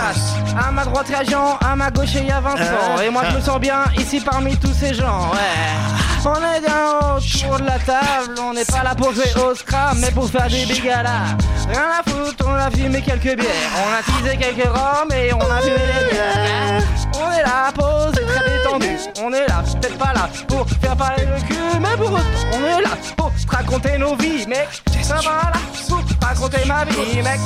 4. 0.02 0.68
À 0.68 0.72
ma 0.72 0.84
droite, 0.84 1.06
il 1.10 1.14
y 1.14 1.16
a 1.16 1.24
Jean, 1.24 1.58
à 1.62 1.76
ma 1.76 1.90
gauche, 1.92 2.16
il 2.16 2.26
y 2.26 2.32
a 2.32 2.40
Vincent. 2.40 3.02
Et 3.04 3.10
moi, 3.10 3.24
je 3.30 3.36
me 3.36 3.42
sens 3.42 3.60
bien 3.60 3.84
ici 3.98 4.20
parmi 4.20 4.58
tous 4.58 4.74
ces 4.74 4.94
gens. 4.94 5.30
Ouais. 5.32 6.26
On 6.26 6.36
est 6.36 6.62
bien 6.62 7.16
autour 7.16 7.60
de 7.60 7.66
la 7.66 7.80
table. 7.80 8.36
On 8.42 8.54
n'est 8.54 8.66
pas 8.66 8.84
là 8.84 8.96
pour 8.96 9.14
jouer 9.14 9.32
au 9.44 9.56
scram, 9.56 9.98
mais 10.00 10.12
pour 10.12 10.30
faire 10.30 10.48
des 10.48 10.66
bigalas. 10.66 11.36
Rien 11.70 11.86
à 12.00 12.10
foutre, 12.10 12.46
on 12.48 12.54
a 12.54 12.70
fumé 12.72 13.02
quelques 13.02 13.38
bières. 13.40 13.72
On 13.78 13.94
a 13.94 14.24
teasé 14.24 14.38
quelques 14.38 14.68
rhums 14.68 15.12
et 15.14 15.34
on 15.34 15.40
a 15.40 15.62
fumé 15.62 15.78
les 15.78 16.12
bières. 16.12 16.84
On 17.16 17.32
est 17.32 17.44
là, 17.44 17.72
posé, 17.74 18.26
très 18.26 18.50
détendu. 18.50 18.98
On 19.24 19.32
est 19.34 19.48
là, 19.48 19.64
peut-être 19.80 19.98
pas 19.98 20.14
là 20.14 20.30
pour 20.48 20.66
faire 20.82 20.96
parler 20.96 21.26
le 21.26 21.40
cul, 21.48 21.80
mais 21.80 21.96
pour 21.98 22.12
autant, 22.12 22.24
on 22.54 22.80
est 22.80 22.82
là 22.82 22.90
pour 23.16 23.32
te 23.34 23.56
raconter 23.56 23.98
nos 23.98 24.16
vies, 24.16 24.46
mec. 24.48 24.68
Ça 25.02 25.16
va 25.16 25.52
là 25.54 25.60
pour 25.88 26.04
te 26.06 26.26
raconter 26.26 26.66
ma 26.66 26.86
vie, 26.86 27.22
mec. 27.22 27.40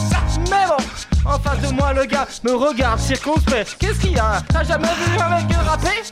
Mais 0.50 0.66
bon. 0.68 1.15
En 1.26 1.40
face 1.40 1.60
de 1.60 1.74
moi, 1.74 1.92
le 1.94 2.06
gars 2.06 2.28
me 2.44 2.54
regarde 2.54 3.00
circonspect. 3.00 3.78
Qu'est-ce 3.80 4.00
qu'il 4.00 4.12
y 4.12 4.20
a? 4.20 4.42
T'as 4.48 4.64
jamais 4.64 4.88
vu 4.88 5.20
un 5.20 5.30
mec 5.30 5.46
rapper? 5.66 6.04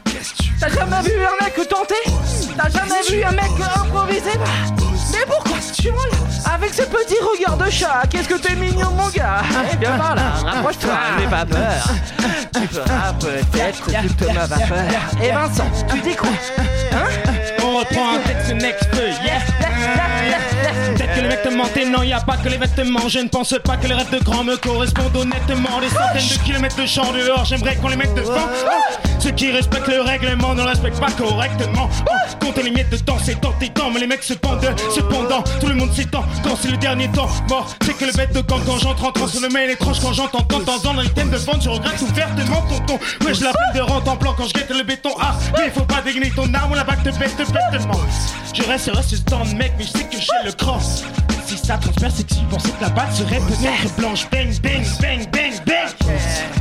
T'as 0.59 0.69
jamais 0.69 1.01
vu 1.07 1.13
un 1.23 1.43
mec 1.43 1.55
tenter? 1.69 1.93
T'as 2.57 2.69
jamais 2.69 3.01
vu 3.07 3.23
un 3.23 3.31
mec 3.31 3.51
improviser? 3.75 4.39
Mais 5.11 5.25
pourquoi 5.27 5.57
tu 5.77 5.89
Avec 6.51 6.73
ce 6.73 6.81
petit 6.81 7.17
regard 7.21 7.57
de 7.57 7.69
chat, 7.69 8.03
qu'est-ce 8.09 8.27
que 8.27 8.39
t'es 8.39 8.55
mignon, 8.55 8.89
mon 8.91 9.09
gars? 9.09 9.43
Eh 9.71 9.75
bien, 9.75 9.97
par 9.97 10.15
là, 10.15 10.31
rapproche-toi, 10.43 10.93
n'aie 11.19 11.27
pas 11.27 11.45
peur. 11.45 11.89
Tu 12.53 12.67
feras 12.67 13.13
peut-être 13.19 13.83
toute 13.83 14.33
ma 14.33 14.45
vapeur. 14.47 14.85
Et 15.21 15.31
Vincent, 15.31 15.69
tu 15.91 15.99
dis 16.01 16.15
quoi? 16.15 16.29
Hein? 16.91 17.33
On 17.63 17.77
reprend 17.79 18.15
un 18.15 18.19
texte 18.19 18.51
next 18.53 18.89
yeah. 19.23 19.52
Peut-être 21.43 21.71
que 21.71 21.79
les 21.79 21.85
mecs 21.85 21.85
te 21.85 21.89
mentent, 21.89 21.97
non, 21.97 22.03
y 22.03 22.13
a 22.13 22.19
pas 22.19 22.37
que 22.37 22.49
les 22.49 22.57
vêtements. 22.57 23.07
Je 23.07 23.19
ne 23.19 23.27
pense 23.27 23.53
pas 23.63 23.77
que 23.77 23.87
les 23.87 23.93
rêves 23.93 24.09
de 24.09 24.23
grands 24.23 24.43
me 24.43 24.55
correspondent 24.55 25.15
honnêtement. 25.15 25.79
Des 25.81 25.89
centaines 25.89 26.37
de 26.37 26.43
kilomètres 26.45 26.75
de 26.75 26.85
champ 26.85 27.11
dehors, 27.11 27.45
j'aimerais 27.45 27.75
qu'on 27.75 27.89
les 27.89 27.95
mette 27.95 28.13
devant. 28.13 28.47
Ceux 29.19 29.31
qui 29.31 29.51
respectent 29.51 29.87
le 29.87 30.01
règlement 30.01 30.53
ne 30.53 30.61
le 30.61 30.67
respectent 30.67 30.99
pas 30.99 31.11
correctement. 31.11 31.89
Oh, 32.09 32.45
compter 32.45 32.63
les 32.63 32.71
miettes 32.71 32.89
de 32.89 32.97
temps, 32.97 33.17
c'est 33.21 33.39
tentant, 33.39 33.89
mais 33.91 33.99
les 33.99 34.07
mecs 34.07 34.23
se 34.23 34.33
pendent. 34.33 34.73
Cependant, 34.93 35.43
tout 35.59 35.67
le 35.67 35.75
monde 35.75 35.91
s'étend 35.93 36.25
quand 36.43 36.55
c'est 36.61 36.69
le 36.69 36.77
dernier 36.77 37.09
temps. 37.09 37.29
Mort, 37.49 37.73
c'est 37.83 37.97
que 37.97 38.05
le 38.05 38.13
bête 38.13 38.33
de 38.33 38.41
camp 38.41 38.59
quand 38.65 38.77
j'entre 38.77 39.05
en 39.05 39.11
transe, 39.11 39.39
le 39.41 39.49
mail 39.49 39.69
étrange 39.71 39.99
quand 40.01 40.13
j'entends 40.13 40.43
tant 40.43 40.59
dans 40.83 40.93
l'item 40.93 41.29
de 41.29 41.37
vente, 41.37 41.61
je 41.61 41.69
regrette 41.69 42.01
ouvertement 42.01 42.61
tonton. 42.69 42.99
Ouais, 43.25 43.33
je 43.33 43.43
la 43.43 43.51
peine 43.51 43.75
de 43.75 43.81
rente 43.81 44.07
en 44.07 44.15
plan 44.15 44.33
quand 44.37 44.47
je 44.47 44.53
guette 44.53 44.69
le 44.69 44.83
béton. 44.83 45.11
Ah, 45.19 45.35
mais 45.57 45.69
faut 45.69 45.81
pas 45.81 46.01
dégainer 46.01 46.31
ton 46.31 46.53
arme 46.53 46.71
ou 46.71 46.75
la 46.75 46.83
bague 46.83 47.03
te 47.03 47.09
bête 47.17 47.35
bêtement. 47.37 47.99
Je 48.53 48.63
reste 48.63 48.91
ce 49.07 49.15
temps 49.17 49.43
de 49.45 49.55
mec, 49.55 49.73
mais 49.77 49.85
je 49.85 49.89
sais 49.89 50.03
que 50.05 50.17
j'ai 50.17 50.45
le 50.45 50.51
cross. 50.51 51.03
Si 51.55 51.67
ça 51.67 51.77
transperce, 51.77 52.15
c'est 52.17 52.23
que 52.27 52.33
tu 52.33 52.39
pensais 52.49 52.69
que 52.69 52.81
la 52.81 52.89
balle 52.89 53.11
serait 53.13 53.37
peut-être 53.39 53.95
blanche. 53.97 54.27
Bang, 54.31 54.49
bang, 54.61 54.83
bang, 55.01 55.29
bang, 55.31 55.53
bang. 55.65 56.11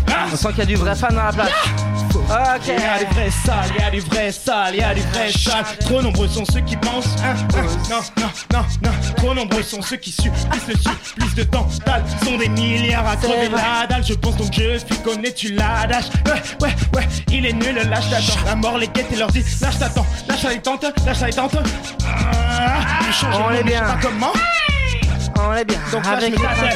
Ah. 0.09 0.27
On 0.33 0.37
sent 0.37 0.49
qu'il 0.51 0.59
y 0.59 0.63
a 0.63 0.67
du 0.67 0.75
vrai 0.77 0.95
fan 0.95 1.15
dans 1.15 1.23
la 1.25 1.33
place. 1.33 1.49
Ok. 2.15 2.63
Il 2.67 2.75
y 2.75 2.85
a 2.85 2.99
du 2.99 3.15
vrai 3.15 3.31
sale, 3.31 3.71
il 3.77 3.83
y 3.83 3.85
a 3.87 3.91
du 3.91 4.01
vrai 4.01 4.33
sale, 4.33 4.75
il 4.75 4.81
y 4.81 4.83
a 4.83 4.95
du 4.95 5.01
vrai 5.01 5.31
sale. 5.33 5.65
Trop 5.81 6.03
nombreux 6.03 6.29
sont 6.29 6.45
ceux 6.45 6.61
qui 6.61 6.77
pensent. 6.77 7.17
hein, 7.25 7.35
hein. 7.57 7.67
Non, 7.91 8.01
non, 8.21 8.29
non, 8.53 8.65
non. 8.83 8.91
Trop 9.17 9.35
nombreux 9.35 9.63
sont 9.63 9.81
ceux 9.83 9.97
qui 9.97 10.13
suent. 10.13 10.31
Plus 10.51 10.61
le 10.69 10.75
suent, 10.79 11.15
plus 11.19 11.35
de 11.37 11.43
temps. 11.45 11.67
Dalle, 11.87 12.05
sont 12.25 12.37
des 12.37 12.49
milliards 12.49 13.07
à 13.09 13.17
crever 13.17 13.49
la 13.49 13.87
dalle. 13.87 14.05
Je 14.05 14.15
pense 14.15 14.37
donc 14.37 14.53
je 14.53 14.79
suis 14.79 15.03
connais, 15.03 15.33
tu 15.33 15.53
l'adaches. 15.55 16.11
Ouais, 16.27 16.43
ouais, 16.69 16.75
ouais. 16.95 17.09
Il 17.33 17.47
est 17.47 17.53
nul, 17.55 17.75
lâche 17.89 18.11
t'attends. 18.11 18.45
La 18.45 18.57
mort 18.57 18.77
les 18.79 18.89
guette 18.89 19.11
et 19.13 19.17
leur 19.17 19.29
dit 19.29 19.45
lâche 19.61 19.79
t'attends. 19.79 20.07
Lâche 20.29 20.45
les 20.45 20.61
tentes, 20.61 20.85
lâche 21.07 21.21
les 21.23 21.33
tentes. 21.33 21.57
Ah, 22.07 22.81
On 23.49 23.53
est 23.55 23.65
bien. 23.65 23.81
pas 23.81 23.99
comment. 24.03 24.33
On 25.39 25.55
est 25.55 25.65
bien. 25.65 25.79
Donc 25.91 26.07
Avec 26.07 26.31
le 26.31 26.37
les 26.37 26.43
pingouins. 26.43 26.69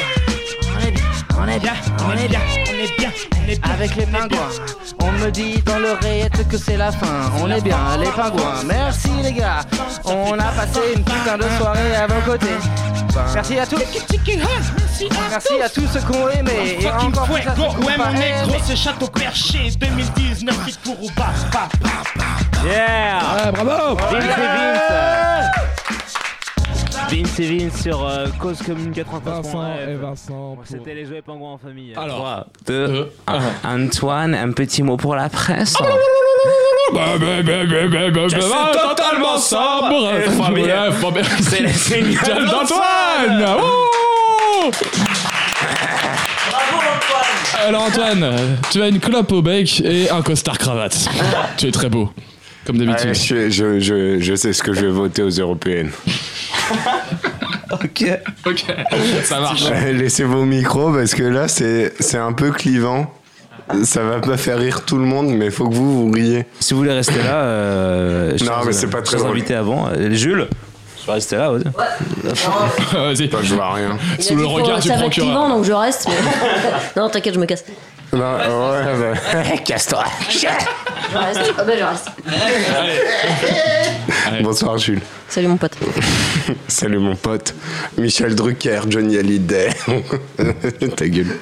On 0.74 0.86
est 0.86 0.90
bien. 0.90 1.02
On 1.38 1.48
est 1.48 1.58
bien. 1.58 1.72
On 2.06 2.12
est 2.12 2.28
bien, 2.28 2.40
on 2.68 2.72
est 2.72 2.98
bien, 2.98 3.10
on 3.32 3.50
est 3.50 3.60
bien. 3.60 3.72
Avec 3.72 3.96
les 3.96 4.06
pingouins. 4.06 4.48
On 5.00 5.12
me 5.12 5.30
dit 5.30 5.62
dans 5.62 5.78
l'oreillette 5.78 6.48
que 6.48 6.58
c'est 6.58 6.76
la 6.76 6.92
fin. 6.92 7.30
On 7.40 7.50
est 7.50 7.60
bien, 7.60 7.78
les 7.98 8.08
pingouins. 8.10 8.62
Merci 8.66 9.10
les 9.22 9.32
gars. 9.32 9.60
On 10.04 10.34
a 10.34 10.52
passé 10.52 10.80
une 10.96 11.04
putain 11.04 11.38
de 11.38 11.44
soirée 11.58 11.96
à 11.96 12.06
vos 12.06 12.30
côtés. 12.30 12.56
Merci 13.34 13.58
à 13.58 13.66
tous. 13.66 13.82
Merci 15.30 15.60
à 15.62 15.68
tous 15.68 15.86
ceux 15.92 16.00
qui 16.00 16.16
ont 16.16 16.28
aimé. 16.28 16.78
Et 16.80 16.88
encore 16.88 17.24
plus 17.24 17.46
à 17.46 17.54
fuego, 17.54 17.70
ceux 17.70 17.80
qui 17.80 17.86
ouais 17.86 17.96
mon 17.96 18.12
négro, 18.12 18.56
c'est 18.64 18.76
Château 18.76 19.06
Perché 19.06 19.70
2019, 19.78 20.54
Fit 20.64 20.78
pour 20.84 21.02
ou 21.02 21.10
pas, 21.10 21.32
pas, 21.52 21.68
pas, 21.80 22.66
Yeah 22.66 23.18
Ouais, 23.36 23.52
bravo 23.52 23.96
Vince 23.96 24.24
et 24.24 24.28
Vince 24.28 25.65
Vince 27.10 27.38
et 27.40 27.56
Vince 27.58 27.82
sur 27.82 28.06
euh, 28.06 28.26
Cause 28.40 28.58
Commune 28.62 28.92
93.1. 28.92 29.20
Vincent 29.22 29.66
et 29.88 29.94
Vincent. 29.94 30.58
C'était 30.64 30.94
les 30.94 31.04
jouets 31.06 31.22
pingouins 31.22 31.52
en 31.52 31.58
famille. 31.58 31.92
Alors, 31.96 32.16
3, 32.16 32.46
2, 32.66 33.12
Antoine, 33.64 34.34
un 34.34 34.50
petit 34.52 34.82
mot 34.82 34.96
pour 34.96 35.14
la 35.14 35.28
presse. 35.28 35.74
Bah, 35.74 35.84
bah, 36.92 37.00
bah, 37.18 37.42
bah, 37.42 37.64
bah, 37.66 37.88
bah, 37.90 38.10
bah, 38.10 38.28
suis 38.28 38.50
bah, 38.50 38.72
totalement 38.72 39.38
sobre. 39.38 40.10
C'est 41.42 42.00
les 42.00 42.14
Quel 42.24 42.44
d'Antoine. 42.44 43.40
d'Antoine 43.40 43.56
Ouh 43.60 44.70
Alors 47.66 47.82
Antoine, 47.82 48.58
tu 48.70 48.82
as 48.82 48.88
une 48.88 49.00
clope 49.00 49.32
au 49.32 49.42
bec 49.42 49.80
et 49.80 50.10
un 50.10 50.22
costard 50.22 50.58
cravate. 50.58 51.08
tu 51.56 51.66
es 51.66 51.72
très 51.72 51.88
beau, 51.88 52.10
comme 52.64 52.78
d'habitude. 52.78 53.08
Ouais, 53.08 53.14
je, 53.14 53.50
je, 53.50 53.80
je, 53.80 54.18
je 54.20 54.34
sais 54.34 54.52
ce 54.52 54.62
que 54.62 54.72
je 54.72 54.86
vais 54.86 54.92
voter 54.92 55.22
aux 55.22 55.30
européennes. 55.30 55.90
ok. 57.72 58.04
Ok, 58.46 58.64
ça 59.24 59.40
marche. 59.40 59.70
Laissez 59.92 60.24
vos 60.24 60.44
micros 60.44 60.92
parce 60.92 61.14
que 61.14 61.22
là, 61.22 61.48
c'est 61.48 61.92
c'est 62.00 62.18
un 62.18 62.32
peu 62.32 62.50
clivant. 62.50 63.12
Ça 63.82 64.04
va 64.04 64.20
pas 64.20 64.36
faire 64.36 64.58
rire 64.58 64.84
tout 64.84 64.96
le 64.96 65.04
monde, 65.04 65.28
mais 65.34 65.50
faut 65.50 65.68
que 65.68 65.74
vous, 65.74 66.06
vous 66.06 66.12
riez. 66.12 66.46
Si 66.60 66.72
vous 66.72 66.78
voulez 66.80 66.92
rester 66.92 67.18
là, 67.18 67.40
euh, 67.42 68.30
Non, 68.32 68.38
chers- 68.38 68.62
mais 68.66 68.72
c'est 68.72 68.86
pas 68.86 69.02
très 69.02 69.16
chers 69.16 69.24
drôle. 69.24 69.36
invités 69.36 69.54
avant. 69.56 69.88
Euh, 69.88 70.10
Jules, 70.12 70.46
tu 71.06 71.10
vas 71.10 71.14
rester 71.14 71.36
là, 71.36 71.50
vas-y. 71.52 71.62
Vas-y. 72.92 73.30
je 73.46 73.54
vois 73.54 73.74
rien. 73.74 73.96
Il 74.18 74.32
a 74.32 74.34
dit 74.34 74.42
faut- 74.42 74.80
ça 74.80 74.96
va 74.96 75.04
être 75.06 75.12
clivant, 75.12 75.48
donc 75.48 75.64
je 75.64 75.72
reste. 75.72 76.08
mais- 76.08 76.16
non, 77.00 77.08
t'inquiète, 77.08 77.34
je 77.34 77.38
me 77.38 77.46
casse. 77.46 77.64
Non, 78.12 78.18
ouais, 78.20 79.14
bah, 79.14 79.42
casse-toi. 79.64 80.04
Je 80.30 80.46
reste. 80.48 80.68
Ah 81.58 81.64
bah, 81.64 81.72
je 81.78 81.84
reste. 81.84 82.08
Bonsoir 84.42 84.78
Jules. 84.78 85.00
Salut 85.28 85.46
mon 85.48 85.56
pote. 85.56 85.76
Salut 86.66 86.98
mon 86.98 87.14
pote. 87.14 87.54
Michel 87.98 88.34
Drucker, 88.34 88.80
Johnny 88.88 89.16
Hallyday. 89.16 89.68
Ta 90.96 91.06
gueule. 91.08 91.36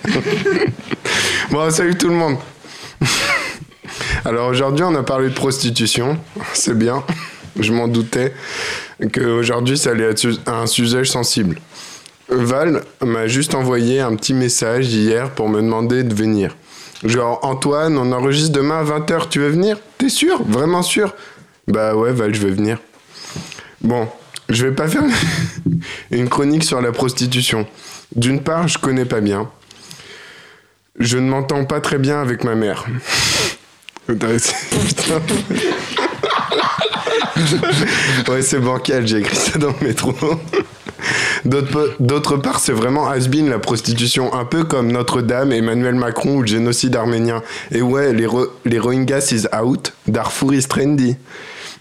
bon, 1.51 1.71
salut 1.71 1.97
tout 1.97 2.09
le 2.09 2.15
monde. 2.17 2.37
Alors 4.27 4.49
aujourd'hui, 4.49 4.85
on 4.87 4.95
a 4.95 5.03
parlé 5.03 5.29
de 5.31 5.35
prostitution. 5.35 6.19
C'est 6.53 6.77
bien. 6.77 7.03
Je 7.59 7.73
m'en 7.73 7.89
doutais 7.89 8.33
qu'aujourd'hui, 9.13 9.79
ça 9.79 9.91
allait 9.91 10.05
être 10.05 10.27
un 10.47 10.67
sujet 10.67 11.05
sensible. 11.05 11.59
Val 12.29 12.83
m'a 13.03 13.27
juste 13.27 13.55
envoyé 13.55 14.01
un 14.01 14.17
petit 14.17 14.35
message 14.35 14.93
hier 14.93 15.31
pour 15.31 15.49
me 15.49 15.61
demander 15.61 16.03
de 16.03 16.15
venir. 16.15 16.57
Genre, 17.05 17.39
Antoine, 17.43 17.99
on 17.99 18.13
enregistre 18.13 18.53
demain 18.53 18.81
à 18.81 18.85
20h, 18.99 19.29
tu 19.29 19.41
veux 19.41 19.51
venir? 19.51 19.79
T'es 19.99 20.09
sûr? 20.09 20.43
Vraiment 20.43 20.83
sûr? 20.83 21.15
Bah 21.69 21.95
ouais, 21.95 22.13
Val, 22.13 22.35
je 22.35 22.41
veux 22.41 22.51
venir. 22.51 22.79
Bon, 23.83 24.09
je 24.49 24.67
vais 24.67 24.73
pas 24.73 24.89
faire 24.89 25.05
une 26.11 26.29
chronique 26.29 26.65
sur 26.65 26.81
la 26.81 26.93
prostitution. 26.93 27.67
D'une 28.17 28.41
part, 28.41 28.69
je 28.69 28.79
connais 28.79 29.05
pas 29.05 29.21
bien. 29.21 29.51
Je 30.99 31.19
ne 31.19 31.29
m'entends 31.29 31.65
pas 31.65 31.81
très 31.81 31.99
bien 31.99 32.21
avec 32.21 32.45
ma 32.45 32.55
mère. 32.55 32.87
Putain. 34.07 34.29
ouais, 38.29 38.43
c'est 38.43 38.61
bancal, 38.61 39.07
j'ai 39.07 39.19
écrit 39.19 39.37
ça 39.37 39.59
dans 39.59 39.75
le 39.81 39.87
métro. 39.89 40.15
D'autre 41.45 41.71
pa- 41.71 41.95
D'autre 42.01 42.37
part, 42.37 42.61
c'est 42.61 42.73
vraiment 42.73 43.09
has 43.09 43.29
la 43.29 43.59
prostitution, 43.59 44.33
un 44.35 44.45
peu 44.45 44.65
comme 44.65 44.91
Notre-Dame, 44.93 45.53
Emmanuel 45.53 45.95
Macron 45.95 46.37
ou 46.37 46.41
le 46.43 46.47
génocide 46.47 46.97
arménien. 46.97 47.43
Et 47.73 47.83
ouais, 47.83 48.13
les 48.13 48.79
Rohingyas 48.79 49.33
is 49.33 49.45
out, 49.57 49.93
Darfour 50.07 50.55
is 50.55 50.65
trendy. 50.65 51.17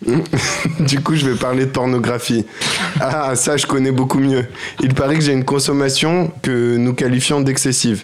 du 0.79 0.99
coup, 0.99 1.15
je 1.15 1.25
vais 1.29 1.35
parler 1.37 1.65
de 1.65 1.71
pornographie. 1.71 2.45
Ah, 2.99 3.35
ça, 3.35 3.55
je 3.55 3.65
connais 3.65 3.91
beaucoup 3.91 4.19
mieux. 4.19 4.45
Il 4.81 4.93
paraît 4.93 5.15
que 5.15 5.21
j'ai 5.21 5.31
une 5.31 5.45
consommation 5.45 6.29
que 6.41 6.75
nous 6.75 6.93
qualifions 6.93 7.39
d'excessive. 7.39 8.03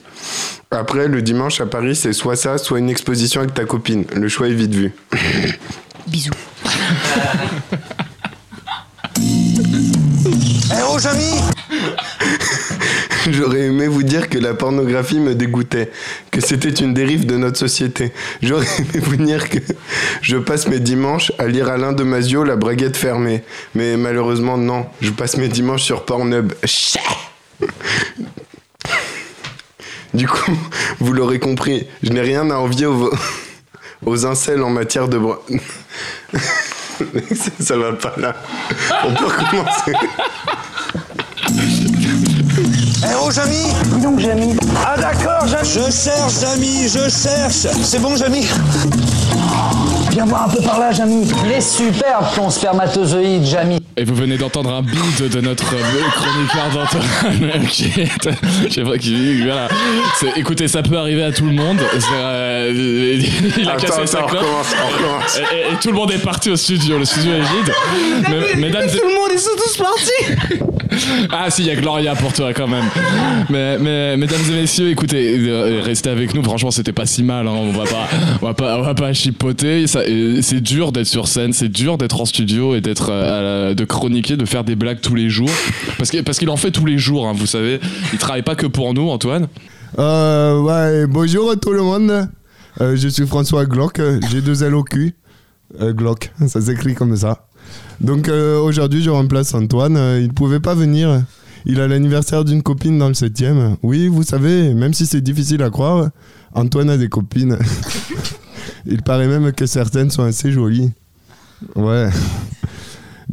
Après, 0.71 1.09
le 1.09 1.21
dimanche 1.21 1.59
à 1.59 1.65
Paris, 1.65 1.97
c'est 1.97 2.13
soit 2.13 2.37
ça, 2.37 2.57
soit 2.57 2.79
une 2.79 2.89
exposition 2.89 3.41
avec 3.41 3.53
ta 3.53 3.65
copine. 3.65 4.05
Le 4.15 4.29
choix 4.29 4.47
est 4.47 4.53
vite 4.53 4.73
vu. 4.73 4.93
Bisous. 6.07 6.31
Eh 10.71 10.75
oh, 10.87 10.97
J'aurais 13.31 13.61
aimé 13.61 13.87
vous 13.87 14.03
dire 14.03 14.29
que 14.29 14.37
la 14.37 14.53
pornographie 14.53 15.19
me 15.19 15.35
dégoûtait, 15.35 15.91
que 16.31 16.41
c'était 16.41 16.69
une 16.69 16.93
dérive 16.93 17.25
de 17.25 17.37
notre 17.37 17.57
société. 17.57 18.11
J'aurais 18.41 18.67
aimé 18.77 18.99
vous 19.01 19.15
dire 19.17 19.49
que 19.49 19.59
je 20.21 20.37
passe 20.37 20.67
mes 20.67 20.79
dimanches 20.79 21.31
à 21.37 21.47
lire 21.47 21.69
Alain 21.69 21.93
de 21.93 22.03
Mazio, 22.03 22.43
La 22.43 22.55
braguette 22.55 22.97
fermée. 22.97 23.43
Mais 23.75 23.97
malheureusement, 23.97 24.57
non. 24.57 24.87
Je 25.01 25.11
passe 25.11 25.37
mes 25.37 25.47
dimanches 25.47 25.83
sur 25.83 26.05
Pornhub. 26.05 26.53
Du 30.11 30.27
coup, 30.27 30.57
vous 30.99 31.13
l'aurez 31.13 31.37
compris, 31.37 31.85
je 32.01 32.09
n'ai 32.09 32.21
rien 32.21 32.49
à 32.49 32.55
envier 32.55 32.87
aux, 32.87 33.11
aux 34.05 34.25
incels 34.25 34.63
en 34.63 34.69
matière 34.69 35.07
de... 35.07 35.19
ça, 36.99 37.51
ça 37.59 37.77
va 37.77 37.93
pas 37.93 38.13
là. 38.17 38.35
On 39.05 39.13
peut 39.13 39.25
recommencer. 39.25 39.93
Eh 43.01 43.15
oh, 43.21 43.31
Jamy 43.31 43.73
Dis 43.85 44.01
donc, 44.01 44.19
Jamy. 44.19 44.55
Ah 44.85 44.97
d'accord, 44.97 45.47
Jamy. 45.47 45.67
Je 45.67 45.91
cherche, 45.91 46.39
Jamy, 46.41 46.87
je 46.87 47.09
cherche. 47.09 47.67
C'est 47.83 47.99
bon, 47.99 48.15
Jamy? 48.15 48.47
Viens 50.11 50.25
voir 50.25 50.43
un 50.43 50.49
peu 50.49 50.61
par 50.61 50.79
là, 50.79 50.91
Jamy. 50.91 51.29
Il 51.45 51.51
est 51.51 51.61
superbe 51.61 52.25
ton 52.35 52.49
spermatozoïde, 52.49 53.45
Jamy. 53.45 53.79
Et 53.99 54.05
vous 54.05 54.15
venez 54.15 54.37
d'entendre 54.37 54.73
un 54.73 54.81
beat 54.81 55.29
de 55.29 55.41
notre 55.41 55.65
chroniqueur 55.65 56.69
d'Antoine 56.73 57.65
qui 57.69 57.83
est, 57.99 58.07
je 58.69 58.73
sais 58.73 58.83
pas 58.83 58.97
qui, 58.97 59.41
voilà. 59.43 59.67
Écoutez, 60.37 60.69
ça 60.69 60.81
peut 60.83 60.97
arriver 60.97 61.21
à 61.23 61.33
tout 61.33 61.43
le 61.45 61.51
monde. 61.51 61.79
Euh, 62.13 63.19
il 63.57 63.67
a 63.67 63.73
Attends, 63.73 63.87
cassé 63.87 64.07
sa 64.07 64.19
attends, 64.19 64.27
on 64.27 64.29
clope. 64.29 64.41
recommence, 64.43 64.75
on 64.81 64.93
recommence. 64.93 65.37
Et, 65.37 65.55
et- 65.55 65.73
et 65.73 65.75
tout 65.81 65.89
le 65.89 65.95
monde 65.95 66.11
est 66.13 66.23
parti 66.23 66.49
au 66.49 66.55
studio. 66.55 66.97
Le 66.97 67.03
studio 67.03 67.33
est 67.33 67.39
vide. 67.41 67.73
Mais- 68.29 68.55
mesdames, 68.61 68.87
et- 68.87 68.93
le 68.95 69.13
monde, 69.13 69.28
ils 69.39 69.43
sont 69.43 69.55
tous 69.55 69.77
partis 69.77 70.59
ah 71.31 71.49
si, 71.49 71.61
il 71.61 71.67
y 71.67 71.71
a 71.71 71.75
Gloria 71.75 72.15
pour 72.15 72.33
toi 72.33 72.51
quand 72.53 72.67
même. 72.67 72.85
Mais, 73.49 73.77
mais 73.77 74.17
mesdames 74.17 74.41
et 74.49 74.53
messieurs, 74.61 74.89
écoutez, 74.89 75.37
euh, 75.37 75.81
restez 75.83 76.09
avec 76.09 76.33
nous. 76.33 76.43
Franchement, 76.43 76.71
c'était 76.71 76.93
pas 76.93 77.05
si 77.05 77.21
mal. 77.23 77.47
hein. 77.47 77.51
On 77.53 77.71
va 77.71 77.83
pas, 77.83 78.07
on 78.41 78.45
va 78.47 78.53
pas, 78.55 78.77
on 78.79 78.81
va 78.81 78.95
pas 78.95 79.13
chipoter. 79.13 79.83
Et 79.83 80.41
C'est 80.41 80.61
dur 80.61 80.91
d'être 80.91 81.05
sur 81.05 81.27
scène, 81.27 81.53
c'est 81.53 81.69
dur 81.69 81.97
d'être 81.97 82.19
en 82.19 82.25
studio 82.25 82.75
et 82.75 82.81
d'être, 82.81 83.09
euh, 83.11 83.71
à 83.71 83.73
de 83.75 83.85
chroniquer, 83.85 84.35
de 84.35 84.45
faire 84.45 84.63
des 84.63 84.75
blagues 84.75 84.99
tous 84.99 85.15
les 85.15 85.29
jours. 85.29 85.49
Parce 85.97 86.09
que 86.09 86.21
parce 86.21 86.39
qu'il 86.39 86.49
en 86.49 86.57
fait 86.57 86.71
tous 86.71 86.85
les 86.85 86.97
jours. 86.97 87.27
hein, 87.27 87.33
vous 87.35 87.45
savez, 87.47 87.79
il 88.11 88.19
travaille 88.19 88.43
pas 88.43 88.55
que 88.55 88.65
pour 88.67 88.93
nous, 88.93 89.09
Antoine. 89.09 89.47
Euh, 89.99 90.59
ouais, 90.59 91.05
bonjour 91.07 91.53
tout 91.59 91.71
le 91.71 91.83
monde. 91.83 92.27
Euh, 92.81 92.95
je 92.95 93.07
suis 93.07 93.27
François 93.27 93.65
Glock. 93.65 94.01
J'ai 94.31 94.41
deux 94.41 94.63
L 94.63 94.73
au 94.75 94.83
cul. 94.83 95.15
Euh, 95.81 95.93
Glock, 95.93 96.31
ça 96.47 96.61
s'écrit 96.61 96.95
comme 96.95 97.15
ça. 97.15 97.45
Donc 98.01 98.29
euh, 98.29 98.59
aujourd'hui, 98.59 99.01
je 99.01 99.09
remplace 99.09 99.53
Antoine. 99.53 99.97
Euh, 99.97 100.19
il 100.21 100.27
ne 100.27 100.33
pouvait 100.33 100.59
pas 100.59 100.75
venir. 100.75 101.23
Il 101.65 101.81
a 101.81 101.87
l'anniversaire 101.87 102.45
d'une 102.45 102.63
copine 102.63 102.97
dans 102.97 103.09
le 103.09 103.13
7 103.13 103.43
Oui, 103.83 104.07
vous 104.07 104.23
savez, 104.23 104.73
même 104.73 104.93
si 104.93 105.05
c'est 105.05 105.21
difficile 105.21 105.61
à 105.61 105.69
croire, 105.69 106.09
Antoine 106.53 106.89
a 106.89 106.97
des 106.97 107.09
copines. 107.09 107.57
il 108.85 109.01
paraît 109.01 109.27
même 109.27 109.51
que 109.51 109.65
certaines 109.65 110.09
sont 110.09 110.23
assez 110.23 110.51
jolies. 110.51 110.91
Ouais. 111.75 112.09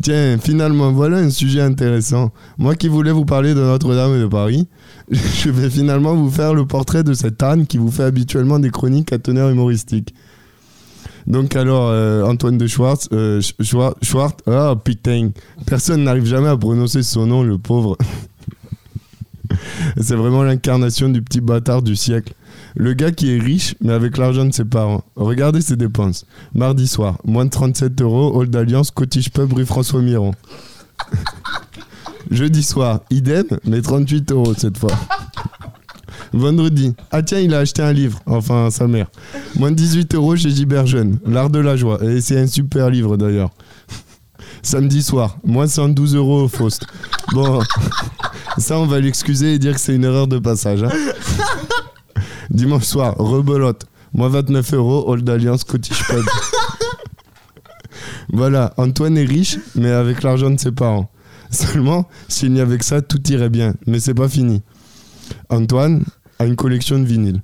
Tiens, 0.02 0.36
finalement, 0.38 0.92
voilà 0.92 1.18
un 1.18 1.30
sujet 1.30 1.62
intéressant. 1.62 2.32
Moi 2.58 2.74
qui 2.74 2.88
voulais 2.88 3.12
vous 3.12 3.24
parler 3.24 3.54
de 3.54 3.60
Notre-Dame 3.60 4.20
de 4.20 4.26
Paris, 4.26 4.68
je 5.10 5.48
vais 5.48 5.70
finalement 5.70 6.14
vous 6.14 6.30
faire 6.30 6.52
le 6.52 6.66
portrait 6.66 7.04
de 7.04 7.14
cette 7.14 7.42
Anne 7.42 7.66
qui 7.66 7.78
vous 7.78 7.90
fait 7.90 8.02
habituellement 8.02 8.58
des 8.58 8.70
chroniques 8.70 9.12
à 9.12 9.18
teneur 9.18 9.48
humoristique. 9.48 10.14
Donc 11.27 11.57
alors, 11.57 11.89
euh, 11.91 12.22
Antoine 12.22 12.57
de 12.57 12.66
Schwartz, 12.66 13.09
euh, 13.12 13.41
ah 14.47 14.74
putain, 14.83 15.31
personne 15.66 16.05
n'arrive 16.05 16.24
jamais 16.24 16.49
à 16.49 16.57
prononcer 16.57 17.03
son 17.03 17.27
nom, 17.27 17.43
le 17.43 17.59
pauvre. 17.59 17.97
C'est 20.01 20.14
vraiment 20.14 20.43
l'incarnation 20.43 21.09
du 21.09 21.22
petit 21.22 21.41
bâtard 21.41 21.83
du 21.83 21.97
siècle. 21.97 22.35
Le 22.74 22.93
gars 22.93 23.11
qui 23.11 23.35
est 23.35 23.39
riche, 23.41 23.74
mais 23.81 23.93
avec 23.93 24.18
l'argent 24.18 24.45
de 24.45 24.53
ses 24.53 24.64
parents. 24.64 25.03
Regardez 25.16 25.62
ses 25.62 25.77
dépenses. 25.77 26.27
Mardi 26.55 26.87
soir, 26.87 27.18
moins 27.24 27.45
de 27.45 27.51
37 27.51 28.01
euros, 28.03 28.37
Old 28.37 28.55
Alliance, 28.55 28.91
Cottage 28.91 29.31
Pub, 29.31 29.53
rue 29.53 29.66
François 29.66 30.03
Miron. 30.03 30.33
Jeudi 32.31 32.62
soir, 32.62 33.01
idem, 33.11 33.45
mais 33.64 33.81
38 33.81 34.33
euros 34.33 34.55
cette 34.55 34.79
fois. 34.79 34.93
Vendredi, 36.33 36.95
ah 37.11 37.22
tiens, 37.22 37.39
il 37.41 37.55
a 37.55 37.59
acheté 37.59 37.83
un 37.83 37.93
livre, 37.93 38.20
enfin 38.27 38.68
sa 38.70 38.87
mère. 38.87 39.07
Moins 39.57 39.70
de 39.70 39.77
18 39.77 40.14
euros 40.14 40.37
chez 40.37 40.51
Gilbert 40.51 40.87
Jeune, 40.87 41.18
L'Art 41.27 41.51
de 41.51 41.59
la 41.59 41.77
Joie, 41.77 42.03
et 42.05 42.20
c'est 42.20 42.39
un 42.39 42.47
super 42.47 42.91
livre 42.91 43.16
d'ailleurs. 43.16 43.51
Samedi 44.62 45.03
soir, 45.03 45.39
moins 45.45 45.66
112 45.68 46.14
euros 46.16 46.43
au 46.45 46.49
Faust. 46.49 46.87
Bon, 47.33 47.61
ça 48.59 48.79
on 48.79 48.87
va 48.87 49.01
l'excuser 49.01 49.55
et 49.55 49.59
dire 49.59 49.74
que 49.74 49.81
c'est 49.81 49.95
une 49.95 50.05
erreur 50.05 50.27
de 50.27 50.39
passage. 50.39 50.83
hein. 50.83 50.91
Dimanche 52.51 52.85
soir, 52.85 53.14
rebelote, 53.18 53.85
moins 54.12 54.29
29 54.29 54.74
euros, 54.74 55.05
Old 55.09 55.29
Alliance, 55.29 55.64
Cottage 55.64 56.03
Pub. 56.07 56.24
Voilà, 58.33 58.74
Antoine 58.77 59.16
est 59.16 59.24
riche, 59.24 59.59
mais 59.74 59.91
avec 59.91 60.22
l'argent 60.22 60.51
de 60.51 60.59
ses 60.59 60.72
parents. 60.72 61.11
Seulement, 61.51 62.09
s'il 62.29 62.53
n'y 62.53 62.61
avait 62.61 62.77
que 62.79 62.85
ça, 62.85 63.01
tout 63.03 63.22
irait 63.31 63.49
bien, 63.51 63.74
mais 63.87 64.01
c'est 64.01 64.14
pas 64.14 64.29
fini. 64.29 64.62
Antoine 65.49 66.05
a 66.39 66.47
une 66.47 66.57
collection 66.57 66.99
de 66.99 67.05
vinyles. 67.05 67.43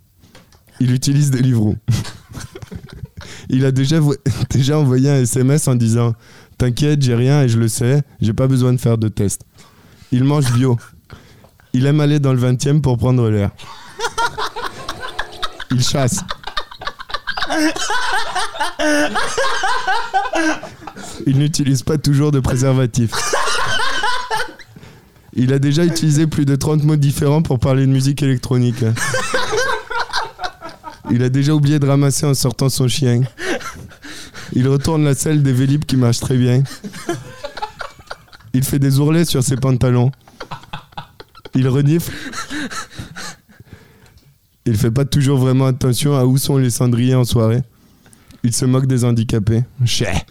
Il 0.81 0.93
utilise 0.93 1.31
des 1.31 1.43
livres. 1.43 1.75
Il 3.49 3.65
a 3.65 3.71
déjà, 3.71 3.99
déjà 4.51 4.79
envoyé 4.79 5.11
un 5.11 5.21
SMS 5.23 5.69
en 5.69 5.75
disant 5.75 6.15
T'inquiète, 6.59 7.03
j'ai 7.03 7.15
rien 7.15 7.43
et 7.43 7.49
je 7.49 7.59
le 7.59 7.69
sais, 7.69 8.03
j'ai 8.21 8.33
pas 8.33 8.47
besoin 8.47 8.73
de 8.73 8.79
faire 8.79 8.99
de 8.99 9.09
test. 9.09 9.43
Il 10.11 10.25
mange 10.25 10.53
bio. 10.53 10.77
Il 11.73 11.87
aime 11.87 12.01
aller 12.01 12.21
dans 12.21 12.33
le 12.33 12.39
20 12.39 12.67
e 12.67 12.81
pour 12.81 12.99
prendre 12.99 13.29
l'air. 13.31 13.51
Il 15.71 15.83
chasse. 15.83 16.21
Il 21.27 21.39
n'utilise 21.39 21.83
pas 21.83 21.99
toujours 21.99 22.31
de 22.33 22.41
préservatif. 22.41 23.13
Il 25.35 25.53
a 25.53 25.59
déjà 25.59 25.85
utilisé 25.85 26.27
plus 26.27 26.45
de 26.45 26.57
30 26.57 26.85
mots 26.85 26.97
différents 26.97 27.43
pour 27.43 27.59
parler 27.59 27.87
de 27.87 27.93
musique 27.93 28.23
électronique. 28.23 28.85
Il 31.11 31.23
a 31.23 31.29
déjà 31.29 31.55
oublié 31.55 31.79
de 31.79 31.87
ramasser 31.87 32.27
en 32.27 32.35
sortant 32.35 32.69
son 32.69 32.89
chien. 32.89 33.23
Il 34.53 34.69
retourne 34.69 35.05
la 35.05 35.15
selle 35.15 35.43
des 35.43 35.53
Vélib 35.53 35.85
qui 35.85 35.97
marche 35.97 36.21
très 36.21 36.37
bien. 36.37 36.63
Il 38.55 38.63
fait 38.63 38.79
des 38.79 38.99
ourlets 38.99 39.25
sur 39.25 39.43
ses 39.43 39.57
pantalons. 39.57 40.13
Il 41.55 41.69
renifle. 41.69 42.13
Il 44.67 44.77
fait 44.77 44.91
pas 44.91 45.05
toujours 45.05 45.39
vraiment 45.39 45.67
attention 45.67 46.17
à 46.17 46.25
où 46.25 46.37
sont 46.37 46.59
les 46.59 46.71
cendriers 46.71 47.15
en 47.15 47.25
soirée. 47.25 47.63
Il 48.45 48.55
se 48.55 48.65
moque 48.65 48.87
des 48.87 49.05
handicapés. 49.05 49.65
Chais. 49.85 50.25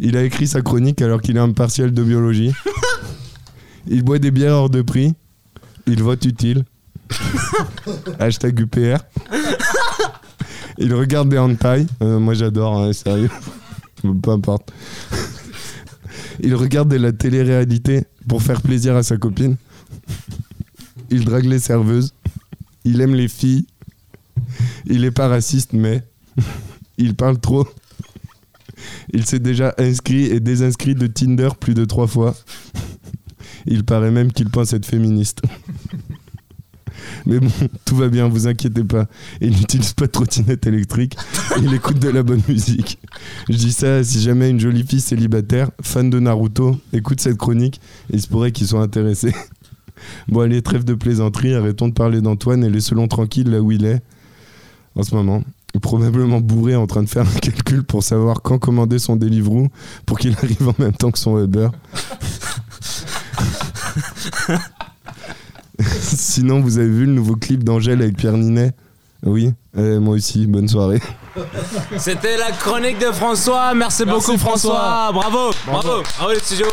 Il 0.00 0.16
a 0.16 0.22
écrit 0.22 0.48
sa 0.48 0.62
chronique 0.62 1.02
alors 1.02 1.20
qu'il 1.20 1.36
est 1.36 1.40
en 1.40 1.52
partiel 1.52 1.92
de 1.92 2.02
biologie. 2.02 2.52
Il 3.86 4.02
boit 4.02 4.18
des 4.18 4.30
bières 4.30 4.54
hors 4.54 4.70
de 4.70 4.82
prix. 4.82 5.14
Il 5.86 6.02
vote 6.02 6.24
utile. 6.24 6.64
Hashtag 8.18 8.60
UPR. 8.60 8.98
Il 10.78 10.94
regarde 10.94 11.28
des 11.28 11.38
hentai. 11.38 11.86
Euh, 12.02 12.18
moi 12.18 12.34
j'adore, 12.34 12.78
hein, 12.78 12.92
sérieux. 12.92 13.30
Peu 14.02 14.30
importe. 14.30 14.72
Il 16.40 16.54
regarde 16.54 16.88
de 16.88 16.96
la 16.96 17.12
télé-réalité 17.12 18.04
pour 18.28 18.42
faire 18.42 18.60
plaisir 18.62 18.96
à 18.96 19.02
sa 19.02 19.16
copine. 19.16 19.56
Il 21.10 21.24
drague 21.24 21.44
les 21.44 21.58
serveuses. 21.58 22.14
Il 22.84 23.00
aime 23.00 23.14
les 23.14 23.28
filles. 23.28 23.66
Il 24.86 25.04
est 25.04 25.10
pas 25.10 25.28
raciste, 25.28 25.72
mais 25.72 26.02
il 26.98 27.14
parle 27.14 27.38
trop. 27.38 27.66
Il 29.12 29.26
s'est 29.26 29.38
déjà 29.38 29.74
inscrit 29.78 30.24
et 30.24 30.40
désinscrit 30.40 30.94
de 30.94 31.06
Tinder 31.06 31.50
plus 31.58 31.74
de 31.74 31.84
trois 31.84 32.06
fois. 32.06 32.34
Il 33.66 33.84
paraît 33.84 34.10
même 34.10 34.32
qu'il 34.32 34.48
pense 34.48 34.72
être 34.72 34.86
féministe. 34.86 35.42
Mais 37.26 37.40
bon, 37.40 37.50
tout 37.84 37.96
va 37.96 38.08
bien, 38.08 38.28
vous 38.28 38.46
inquiétez 38.46 38.84
pas. 38.84 39.06
Il 39.40 39.50
n'utilise 39.50 39.92
pas 39.92 40.06
de 40.06 40.10
trottinette 40.10 40.66
électrique. 40.66 41.16
Il 41.60 41.72
écoute 41.74 41.98
de 41.98 42.08
la 42.08 42.22
bonne 42.22 42.42
musique. 42.48 42.98
Je 43.48 43.56
dis 43.56 43.72
ça 43.72 44.02
si 44.04 44.20
jamais 44.20 44.50
une 44.50 44.60
jolie 44.60 44.84
fille 44.84 45.00
célibataire, 45.00 45.70
fan 45.80 46.10
de 46.10 46.18
Naruto, 46.18 46.78
écoute 46.92 47.20
cette 47.20 47.38
chronique, 47.38 47.80
il 48.10 48.20
se 48.20 48.28
pourrait 48.28 48.52
qu'ils 48.52 48.66
soient 48.66 48.82
intéressés. 48.82 49.34
Bon, 50.28 50.40
allez, 50.40 50.62
trêve 50.62 50.84
de 50.84 50.94
plaisanterie, 50.94 51.54
arrêtons 51.54 51.88
de 51.88 51.92
parler 51.92 52.20
d'Antoine 52.20 52.64
et 52.64 52.70
laissons-le 52.70 53.06
tranquille 53.06 53.50
là 53.50 53.60
où 53.60 53.70
il 53.70 53.84
est 53.84 54.02
en 54.96 55.02
ce 55.02 55.14
moment. 55.14 55.42
Probablement 55.80 56.40
bourré 56.40 56.76
en 56.76 56.86
train 56.86 57.02
de 57.02 57.08
faire 57.08 57.26
un 57.26 57.38
calcul 57.40 57.82
pour 57.82 58.02
savoir 58.02 58.42
quand 58.42 58.58
commander 58.58 58.98
son 58.98 59.16
Deliveroo 59.16 59.68
pour 60.04 60.18
qu'il 60.18 60.34
arrive 60.34 60.68
en 60.68 60.74
même 60.78 60.92
temps 60.92 61.10
que 61.10 61.18
son 61.18 61.42
Uber. 61.42 61.68
Sinon, 66.00 66.60
vous 66.60 66.78
avez 66.78 66.88
vu 66.88 67.06
le 67.06 67.12
nouveau 67.12 67.36
clip 67.36 67.64
d'Angèle 67.64 68.02
avec 68.02 68.16
Pierre 68.16 68.36
Ninet? 68.36 68.72
Oui, 69.24 69.52
Euh, 69.78 70.00
moi 70.00 70.16
aussi, 70.16 70.46
bonne 70.46 70.68
soirée. 70.68 71.00
C'était 71.96 72.36
la 72.36 72.50
chronique 72.52 72.98
de 72.98 73.10
François. 73.12 73.72
Merci, 73.74 74.04
Merci, 74.04 74.04
beaucoup 74.26 74.38
François. 74.38 74.74
François. 74.74 75.12
Bravo, 75.12 75.50
Bravo. 75.66 75.82
bravo, 75.88 76.02
bravo 76.18 76.32
les 76.32 76.40
studios. 76.40 76.66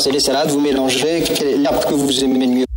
Ramassez 0.00 0.12
les 0.12 0.20
salades, 0.20 0.48
vous 0.48 0.60
est 1.42 1.58
l'herbe 1.58 1.84
que 1.84 1.92
vous 1.92 2.24
aimez 2.24 2.46
le 2.46 2.52
mieux? 2.52 2.69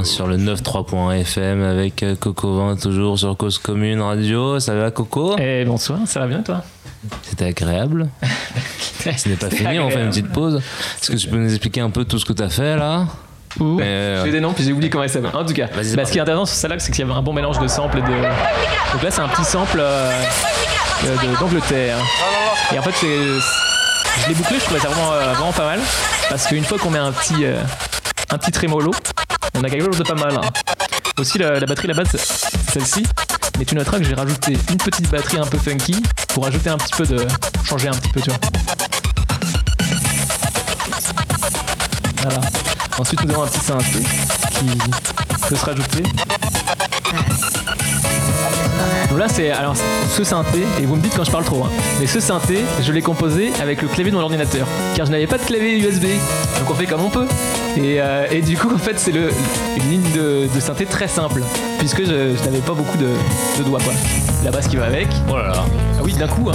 Bien 0.00 0.04
sur 0.04 0.26
le 0.26 0.36
93.fm 0.36 1.62
avec 1.62 2.02
euh, 2.02 2.14
Coco 2.16 2.56
20 2.56 2.76
toujours 2.80 3.18
sur 3.18 3.36
Cause 3.36 3.58
Commune 3.58 4.00
Radio. 4.00 4.58
Ça 4.60 4.74
va 4.74 4.90
Coco? 4.90 5.36
Eh 5.38 5.64
bonsoir, 5.64 5.98
ça 6.06 6.20
va 6.20 6.26
bien 6.26 6.42
toi? 6.42 6.62
C'était 7.22 7.46
agréable. 7.46 8.08
Ce 9.16 9.28
n'est 9.28 9.36
pas 9.36 9.50
fini, 9.50 9.78
on 9.78 9.88
fait 9.88 9.94
une 9.94 10.08
agréable. 10.08 10.08
petite 10.10 10.32
pause. 10.32 10.56
Est-ce 10.56 11.10
que 11.10 11.16
tu 11.16 11.28
peux 11.28 11.36
nous 11.38 11.50
expliquer 11.50 11.80
un 11.80 11.90
peu 11.90 12.04
tout 12.04 12.18
ce 12.18 12.24
que 12.24 12.32
tu 12.32 12.42
as 12.42 12.48
fait 12.50 12.76
là? 12.76 13.06
Ouh, 13.58 13.80
euh, 13.80 14.24
J'ai 14.24 14.30
des 14.32 14.40
noms 14.40 14.52
puis 14.52 14.62
j'ai 14.62 14.72
oublié 14.72 14.90
comment 14.90 15.04
il 15.04 15.10
s'appelle. 15.10 15.30
En 15.34 15.44
tout 15.44 15.52
cas, 15.54 15.66
bah, 15.74 15.82
ce 15.82 16.12
qui 16.12 16.18
est 16.18 16.20
intéressant 16.20 16.46
sur 16.46 16.56
celle-là, 16.56 16.78
c'est 16.78 16.92
qu'il 16.92 17.04
y 17.04 17.08
avait 17.08 17.18
un 17.18 17.22
bon 17.22 17.32
mélange 17.32 17.58
de 17.58 17.66
samples 17.66 17.98
et 17.98 18.02
de. 18.02 18.06
Donc 18.92 19.02
là, 19.02 19.10
c'est 19.10 19.20
un 19.22 19.28
petit 19.28 19.44
sample 19.44 19.78
euh, 19.80 20.12
de- 21.04 21.40
d'Angleterre. 21.40 21.96
Et 22.74 22.78
en 22.78 22.82
fait. 22.82 22.94
Je 24.22 24.28
l'ai 24.28 24.34
bouclé, 24.34 24.56
je 24.58 24.64
trouvais 24.64 24.80
ça 24.80 24.88
vraiment, 24.88 25.12
euh, 25.12 25.32
vraiment 25.34 25.52
pas 25.52 25.64
mal. 25.64 25.80
Parce 26.28 26.46
qu'une 26.46 26.64
fois 26.64 26.78
qu'on 26.78 26.90
met 26.90 26.98
un 26.98 27.12
petit, 27.12 27.44
euh, 27.44 27.56
un 28.30 28.38
petit 28.38 28.50
trémolo, 28.50 28.90
on 29.60 29.64
a 29.64 29.70
quelque 29.70 29.84
chose 29.84 29.98
de 29.98 30.04
pas 30.04 30.14
mal. 30.14 30.34
hein. 30.36 30.40
Aussi, 31.18 31.38
la, 31.38 31.60
la 31.60 31.66
batterie 31.66 31.88
là-bas, 31.88 32.02
c'est 32.10 32.20
celle-ci. 32.72 33.04
Mais 33.58 33.64
tu 33.64 33.74
noteras 33.74 33.98
que 33.98 34.04
j'ai 34.04 34.14
rajouté 34.14 34.56
une 34.70 34.78
petite 34.78 35.10
batterie 35.10 35.38
un 35.38 35.46
peu 35.46 35.58
funky 35.58 36.02
pour 36.34 36.46
ajouter 36.46 36.70
un 36.70 36.78
petit 36.78 36.94
peu 36.96 37.04
de. 37.06 37.26
changer 37.64 37.88
un 37.88 37.92
petit 37.92 38.08
peu, 38.10 38.20
tu 38.20 38.30
vois. 38.30 38.38
Voilà. 42.22 42.40
Ensuite, 42.98 43.24
nous 43.24 43.32
avons 43.34 43.42
un 43.44 43.46
petit 43.48 43.60
synthé 43.60 44.02
qui 44.58 44.78
peut 45.48 45.56
se 45.56 45.64
rajouter. 45.64 46.02
Donc 49.10 49.18
là, 49.18 49.26
c'est 49.28 49.50
alors 49.50 49.74
ce 50.08 50.22
synthé, 50.22 50.60
et 50.80 50.86
vous 50.86 50.94
me 50.96 51.00
dites 51.02 51.14
quand 51.16 51.24
je 51.24 51.30
parle 51.32 51.44
trop, 51.44 51.64
hein, 51.64 51.70
mais 51.98 52.06
ce 52.06 52.20
synthé, 52.20 52.60
je 52.82 52.92
l'ai 52.92 53.02
composé 53.02 53.50
avec 53.60 53.82
le 53.82 53.88
clavier 53.88 54.12
de 54.12 54.16
mon 54.16 54.22
ordinateur, 54.22 54.66
car 54.94 55.04
je 55.06 55.10
n'avais 55.10 55.26
pas 55.26 55.36
de 55.38 55.42
clavier 55.42 55.78
USB, 55.80 56.04
donc 56.58 56.70
on 56.70 56.74
fait 56.74 56.86
comme 56.86 57.02
on 57.02 57.10
peut. 57.10 57.26
Et, 57.76 58.00
euh, 58.00 58.26
et 58.30 58.40
du 58.40 58.56
coup, 58.56 58.72
en 58.72 58.78
fait, 58.78 58.98
c'est 59.00 59.10
le- 59.12 59.30
une 59.76 59.90
ligne 59.90 60.12
de, 60.14 60.48
de 60.54 60.60
synthé 60.60 60.86
très 60.86 61.08
simple, 61.08 61.42
puisque 61.80 62.00
je, 62.04 62.36
je 62.36 62.44
n'avais 62.44 62.58
pas 62.60 62.72
beaucoup 62.74 62.96
de, 62.98 63.08
de 63.58 63.62
doigts, 63.64 63.80
quoi. 63.82 63.92
La 64.44 64.52
basse 64.52 64.68
qui 64.68 64.76
va 64.76 64.86
avec. 64.86 65.08
Oh 65.28 65.36
là 65.36 65.48
là. 65.48 65.64
Ah 65.98 66.02
oui, 66.04 66.12
d'un 66.14 66.28
coup, 66.28 66.48
hein. 66.48 66.54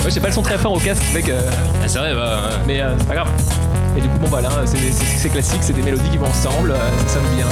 Moi, 0.00 0.08
j'ai 0.10 0.20
pas 0.20 0.28
le 0.28 0.32
son 0.34 0.42
très 0.42 0.58
fort 0.58 0.72
au 0.74 0.78
casque, 0.78 1.02
fait 1.02 1.22
que. 1.22 1.32
Ah, 1.32 1.88
c'est 1.88 1.98
vrai, 1.98 2.14
bah. 2.14 2.42
ouais. 2.50 2.56
Mais 2.68 2.80
euh, 2.82 2.94
c'est 2.98 3.08
pas 3.08 3.14
grave. 3.14 3.28
Et 3.98 4.00
du 4.00 4.08
coup, 4.08 4.18
bon 4.20 4.28
voilà, 4.28 4.48
c'est 4.64 4.76
c'est- 4.92 5.04
c'est 5.18 5.28
classique, 5.28 5.58
c'est 5.60 5.72
des 5.72 5.82
mélodies 5.82 6.08
qui 6.10 6.18
vont 6.18 6.26
ensemble, 6.28 6.70
euh, 6.70 6.76
ça 7.08 7.14
sonne 7.14 7.22
bien. 7.36 7.46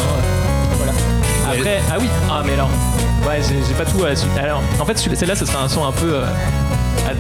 Euh. 1.46 1.52
Après, 1.58 1.80
ah 1.90 1.96
oui, 2.00 2.08
ah 2.30 2.42
mais 2.44 2.52
alors, 2.54 2.70
ouais, 3.26 3.40
j'ai 3.42 3.74
pas 3.74 3.84
tout 3.84 4.04
à 4.04 4.14
suite. 4.14 4.30
Alors, 4.40 4.62
en 4.80 4.84
fait, 4.84 4.96
celle-là, 4.98 5.34
ce 5.34 5.44
sera 5.46 5.62
un 5.64 5.68
son 5.68 5.84
un 5.86 5.92
peu 5.92 6.14
euh, 6.14 6.24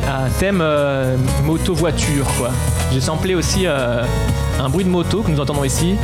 à, 0.08 0.28
thème 0.38 0.60
euh, 0.60 1.16
moto-voiture, 1.44 2.26
quoi. 2.38 2.50
J'ai 2.92 3.00
samplé 3.00 3.34
aussi 3.34 3.66
euh, 3.66 4.02
un 4.60 4.68
bruit 4.68 4.84
de 4.84 4.90
moto 4.90 5.22
que 5.22 5.30
nous 5.30 5.40
entendons 5.40 5.64
ici. 5.64 5.96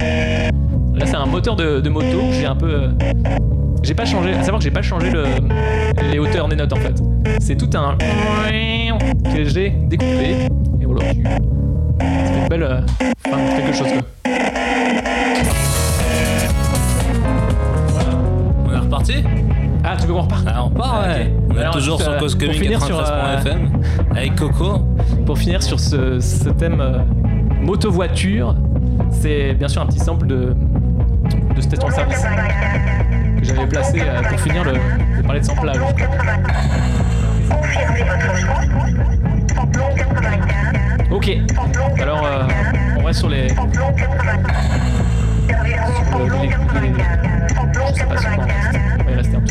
Là, 0.00 1.04
c'est 1.04 1.14
un 1.16 1.26
moteur 1.26 1.56
de, 1.56 1.80
de 1.80 1.88
moto. 1.90 2.20
J'ai 2.32 2.46
un 2.46 2.56
peu. 2.56 2.68
euh, 2.70 2.88
j'ai 3.82 3.94
pas 3.94 4.04
changé, 4.06 4.32
à 4.32 4.42
savoir 4.42 4.58
que 4.58 4.64
j'ai 4.64 4.70
pas 4.70 4.82
changé 4.82 5.10
le, 5.10 5.26
les 6.10 6.18
hauteurs 6.18 6.48
des 6.48 6.56
notes 6.56 6.72
en 6.72 6.76
fait. 6.76 6.94
C'est 7.40 7.56
tout 7.56 7.70
un 7.76 7.96
que 9.32 9.44
j'ai 9.44 9.70
découpé. 9.70 10.48
Et 10.80 10.84
voilà, 10.84 11.04
fait 11.04 11.14
une 12.38 12.48
belle. 12.48 12.62
euh, 12.62 12.80
enfin, 13.28 13.38
quelque 13.56 13.76
chose 13.76 13.88
quoi. 13.92 14.32
Ah, 19.84 19.96
tu 20.00 20.06
veux 20.06 20.14
qu'on 20.14 20.22
reparte 20.22 20.44
Ah, 20.46 20.64
on 20.64 20.70
part, 20.70 21.02
Ah, 21.04 21.08
ouais. 21.08 21.32
ok. 21.48 21.56
On 21.56 21.60
est 21.60 21.70
toujours 21.72 22.00
sur 22.00 22.10
euh, 22.12 22.18
Cause 22.18 22.34
pour 22.34 22.40
Commune 22.46 22.60
finir 22.62 22.82
sur, 22.82 23.00
93.fm 23.00 23.58
euh, 23.58 24.14
avec 24.16 24.34
Coco. 24.36 24.78
Pour 25.24 25.38
finir 25.38 25.62
sur 25.62 25.78
ce, 25.80 26.18
ce 26.20 26.48
thème 26.50 26.80
euh, 26.80 26.98
moto-voiture, 27.62 28.54
c'est 29.10 29.54
bien 29.54 29.68
sûr 29.68 29.82
un 29.82 29.86
petit 29.86 30.00
sample 30.00 30.26
de, 30.26 30.56
de 31.54 31.60
station-service 31.60 32.24
que 33.38 33.44
j'avais 33.44 33.66
placé 33.66 34.00
euh, 34.00 34.22
pour 34.28 34.40
finir 34.40 34.64
le, 34.64 34.72
de 34.72 35.22
parler 35.22 35.40
de 35.40 35.44
samplage. 35.44 35.76
Ok, 41.10 41.30
alors 42.00 42.24
euh, 42.24 42.42
on 42.98 43.04
reste 43.04 43.20
sur 43.20 43.28
les. 43.28 43.48
sur 43.48 43.64
le- 46.18 46.24
les- 46.24 46.48
les- 46.48 46.94
je 47.88 47.94
sais 47.94 48.04
pas 48.04 48.16
en. 49.16 49.46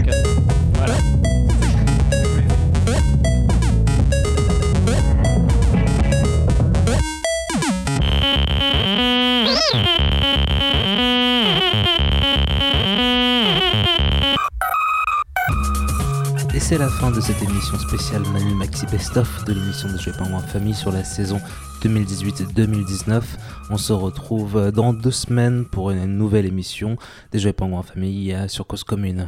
Et 16.53 16.59
c'est 16.59 16.77
la 16.77 16.87
fin 16.87 17.11
de 17.11 17.19
cette 17.19 17.41
émission 17.41 17.77
spéciale 17.79 18.21
Manu 18.31 18.53
Maxi 18.53 18.85
Best 18.85 19.17
of 19.17 19.45
de 19.45 19.53
l'émission 19.53 19.91
de 19.91 19.97
Jouer 19.97 20.13
Pingouin 20.13 20.39
Famille 20.41 20.75
sur 20.75 20.91
la 20.91 21.03
saison 21.03 21.41
2018-2019. 21.81 23.21
On 23.69 23.77
se 23.77 23.93
retrouve 23.93 24.71
dans 24.71 24.93
deux 24.93 25.11
semaines 25.11 25.65
pour 25.65 25.91
une 25.91 26.05
nouvelle 26.17 26.45
émission 26.45 26.97
des 27.31 27.39
Jouets 27.39 27.53
Pingouin 27.53 27.83
Famille 27.83 28.33
euh, 28.33 28.47
sur 28.47 28.67
Cause 28.67 28.83
Commune. 28.83 29.27